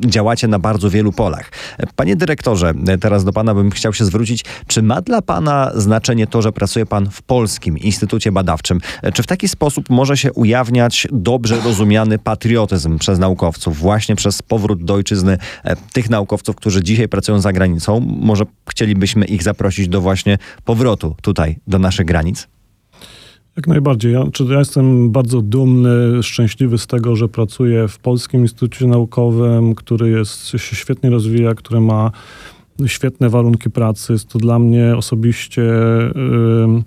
działacie 0.00 0.48
na 0.48 0.58
bardzo 0.58 0.90
wielu 0.90 1.12
polach. 1.12 1.50
Panie 1.96 2.16
dyrektorze, 2.16 2.74
teraz 3.00 3.24
do 3.24 3.32
pana 3.32 3.54
bym 3.54 3.70
chciał 3.70 3.92
się 3.92 4.04
zwrócić. 4.04 4.44
Czy 4.66 4.82
ma 4.82 5.00
dla 5.02 5.22
pana 5.22 5.70
znaczenie 5.74 6.26
to, 6.26 6.42
że 6.42 6.52
pracuje 6.52 6.86
pan 6.86 7.10
w 7.10 7.22
Polskim 7.22 7.78
Instytucie 7.78 8.32
Badawczym? 8.32 8.80
Czy 9.14 9.22
w 9.22 9.26
taki 9.26 9.48
sposób 9.48 9.90
może 9.90 10.16
się 10.16 10.32
ujawniać 10.32 11.08
dobrze 11.12 11.60
rozumiany 11.60 12.18
patriotyzm 12.18 12.98
przez 12.98 13.18
naukowców, 13.18 13.78
właśnie 13.78 14.16
przez 14.16 14.42
powrót 14.42 14.84
do 14.84 14.94
ojczyzny 14.94 15.38
e, 15.64 15.76
tych 15.76 16.10
naukowców, 16.10 16.56
którzy 16.56 16.82
dzisiaj 16.82 17.08
pracują 17.16 17.40
za 17.40 17.52
granicą. 17.52 18.00
Może 18.00 18.44
chcielibyśmy 18.70 19.24
ich 19.24 19.42
zaprosić 19.42 19.88
do 19.88 20.00
właśnie 20.00 20.38
powrotu 20.64 21.14
tutaj, 21.22 21.56
do 21.66 21.78
naszych 21.78 22.06
granic? 22.06 22.48
Jak 23.56 23.66
najbardziej. 23.66 24.12
Ja, 24.12 24.24
czy 24.32 24.44
ja 24.44 24.58
jestem 24.58 25.10
bardzo 25.10 25.42
dumny, 25.42 26.22
szczęśliwy 26.22 26.78
z 26.78 26.86
tego, 26.86 27.16
że 27.16 27.28
pracuję 27.28 27.88
w 27.88 27.98
Polskim 27.98 28.40
Instytucie 28.40 28.86
Naukowym, 28.86 29.74
który 29.74 30.10
jest, 30.10 30.46
się 30.46 30.76
świetnie 30.76 31.10
rozwija, 31.10 31.54
który 31.54 31.80
ma 31.80 32.10
świetne 32.86 33.28
warunki 33.28 33.70
pracy. 33.70 34.12
Jest 34.12 34.28
to 34.28 34.38
dla 34.38 34.58
mnie 34.58 34.96
osobiście 34.96 35.62
yy, 35.62 36.82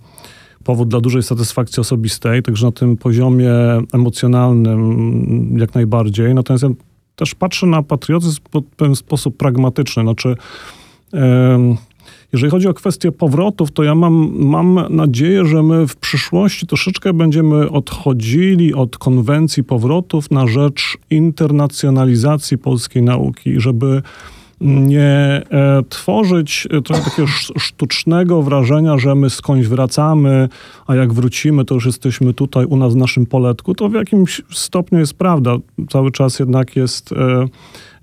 powód 0.63 0.89
dla 0.89 1.01
dużej 1.01 1.23
satysfakcji 1.23 1.81
osobistej, 1.81 2.43
także 2.43 2.65
na 2.65 2.71
tym 2.71 2.97
poziomie 2.97 3.51
emocjonalnym 3.93 5.57
jak 5.59 5.75
najbardziej. 5.75 6.35
Natomiast 6.35 6.63
ja 6.63 6.69
też 7.19 7.35
patrzę 7.35 7.67
na 7.67 7.83
patriotyzm 7.83 8.41
w 8.53 8.61
pewien 8.75 8.95
sposób 8.95 9.37
pragmatyczny. 9.37 10.03
Znaczy, 10.03 10.35
jeżeli 12.33 12.51
chodzi 12.51 12.67
o 12.67 12.73
kwestię 12.73 13.11
powrotów, 13.11 13.71
to 13.71 13.83
ja 13.83 13.95
mam, 13.95 14.31
mam 14.35 14.79
nadzieję, 14.89 15.45
że 15.45 15.63
my 15.63 15.87
w 15.87 15.95
przyszłości 15.95 16.67
troszeczkę 16.67 17.13
będziemy 17.13 17.69
odchodzili 17.69 18.73
od 18.73 18.97
konwencji 18.97 19.63
powrotów 19.63 20.31
na 20.31 20.47
rzecz 20.47 20.97
internacjonalizacji 21.09 22.57
polskiej 22.57 23.03
nauki, 23.03 23.59
żeby 23.59 24.01
nie 24.61 25.41
e, 25.51 25.83
tworzyć 25.89 26.67
e, 26.71 26.81
trochę 26.81 27.03
takiego 27.03 27.27
sztucznego 27.57 28.41
wrażenia, 28.41 28.97
że 28.97 29.15
my 29.15 29.29
skądś 29.29 29.67
wracamy, 29.67 30.49
a 30.87 30.95
jak 30.95 31.13
wrócimy, 31.13 31.65
to 31.65 31.75
już 31.75 31.85
jesteśmy 31.85 32.33
tutaj 32.33 32.65
u 32.65 32.77
nas 32.77 32.93
w 32.93 32.97
naszym 32.97 33.25
poletku. 33.25 33.75
To 33.75 33.89
w 33.89 33.93
jakimś 33.93 34.41
stopniu 34.51 34.99
jest 34.99 35.13
prawda. 35.13 35.57
Cały 35.89 36.11
czas 36.11 36.39
jednak 36.39 36.75
jest 36.75 37.11
e, 37.11 37.45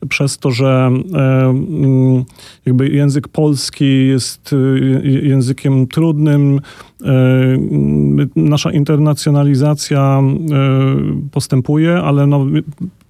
przez 0.09 0.39
to, 0.39 0.51
że 0.51 0.91
mm, 1.15 2.25
jakby 2.67 2.89
język 2.89 3.29
polski 3.29 4.07
jest 4.07 4.55
językiem 5.03 5.87
trudnym, 5.87 6.61
nasza 8.37 8.73
internacjonalizacja 8.73 10.23
postępuje, 11.33 11.97
ale 11.97 12.27
no, 12.27 12.47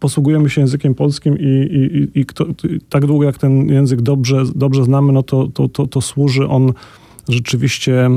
posługujemy 0.01 0.51
się 0.51 0.61
językiem 0.61 0.95
polskim 0.95 1.39
i, 1.39 1.45
i, 1.45 2.21
i 2.21 2.27
kto, 2.27 2.47
tak 2.89 3.07
długo 3.07 3.25
jak 3.25 3.39
ten 3.39 3.69
język 3.69 4.03
dobrze, 4.03 4.43
dobrze 4.55 4.85
znamy, 4.85 5.13
no 5.13 5.23
to, 5.23 5.49
to, 5.55 5.69
to, 5.69 5.87
to 5.87 6.01
służy 6.01 6.49
on 6.49 6.73
rzeczywiście 7.29 8.07
e, 8.07 8.11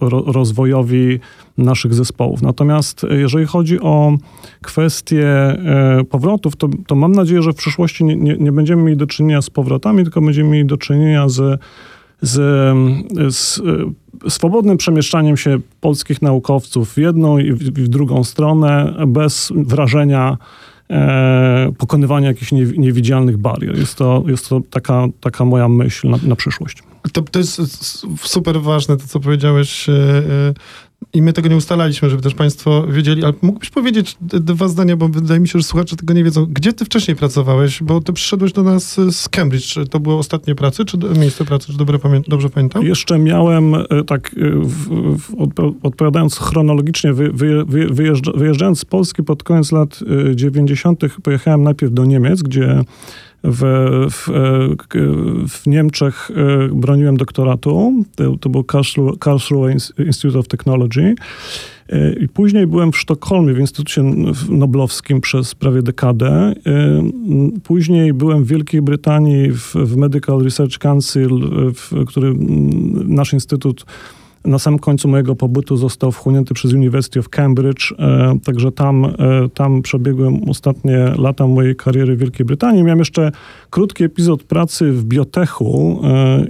ro, 0.00 0.24
rozwojowi 0.26 1.18
naszych 1.58 1.94
zespołów. 1.94 2.42
Natomiast 2.42 3.06
jeżeli 3.10 3.46
chodzi 3.46 3.80
o 3.80 4.18
kwestię 4.62 5.26
e, 5.26 6.04
powrotów, 6.10 6.56
to, 6.56 6.68
to 6.86 6.94
mam 6.94 7.12
nadzieję, 7.12 7.42
że 7.42 7.52
w 7.52 7.56
przyszłości 7.56 8.04
nie, 8.04 8.16
nie, 8.16 8.36
nie 8.36 8.52
będziemy 8.52 8.82
mieli 8.82 8.96
do 8.96 9.06
czynienia 9.06 9.42
z 9.42 9.50
powrotami, 9.50 10.02
tylko 10.02 10.20
będziemy 10.20 10.48
mieli 10.48 10.66
do 10.66 10.76
czynienia 10.76 11.28
z, 11.28 11.60
z, 12.22 12.34
z 13.34 13.60
swobodnym 14.28 14.76
przemieszczaniem 14.76 15.36
się 15.36 15.58
polskich 15.80 16.22
naukowców 16.22 16.92
w 16.92 16.96
jedną 16.98 17.38
i 17.38 17.52
w, 17.52 17.58
w 17.58 17.88
drugą 17.88 18.24
stronę, 18.24 18.94
bez 19.06 19.52
wrażenia 19.56 20.36
e, 20.90 21.72
pokonywania 21.78 22.28
jakichś 22.28 22.52
nie, 22.52 22.64
niewidzialnych 22.64 23.36
barier. 23.36 23.78
Jest 23.78 23.94
to, 23.94 24.24
jest 24.26 24.48
to 24.48 24.60
taka, 24.70 25.06
taka 25.20 25.44
moja 25.44 25.68
myśl 25.68 26.08
na, 26.08 26.18
na 26.22 26.36
przyszłość. 26.36 26.82
To, 27.12 27.22
to 27.22 27.38
jest 27.38 27.60
super 28.20 28.60
ważne, 28.60 28.96
to 28.96 29.06
co 29.06 29.20
powiedziałeś, 29.20 29.88
e, 29.88 29.92
e, 29.92 30.54
I 31.12 31.22
my 31.22 31.32
tego 31.32 31.48
nie 31.48 31.56
ustalaliśmy, 31.56 32.10
żeby 32.10 32.22
też 32.22 32.34
Państwo 32.34 32.86
wiedzieli, 32.86 33.24
ale 33.24 33.34
mógłbyś 33.42 33.70
powiedzieć 33.70 34.16
dwa 34.20 34.68
zdania, 34.68 34.96
bo 34.96 35.08
wydaje 35.08 35.40
mi 35.40 35.48
się, 35.48 35.58
że 35.58 35.64
słuchacze 35.64 35.96
tego 35.96 36.14
nie 36.14 36.24
wiedzą. 36.24 36.46
Gdzie 36.46 36.72
ty 36.72 36.84
wcześniej 36.84 37.16
pracowałeś? 37.16 37.82
Bo 37.82 38.00
ty 38.00 38.12
przyszedłeś 38.12 38.52
do 38.52 38.62
nas 38.62 39.00
z 39.10 39.28
Cambridge. 39.28 39.66
Czy 39.66 39.86
to 39.86 40.00
było 40.00 40.18
ostatnie 40.18 40.54
pracy, 40.54 40.84
czy 40.84 40.98
miejsce 41.18 41.44
pracy, 41.44 41.72
czy 41.72 41.78
dobre 41.78 41.98
dobrze 42.28 42.50
pamiętam? 42.50 42.84
Jeszcze 42.84 43.18
miałem, 43.18 43.74
e, 43.74 43.84
tak 44.06 44.26
e, 44.28 44.50
w, 44.60 44.88
w, 45.18 45.34
odpowiadając 45.82 46.38
chronologicznie, 46.38 47.12
wy, 47.12 47.32
wy, 47.32 47.64
wyjeżdża, 47.90 48.32
wyjeżdżając 48.34 48.80
z 48.80 48.84
Polski 48.84 49.22
pod 49.22 49.42
koniec 49.42 49.72
lat 49.72 50.00
90. 50.34 51.00
pojechałem 51.22 51.62
najpierw 51.62 51.92
do 51.92 52.04
Niemiec, 52.04 52.42
gdzie 52.42 52.84
w, 53.44 53.60
w, 54.10 54.28
w, 55.48 55.66
Niemczech 55.66 56.30
e, 56.30 56.68
broniłem 56.74 57.16
doktoratu. 57.16 57.92
To, 58.14 58.36
to 58.36 58.48
był 58.48 58.64
Karlsruhe 59.18 59.72
Institute 60.06 60.38
of 60.38 60.48
Technology. 60.48 61.14
E, 61.88 62.12
I 62.12 62.28
później 62.28 62.66
byłem 62.66 62.92
w 62.92 62.98
Sztokholmie, 62.98 63.54
w 63.54 63.58
Instytucie 63.58 64.02
Noblowskim 64.48 65.20
przez 65.20 65.54
prawie 65.54 65.82
dekadę. 65.82 66.32
E, 66.32 66.54
później 67.64 68.12
byłem 68.12 68.44
w 68.44 68.48
Wielkiej 68.48 68.82
Brytanii 68.82 69.50
w, 69.52 69.74
w 69.74 69.96
Medical 69.96 70.42
Research 70.42 70.78
Council, 70.78 71.30
w, 71.74 72.04
który 72.06 72.34
nasz 73.04 73.32
instytut 73.32 73.84
na 74.46 74.58
samym 74.58 74.78
końcu 74.78 75.08
mojego 75.08 75.36
pobytu 75.36 75.76
został 75.76 76.12
wchłonięty 76.12 76.54
przez 76.54 76.72
University 76.72 77.20
of 77.20 77.28
Cambridge, 77.28 77.92
e, 77.98 78.38
także 78.44 78.72
tam, 78.72 79.04
e, 79.04 79.12
tam 79.54 79.82
przebiegłem 79.82 80.48
ostatnie 80.48 80.98
lata 81.18 81.46
mojej 81.46 81.76
kariery 81.76 82.16
w 82.16 82.18
Wielkiej 82.18 82.46
Brytanii. 82.46 82.82
Miałem 82.82 82.98
jeszcze 82.98 83.32
krótki 83.70 84.04
epizod 84.04 84.42
pracy 84.42 84.92
w 84.92 85.04
biotechu, 85.04 86.00
e, 86.04 86.46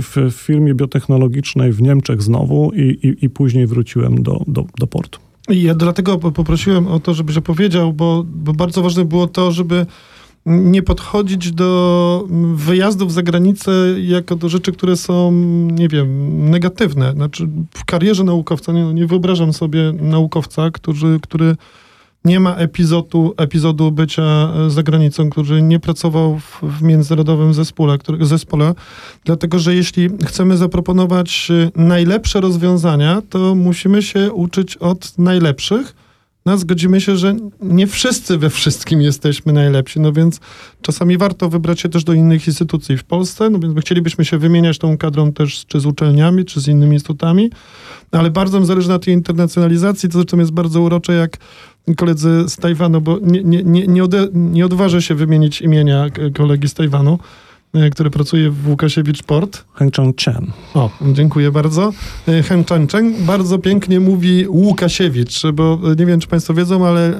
w 0.00 0.30
firmie 0.32 0.74
biotechnologicznej 0.74 1.72
w 1.72 1.82
Niemczech 1.82 2.22
znowu 2.22 2.72
i, 2.74 2.80
i, 2.80 3.24
i 3.24 3.30
później 3.30 3.66
wróciłem 3.66 4.22
do, 4.22 4.42
do, 4.46 4.64
do 4.78 4.86
portu. 4.86 5.20
I 5.48 5.62
ja 5.62 5.74
dlatego 5.74 6.18
poprosiłem 6.18 6.86
o 6.86 7.00
to, 7.00 7.14
żebyś 7.14 7.36
opowiedział, 7.36 7.92
bo, 7.92 8.24
bo 8.26 8.52
bardzo 8.52 8.82
ważne 8.82 9.04
było 9.04 9.26
to, 9.26 9.52
żeby 9.52 9.86
nie 10.46 10.82
podchodzić 10.82 11.52
do 11.52 12.24
wyjazdów 12.54 13.12
za 13.12 13.22
granicę 13.22 13.70
jako 13.98 14.36
do 14.36 14.48
rzeczy, 14.48 14.72
które 14.72 14.96
są, 14.96 15.32
nie 15.72 15.88
wiem, 15.88 16.50
negatywne. 16.50 17.12
Znaczy, 17.12 17.48
w 17.70 17.84
karierze 17.84 18.24
naukowca 18.24 18.72
nie, 18.72 18.94
nie 18.94 19.06
wyobrażam 19.06 19.52
sobie 19.52 19.92
naukowca, 20.00 20.70
który, 20.70 21.20
który 21.22 21.56
nie 22.24 22.40
ma 22.40 22.54
epizodu, 22.54 23.34
epizodu 23.36 23.92
bycia 23.92 24.52
za 24.68 24.82
granicą, 24.82 25.30
który 25.30 25.62
nie 25.62 25.80
pracował 25.80 26.38
w, 26.38 26.60
w 26.62 26.82
międzynarodowym 26.82 27.54
zespole, 27.54 27.98
który, 27.98 28.26
zespole, 28.26 28.74
dlatego 29.24 29.58
że 29.58 29.74
jeśli 29.74 30.08
chcemy 30.26 30.56
zaproponować 30.56 31.48
najlepsze 31.76 32.40
rozwiązania, 32.40 33.22
to 33.30 33.54
musimy 33.54 34.02
się 34.02 34.32
uczyć 34.32 34.76
od 34.76 35.18
najlepszych 35.18 36.05
no, 36.46 36.58
zgodzimy 36.58 37.00
się, 37.00 37.16
że 37.16 37.36
nie 37.62 37.86
wszyscy 37.86 38.38
we 38.38 38.50
wszystkim 38.50 39.02
jesteśmy 39.02 39.52
najlepsi, 39.52 40.00
no 40.00 40.12
więc 40.12 40.40
czasami 40.82 41.18
warto 41.18 41.48
wybrać 41.48 41.80
się 41.80 41.88
też 41.88 42.04
do 42.04 42.12
innych 42.12 42.46
instytucji 42.46 42.96
w 42.96 43.04
Polsce, 43.04 43.50
no 43.50 43.58
więc 43.58 43.80
chcielibyśmy 43.80 44.24
się 44.24 44.38
wymieniać 44.38 44.78
tą 44.78 44.98
kadrą 44.98 45.32
też 45.32 45.66
czy 45.66 45.80
z 45.80 45.86
uczelniami, 45.86 46.44
czy 46.44 46.60
z 46.60 46.68
innymi 46.68 46.94
instytutami, 46.94 47.50
ale 48.12 48.30
bardzo 48.30 48.58
nam 48.58 48.66
zależy 48.66 48.88
na 48.88 48.98
tej 48.98 49.14
internacjonalizacji, 49.14 50.08
to 50.08 50.12
zresztą 50.12 50.38
jest 50.38 50.52
bardzo 50.52 50.80
urocze, 50.80 51.12
jak 51.12 51.36
koledzy 51.96 52.44
z 52.48 52.56
Tajwanu, 52.56 53.00
bo 53.00 53.18
nie, 53.22 53.42
nie, 53.42 53.62
nie, 53.62 53.86
nie, 53.86 54.04
ode, 54.04 54.28
nie 54.32 54.66
odważę 54.66 55.02
się 55.02 55.14
wymienić 55.14 55.60
imienia 55.60 56.06
kolegi 56.34 56.68
z 56.68 56.74
Tajwanu, 56.74 57.18
który 57.92 58.10
pracuje 58.10 58.50
w 58.50 58.68
Łukasiewicz 58.68 59.22
Port. 59.22 59.64
Heng 59.74 59.96
Chang 59.96 60.16
Chen. 60.16 60.52
O, 60.74 60.90
dziękuję 61.12 61.50
bardzo. 61.50 61.92
E, 62.28 62.42
Heng 62.42 62.68
Chang 62.68 62.92
Chen 62.92 63.14
bardzo 63.26 63.58
pięknie 63.58 64.00
mówi 64.00 64.48
Łukasiewicz, 64.48 65.42
bo 65.54 65.80
e, 65.84 65.96
nie 65.96 66.06
wiem, 66.06 66.20
czy 66.20 66.28
Państwo 66.28 66.54
wiedzą, 66.54 66.86
ale 66.86 67.14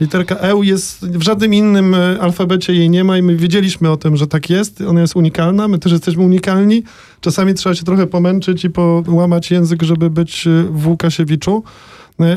literka 0.00 0.36
E 0.40 0.60
jest 0.62 1.08
w 1.08 1.22
żadnym 1.22 1.54
innym 1.54 1.96
alfabecie 2.20 2.74
jej 2.74 2.90
nie 2.90 3.04
ma 3.04 3.18
i 3.18 3.22
my 3.22 3.36
wiedzieliśmy 3.36 3.90
o 3.90 3.96
tym, 3.96 4.16
że 4.16 4.26
tak 4.26 4.50
jest. 4.50 4.80
Ona 4.80 5.00
jest 5.00 5.16
unikalna, 5.16 5.68
my 5.68 5.78
też 5.78 5.92
jesteśmy 5.92 6.22
unikalni. 6.22 6.82
Czasami 7.20 7.54
trzeba 7.54 7.74
się 7.74 7.84
trochę 7.84 8.06
pomęczyć 8.06 8.64
i 8.64 8.70
połamać 8.70 9.50
język, 9.50 9.82
żeby 9.82 10.10
być 10.10 10.48
w 10.70 10.88
Łukasiewiczu 10.88 11.62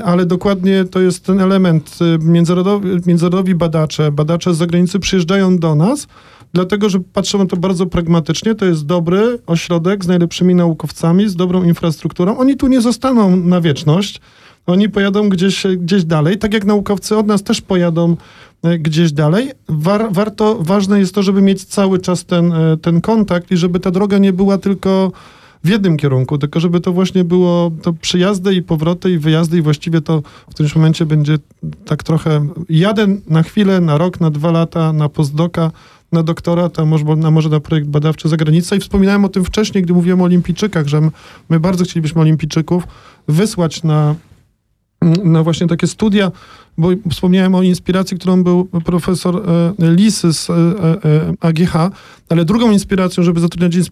ale 0.05 0.26
dokładnie 0.26 0.86
to 0.86 0.99
jest 0.99 1.26
ten 1.26 1.41
element. 1.41 1.99
Międzynarodowi, 2.20 2.89
międzynarodowi 3.05 3.55
badacze, 3.55 4.11
badacze 4.11 4.53
z 4.53 4.57
zagranicy 4.57 4.99
przyjeżdżają 4.99 5.57
do 5.57 5.76
nas, 5.76 6.07
dlatego 6.55 6.89
że 6.89 6.99
patrzę 6.99 7.37
na 7.37 7.45
to 7.45 7.57
bardzo 7.57 7.85
pragmatycznie. 7.85 8.55
To 8.55 8.65
jest 8.65 8.85
dobry 8.85 9.39
ośrodek 9.47 10.03
z 10.03 10.07
najlepszymi 10.07 10.55
naukowcami, 10.55 11.29
z 11.29 11.35
dobrą 11.35 11.63
infrastrukturą. 11.63 12.37
Oni 12.37 12.55
tu 12.55 12.67
nie 12.67 12.81
zostaną 12.81 13.35
na 13.35 13.61
wieczność. 13.61 14.21
Oni 14.65 14.89
pojadą 14.89 15.29
gdzieś, 15.29 15.63
gdzieś 15.77 16.03
dalej, 16.03 16.37
tak 16.37 16.53
jak 16.53 16.65
naukowcy 16.65 17.17
od 17.17 17.27
nas 17.27 17.43
też 17.43 17.61
pojadą 17.61 18.17
e, 18.63 18.79
gdzieś 18.79 19.11
dalej. 19.11 19.51
War, 19.69 20.07
warto, 20.11 20.57
ważne 20.59 20.99
jest 20.99 21.15
to, 21.15 21.23
żeby 21.23 21.41
mieć 21.41 21.65
cały 21.65 21.99
czas 21.99 22.25
ten, 22.25 22.53
e, 22.53 22.77
ten 22.77 23.01
kontakt 23.01 23.51
i 23.51 23.57
żeby 23.57 23.79
ta 23.79 23.91
droga 23.91 24.17
nie 24.17 24.33
była 24.33 24.57
tylko 24.57 25.11
w 25.63 25.69
jednym 25.69 25.97
kierunku, 25.97 26.37
tylko 26.37 26.59
żeby 26.59 26.79
to 26.79 26.93
właśnie 26.93 27.23
było 27.23 27.71
to 27.81 27.93
przyjazdy 27.93 28.55
i 28.55 28.61
powroty 28.61 29.11
i 29.11 29.17
wyjazdy 29.17 29.57
i 29.57 29.61
właściwie 29.61 30.01
to 30.01 30.21
w 30.49 30.53
którymś 30.53 30.75
momencie 30.75 31.05
będzie 31.05 31.37
tak 31.85 32.03
trochę 32.03 32.47
jadę 32.69 33.07
na 33.27 33.43
chwilę, 33.43 33.81
na 33.81 33.97
rok, 33.97 34.19
na 34.21 34.31
dwa 34.31 34.51
lata, 34.51 34.93
na 34.93 35.09
postdoka, 35.09 35.71
na 36.11 36.23
doktorat, 36.23 36.79
a 36.79 36.85
może 36.85 37.05
na, 37.05 37.31
może 37.31 37.49
na 37.49 37.59
projekt 37.59 37.87
badawczy 37.87 38.29
za 38.29 38.37
granicą. 38.37 38.75
I 38.75 38.79
wspominałem 38.79 39.25
o 39.25 39.29
tym 39.29 39.45
wcześniej, 39.45 39.83
gdy 39.83 39.93
mówiłem 39.93 40.21
o 40.21 40.23
olimpijczykach, 40.23 40.87
że 40.87 41.09
my 41.49 41.59
bardzo 41.59 41.83
chcielibyśmy 41.83 42.21
olimpijczyków 42.21 42.83
wysłać 43.27 43.83
na, 43.83 44.15
na 45.23 45.43
właśnie 45.43 45.67
takie 45.67 45.87
studia, 45.87 46.31
bo 46.77 46.89
wspomniałem 47.11 47.55
o 47.55 47.61
inspiracji, 47.61 48.17
którą 48.17 48.43
był 48.43 48.65
profesor 48.65 49.35
e, 49.35 49.73
Lisy 49.95 50.33
z 50.33 50.49
e, 50.49 50.53
e, 50.53 51.33
AGH, 51.39 51.73
ale 52.29 52.45
drugą 52.45 52.71
inspiracją, 52.71 53.23
żeby 53.23 53.39
zatrudniać 53.39 53.91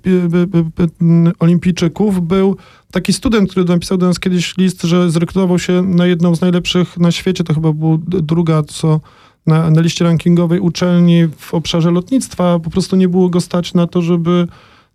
olimpijczyków 1.40 2.28
był 2.28 2.58
taki 2.92 3.14
student, 3.14 3.52
który 3.52 3.66
napisał 3.66 3.98
do 3.98 4.06
nas 4.06 4.20
kiedyś 4.20 4.58
list, 4.58 4.82
że 4.82 5.12
zrekrutował 5.12 5.60
się 5.60 5.82
na 5.82 6.06
jedną 6.06 6.36
z 6.36 6.42
najlepszych 6.42 6.98
na 6.98 7.12
świecie, 7.12 7.44
to 7.44 7.54
chyba 7.54 7.74
była 7.74 7.98
druga 8.08 8.64
co 8.64 9.00
na, 9.46 9.72
na 9.72 9.82
liście 9.82 10.06
rankingowej 10.06 10.60
uczelni 10.60 11.28
w 11.38 11.54
obszarze 11.54 11.92
lotnictwa, 11.92 12.60
po 12.60 12.70
prostu 12.70 12.96
nie 12.96 13.08
było 13.08 13.30
go 13.30 13.42
stać 13.42 13.74
na 13.74 13.88
to, 13.88 14.02
żeby 14.02 14.48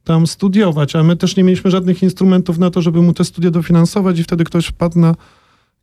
tam 0.04 0.26
studiować, 0.26 0.96
a 0.96 1.02
my 1.02 1.16
też 1.16 1.36
nie 1.36 1.44
mieliśmy 1.44 1.70
żadnych 1.70 2.02
instrumentów 2.02 2.58
na 2.58 2.70
to, 2.70 2.82
żeby 2.82 3.02
mu 3.02 3.12
te 3.12 3.24
studia 3.24 3.50
dofinansować 3.50 4.18
i 4.18 4.24
wtedy 4.24 4.44
ktoś 4.44 4.66
wpadł 4.66 4.98
na 4.98 5.14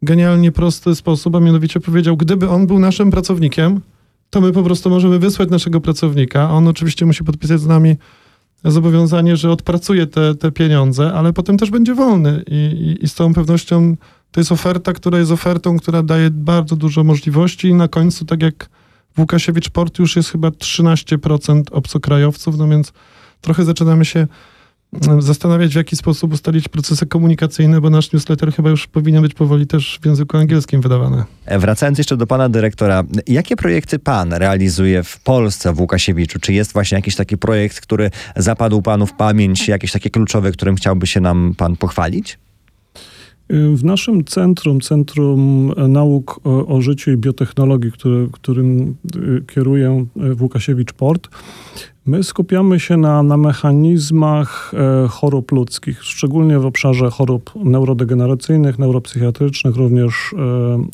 genialnie 0.01 0.51
prosty 0.51 0.95
sposób, 0.95 1.36
a 1.36 1.39
mianowicie 1.39 1.80
powiedział, 1.80 2.18
gdyby 2.18 2.49
on 2.49 2.68
był 2.68 2.80
naszym 2.80 3.11
pracownikiem, 3.11 3.82
to 4.30 4.41
my 4.41 4.51
po 4.51 4.63
prostu 4.63 4.89
możemy 4.89 5.20
wysłać 5.20 5.49
naszego 5.49 5.82
pracownika. 5.82 6.51
On 6.51 6.68
oczywiście 6.68 7.05
musi 7.05 7.24
podpisać 7.24 7.59
z 7.61 7.68
nami 7.68 7.95
zobowiązanie, 8.63 9.38
że 9.38 9.51
odpracuje 9.51 10.07
te, 10.07 10.36
te 10.36 10.51
pieniądze, 10.51 11.13
ale 11.13 11.34
potem 11.34 11.57
też 11.57 11.70
będzie 11.70 11.95
wolny 11.95 12.43
i, 12.47 12.55
i, 12.55 13.05
i 13.05 13.07
z 13.07 13.13
całą 13.13 13.34
pewnością 13.34 13.95
to 14.36 14.39
jest 14.41 14.51
oferta, 14.51 14.93
która 14.93 15.19
jest 15.19 15.31
ofertą, 15.31 15.77
która 15.77 16.03
daje 16.03 16.29
bardzo 16.31 16.75
dużo 16.75 17.03
możliwości 17.03 17.67
i 17.67 17.73
na 17.73 17.88
końcu, 17.88 18.25
tak 18.25 18.41
jak 18.41 18.69
w 19.15 19.19
Łukasiewicz 19.19 19.69
Port 19.69 19.99
już 19.99 20.15
jest 20.15 20.31
chyba 20.31 20.49
13% 20.49 21.63
obcokrajowców, 21.71 22.57
no 22.57 22.67
więc 22.67 22.93
trochę 23.41 23.65
zaczynamy 23.65 24.05
się 24.05 24.27
mm, 25.07 25.21
zastanawiać, 25.21 25.73
w 25.73 25.75
jaki 25.75 25.95
sposób 25.95 26.33
ustalić 26.33 26.67
procesy 26.67 27.05
komunikacyjne, 27.05 27.81
bo 27.81 27.89
nasz 27.89 28.13
newsletter 28.13 28.53
chyba 28.53 28.69
już 28.69 28.88
powinien 28.88 29.21
być 29.21 29.33
powoli 29.33 29.67
też 29.67 29.99
w 30.01 30.05
języku 30.05 30.38
angielskim 30.38 30.81
wydawany. 30.81 31.23
Wracając 31.59 31.97
jeszcze 31.97 32.17
do 32.17 32.27
pana 32.27 32.49
dyrektora, 32.49 33.03
jakie 33.27 33.55
projekty 33.55 33.99
pan 33.99 34.33
realizuje 34.33 35.03
w 35.03 35.19
Polsce 35.19 35.73
w 35.73 35.79
Łukasiewiczu? 35.79 36.39
Czy 36.39 36.53
jest 36.53 36.73
właśnie 36.73 36.95
jakiś 36.95 37.15
taki 37.15 37.38
projekt, 37.38 37.81
który 37.81 38.11
zapadł 38.36 38.81
panu 38.81 39.07
w 39.07 39.13
pamięć, 39.13 39.67
jakieś 39.67 39.91
takie 39.91 40.09
kluczowe, 40.09 40.51
którym 40.51 40.75
chciałby 40.75 41.07
się 41.07 41.19
nam 41.19 41.53
pan 41.57 41.75
pochwalić? 41.75 42.38
W 43.50 43.84
naszym 43.84 44.26
centrum, 44.26 44.82
Centrum 44.82 45.74
Nauk 45.88 46.39
o, 46.43 46.68
o 46.68 46.82
Życiu 46.82 47.12
i 47.12 47.18
Biotechnologii, 47.18 47.91
który, 47.91 48.28
którym 48.32 48.96
y, 49.16 49.43
kieruję 49.54 50.06
w 50.16 50.41
Łukasiewicz 50.41 50.93
Port, 50.93 51.30
my 52.06 52.24
skupiamy 52.24 52.80
się 52.80 52.98
na, 52.98 53.24
na 53.24 53.38
mechanizmach 53.38 54.74
e, 54.74 55.08
chorób 55.08 55.52
ludzkich, 55.52 56.04
szczególnie 56.04 56.60
w 56.60 56.66
obszarze 56.66 57.10
chorób 57.10 57.52
neurodegeneracyjnych, 57.56 58.80
neuropsychiatrycznych, 58.80 59.76
również 59.76 60.34
e, 60.34 60.38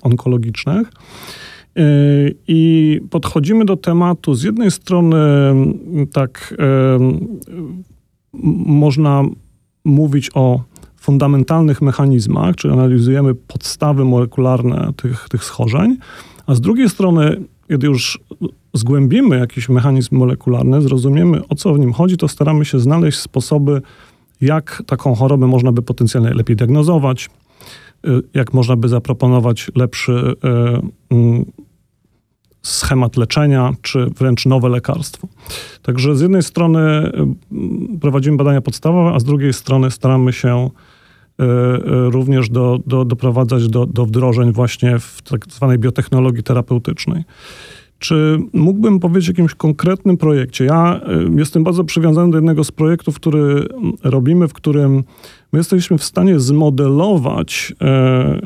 onkologicznych. 0.02 0.88
E, 0.88 1.84
I 2.48 3.02
podchodzimy 3.10 3.66
do 3.66 3.78
tematu 3.78 4.36
z 4.36 4.44
jednej 4.44 4.72
strony 4.72 5.18
tak 6.14 6.54
można 8.66 9.24
mówić 9.86 10.30
o 10.34 10.64
fundamentalnych 11.02 11.82
mechanizmach, 11.82 12.56
czyli 12.56 12.74
analizujemy 12.74 13.36
podstawy 13.36 14.06
molekularne 14.06 14.94
tych, 14.96 15.30
tych 15.30 15.44
schorzeń, 15.44 15.98
a 16.48 16.56
z 16.56 16.62
drugiej 16.62 16.90
strony, 16.90 17.42
kiedy 17.68 17.88
już 17.88 18.20
zgłębimy 18.74 19.40
jakiś 19.40 19.70
mechanizm 19.70 20.18
molekularny, 20.18 20.82
zrozumiemy 20.82 21.48
o 21.48 21.56
co 21.56 21.74
w 21.74 21.80
nim 21.80 21.94
chodzi, 21.94 22.18
to 22.18 22.28
staramy 22.28 22.66
się 22.66 22.80
znaleźć 22.80 23.20
sposoby, 23.20 23.82
jak 24.42 24.84
taką 24.86 25.16
chorobę 25.16 25.48
można 25.48 25.72
by 25.72 25.82
potencjalnie 25.82 26.34
lepiej 26.34 26.56
diagnozować, 26.56 27.30
jak 28.34 28.54
można 28.54 28.76
by 28.76 28.90
zaproponować 28.90 29.72
lepszy 29.76 30.34
mm, 31.10 31.46
schemat 32.62 33.18
leczenia, 33.18 33.74
czy 33.82 34.06
wręcz 34.06 34.46
nowe 34.46 34.70
lekarstwo. 34.70 35.28
Także 35.82 36.16
z 36.16 36.22
jednej 36.22 36.44
strony 36.44 37.12
prowadzimy 38.02 38.38
badania 38.38 38.62
podstawowe, 38.62 39.12
a 39.16 39.20
z 39.20 39.24
drugiej 39.24 39.54
strony 39.54 39.92
staramy 39.92 40.34
się 40.34 40.70
również 41.86 42.50
do, 42.50 42.80
do, 42.88 43.06
doprowadzać 43.06 43.68
do, 43.68 43.86
do 43.86 44.06
wdrożeń 44.06 44.52
właśnie 44.52 45.00
w 45.00 45.22
tak 45.22 45.46
zwanej 45.46 45.80
biotechnologii 45.80 46.44
terapeutycznej. 46.44 47.24
Czy 48.02 48.40
mógłbym 48.54 49.00
powiedzieć 49.00 49.30
o 49.30 49.32
jakimś 49.32 49.56
konkretnym 49.56 50.18
projekcie? 50.18 50.66
Ja 50.66 51.02
y, 51.36 51.40
jestem 51.40 51.64
bardzo 51.64 51.84
przywiązany 51.84 52.32
do 52.32 52.38
jednego 52.38 52.64
z 52.64 52.72
projektów, 52.72 53.16
który 53.16 53.68
robimy, 54.04 54.48
w 54.48 54.54
którym 54.54 55.04
my 55.54 55.60
jesteśmy 55.60 55.98
w 55.98 56.04
stanie 56.04 56.40
zmodelować 56.40 57.74
e, 57.82 57.86
e, 57.86 58.40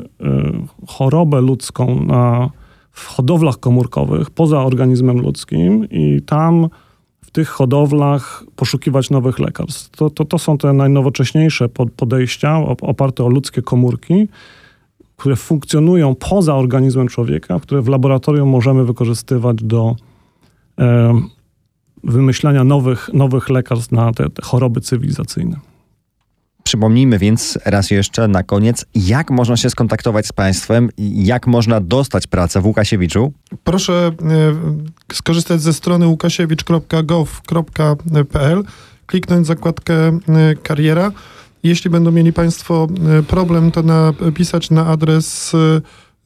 chorobę 0.86 1.40
ludzką 1.40 2.04
na, 2.04 2.50
w 2.92 3.06
hodowlach 3.06 3.60
komórkowych 3.60 4.30
poza 4.30 4.64
organizmem 4.64 5.20
ludzkim 5.20 5.86
i 5.90 6.22
tam 6.26 6.68
tych 7.36 7.48
hodowlach 7.48 8.44
poszukiwać 8.56 9.10
nowych 9.10 9.38
lekarstw. 9.38 9.90
To, 9.96 10.10
to, 10.10 10.24
to 10.24 10.38
są 10.38 10.58
te 10.58 10.72
najnowocześniejsze 10.72 11.68
podejścia 11.96 12.58
oparte 12.80 13.24
o 13.24 13.28
ludzkie 13.28 13.62
komórki 13.62 14.28
które 15.16 15.36
funkcjonują 15.36 16.14
poza 16.14 16.54
organizmem 16.54 17.08
człowieka, 17.08 17.60
które 17.60 17.82
w 17.82 17.88
laboratorium 17.88 18.48
możemy 18.48 18.84
wykorzystywać 18.84 19.62
do 19.62 19.96
e, 20.78 21.14
wymyślania 22.04 22.64
nowych, 22.64 23.10
nowych 23.12 23.48
lekarstw 23.48 23.92
na 23.92 24.12
te, 24.12 24.30
te 24.30 24.42
choroby 24.42 24.80
cywilizacyjne. 24.80 25.56
Przypomnijmy 26.66 27.18
więc 27.18 27.58
raz 27.64 27.90
jeszcze 27.90 28.28
na 28.28 28.42
koniec, 28.42 28.86
jak 28.94 29.30
można 29.30 29.56
się 29.56 29.70
skontaktować 29.70 30.26
z 30.26 30.32
Państwem, 30.32 30.88
jak 30.98 31.46
można 31.46 31.80
dostać 31.80 32.26
pracę 32.26 32.60
w 32.60 32.66
Łukasiewiczu? 32.66 33.32
Proszę 33.64 34.12
e, 35.10 35.14
skorzystać 35.14 35.60
ze 35.60 35.72
strony 35.72 36.06
łukasiewicz.gov.pl, 36.06 38.64
kliknąć 39.06 39.46
zakładkę 39.46 39.94
e, 39.94 40.18
kariera. 40.62 41.12
Jeśli 41.62 41.90
będą 41.90 42.12
mieli 42.12 42.32
Państwo 42.32 42.88
e, 43.18 43.22
problem, 43.22 43.70
to 43.70 43.82
napisać 43.82 44.70
na 44.70 44.86
adres 44.86 45.52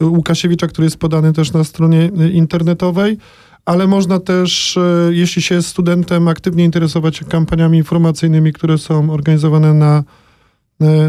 Łukasiewicza, 0.02 0.66
który 0.66 0.86
jest 0.86 0.98
podany 0.98 1.32
też 1.32 1.52
na 1.52 1.64
stronie 1.64 2.10
internetowej 2.32 3.18
ale 3.64 3.86
można 3.86 4.20
też, 4.20 4.78
jeśli 5.10 5.42
się 5.42 5.54
jest 5.54 5.68
studentem, 5.68 6.28
aktywnie 6.28 6.64
interesować 6.64 7.16
się 7.16 7.24
kampaniami 7.24 7.78
informacyjnymi, 7.78 8.52
które 8.52 8.78
są 8.78 9.10
organizowane 9.10 9.74
na, 9.74 10.04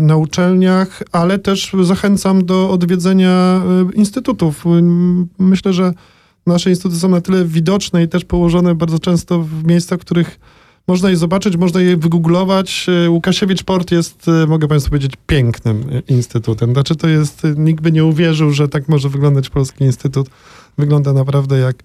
na 0.01 0.17
uczelniach, 0.17 1.03
ale 1.11 1.39
też 1.39 1.71
zachęcam 1.81 2.45
do 2.45 2.69
odwiedzenia 2.69 3.61
instytutów. 3.93 4.63
Myślę, 5.39 5.73
że 5.73 5.93
nasze 6.47 6.69
instytuty 6.69 6.95
są 6.99 7.09
na 7.09 7.21
tyle 7.21 7.45
widoczne 7.45 8.03
i 8.03 8.07
też 8.07 8.25
położone 8.25 8.75
bardzo 8.75 8.99
często 8.99 9.41
w 9.41 9.63
miejscach, 9.63 9.99
w 9.99 10.01
których 10.01 10.39
można 10.87 11.09
je 11.09 11.17
zobaczyć, 11.17 11.57
można 11.57 11.81
je 11.81 11.97
wygooglować. 11.97 12.85
E, 13.05 13.09
Łukasiewicz 13.09 13.63
Port 13.63 13.91
jest, 13.91 14.27
e, 14.27 14.47
mogę 14.47 14.67
Państwu 14.67 14.89
powiedzieć, 14.89 15.13
pięknym 15.27 15.83
e, 15.91 16.13
instytutem. 16.13 16.73
Znaczy 16.73 16.95
to 16.95 17.07
jest, 17.07 17.41
nikt 17.57 17.83
by 17.83 17.91
nie 17.91 18.05
uwierzył, 18.05 18.51
że 18.51 18.67
tak 18.67 18.89
może 18.89 19.09
wyglądać 19.09 19.49
polski 19.49 19.83
instytut. 19.83 20.29
Wygląda 20.77 21.13
naprawdę 21.13 21.59
jak... 21.59 21.75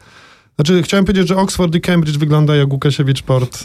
Znaczy, 0.57 0.83
chciałem 0.83 1.05
powiedzieć, 1.05 1.29
że 1.29 1.37
Oxford 1.37 1.75
i 1.75 1.81
Cambridge 1.81 2.19
wygląda 2.19 2.57
jak 2.57 2.73
Łukasiewicz 2.73 3.23
Port 3.23 3.65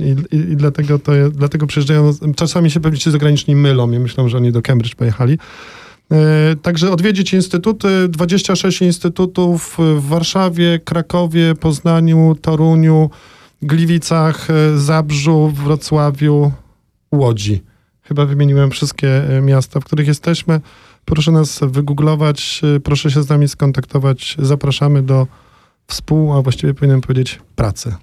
i, 0.00 0.36
i, 0.36 0.38
i 0.38 0.56
dlatego, 0.56 0.98
to, 0.98 1.12
dlatego 1.30 1.66
przyjeżdżają. 1.66 2.10
Czasami 2.36 2.70
się 2.70 2.80
pewnie 2.80 2.98
ci 2.98 3.10
zagraniczni 3.10 3.56
mylą 3.56 3.92
i 3.92 3.98
myślą, 3.98 4.28
że 4.28 4.36
oni 4.36 4.52
do 4.52 4.62
Cambridge 4.62 4.94
pojechali. 4.94 5.38
Także 6.62 6.90
odwiedzić 6.90 7.32
instytuty, 7.32 8.08
26 8.08 8.82
instytutów 8.82 9.76
w 9.78 10.08
Warszawie, 10.08 10.80
Krakowie, 10.84 11.54
Poznaniu, 11.54 12.36
Toruniu, 12.42 13.10
Gliwicach, 13.62 14.50
e, 14.50 14.78
Zabrzu, 14.78 15.52
Wrocławiu, 15.54 16.52
Łodzi. 17.12 17.62
Chyba 18.02 18.26
wymieniłem 18.26 18.70
wszystkie 18.70 19.36
e, 19.38 19.40
miasta, 19.40 19.80
w 19.80 19.84
których 19.84 20.06
jesteśmy. 20.06 20.60
Proszę 21.04 21.32
nas 21.32 21.60
wygooglować, 21.62 22.60
e, 22.76 22.80
proszę 22.80 23.10
się 23.10 23.22
z 23.22 23.28
nami 23.28 23.48
skontaktować. 23.48 24.36
Zapraszamy 24.38 25.02
do 25.02 25.26
współ, 25.86 26.32
a 26.32 26.42
właściwie 26.42 26.74
powinienem 26.74 27.00
powiedzieć 27.00 27.40
pracy. 27.56 27.94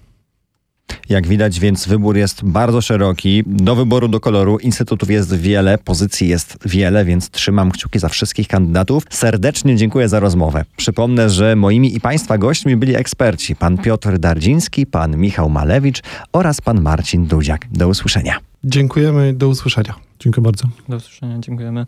Jak 1.09 1.27
widać, 1.27 1.59
więc 1.59 1.87
wybór 1.87 2.17
jest 2.17 2.43
bardzo 2.45 2.81
szeroki. 2.81 3.43
Do 3.45 3.75
wyboru 3.75 4.07
do 4.07 4.19
koloru 4.19 4.57
instytutów 4.57 5.09
jest 5.09 5.35
wiele, 5.35 5.77
pozycji 5.77 6.27
jest 6.27 6.57
wiele, 6.65 7.05
więc 7.05 7.29
trzymam 7.29 7.71
kciuki 7.71 7.99
za 7.99 8.09
wszystkich 8.09 8.47
kandydatów. 8.47 9.03
Serdecznie 9.09 9.75
dziękuję 9.75 10.09
za 10.09 10.19
rozmowę. 10.19 10.65
Przypomnę, 10.77 11.29
że 11.29 11.55
moimi 11.55 11.95
i 11.95 12.01
Państwa 12.01 12.37
gośćmi 12.37 12.75
byli 12.75 12.95
eksperci 12.95 13.55
pan 13.55 13.77
Piotr 13.77 14.17
Dardziński, 14.17 14.85
pan 14.85 15.17
Michał 15.17 15.49
Malewicz 15.49 16.01
oraz 16.33 16.61
pan 16.61 16.81
Marcin 16.81 17.25
Dudziak. 17.25 17.67
Do 17.71 17.87
usłyszenia. 17.87 18.37
Dziękujemy, 18.63 19.33
do 19.33 19.47
usłyszenia. 19.47 19.95
Dziękuję 20.19 20.43
bardzo. 20.43 20.67
Do 20.89 20.97
usłyszenia, 20.97 21.39
dziękujemy. 21.39 21.85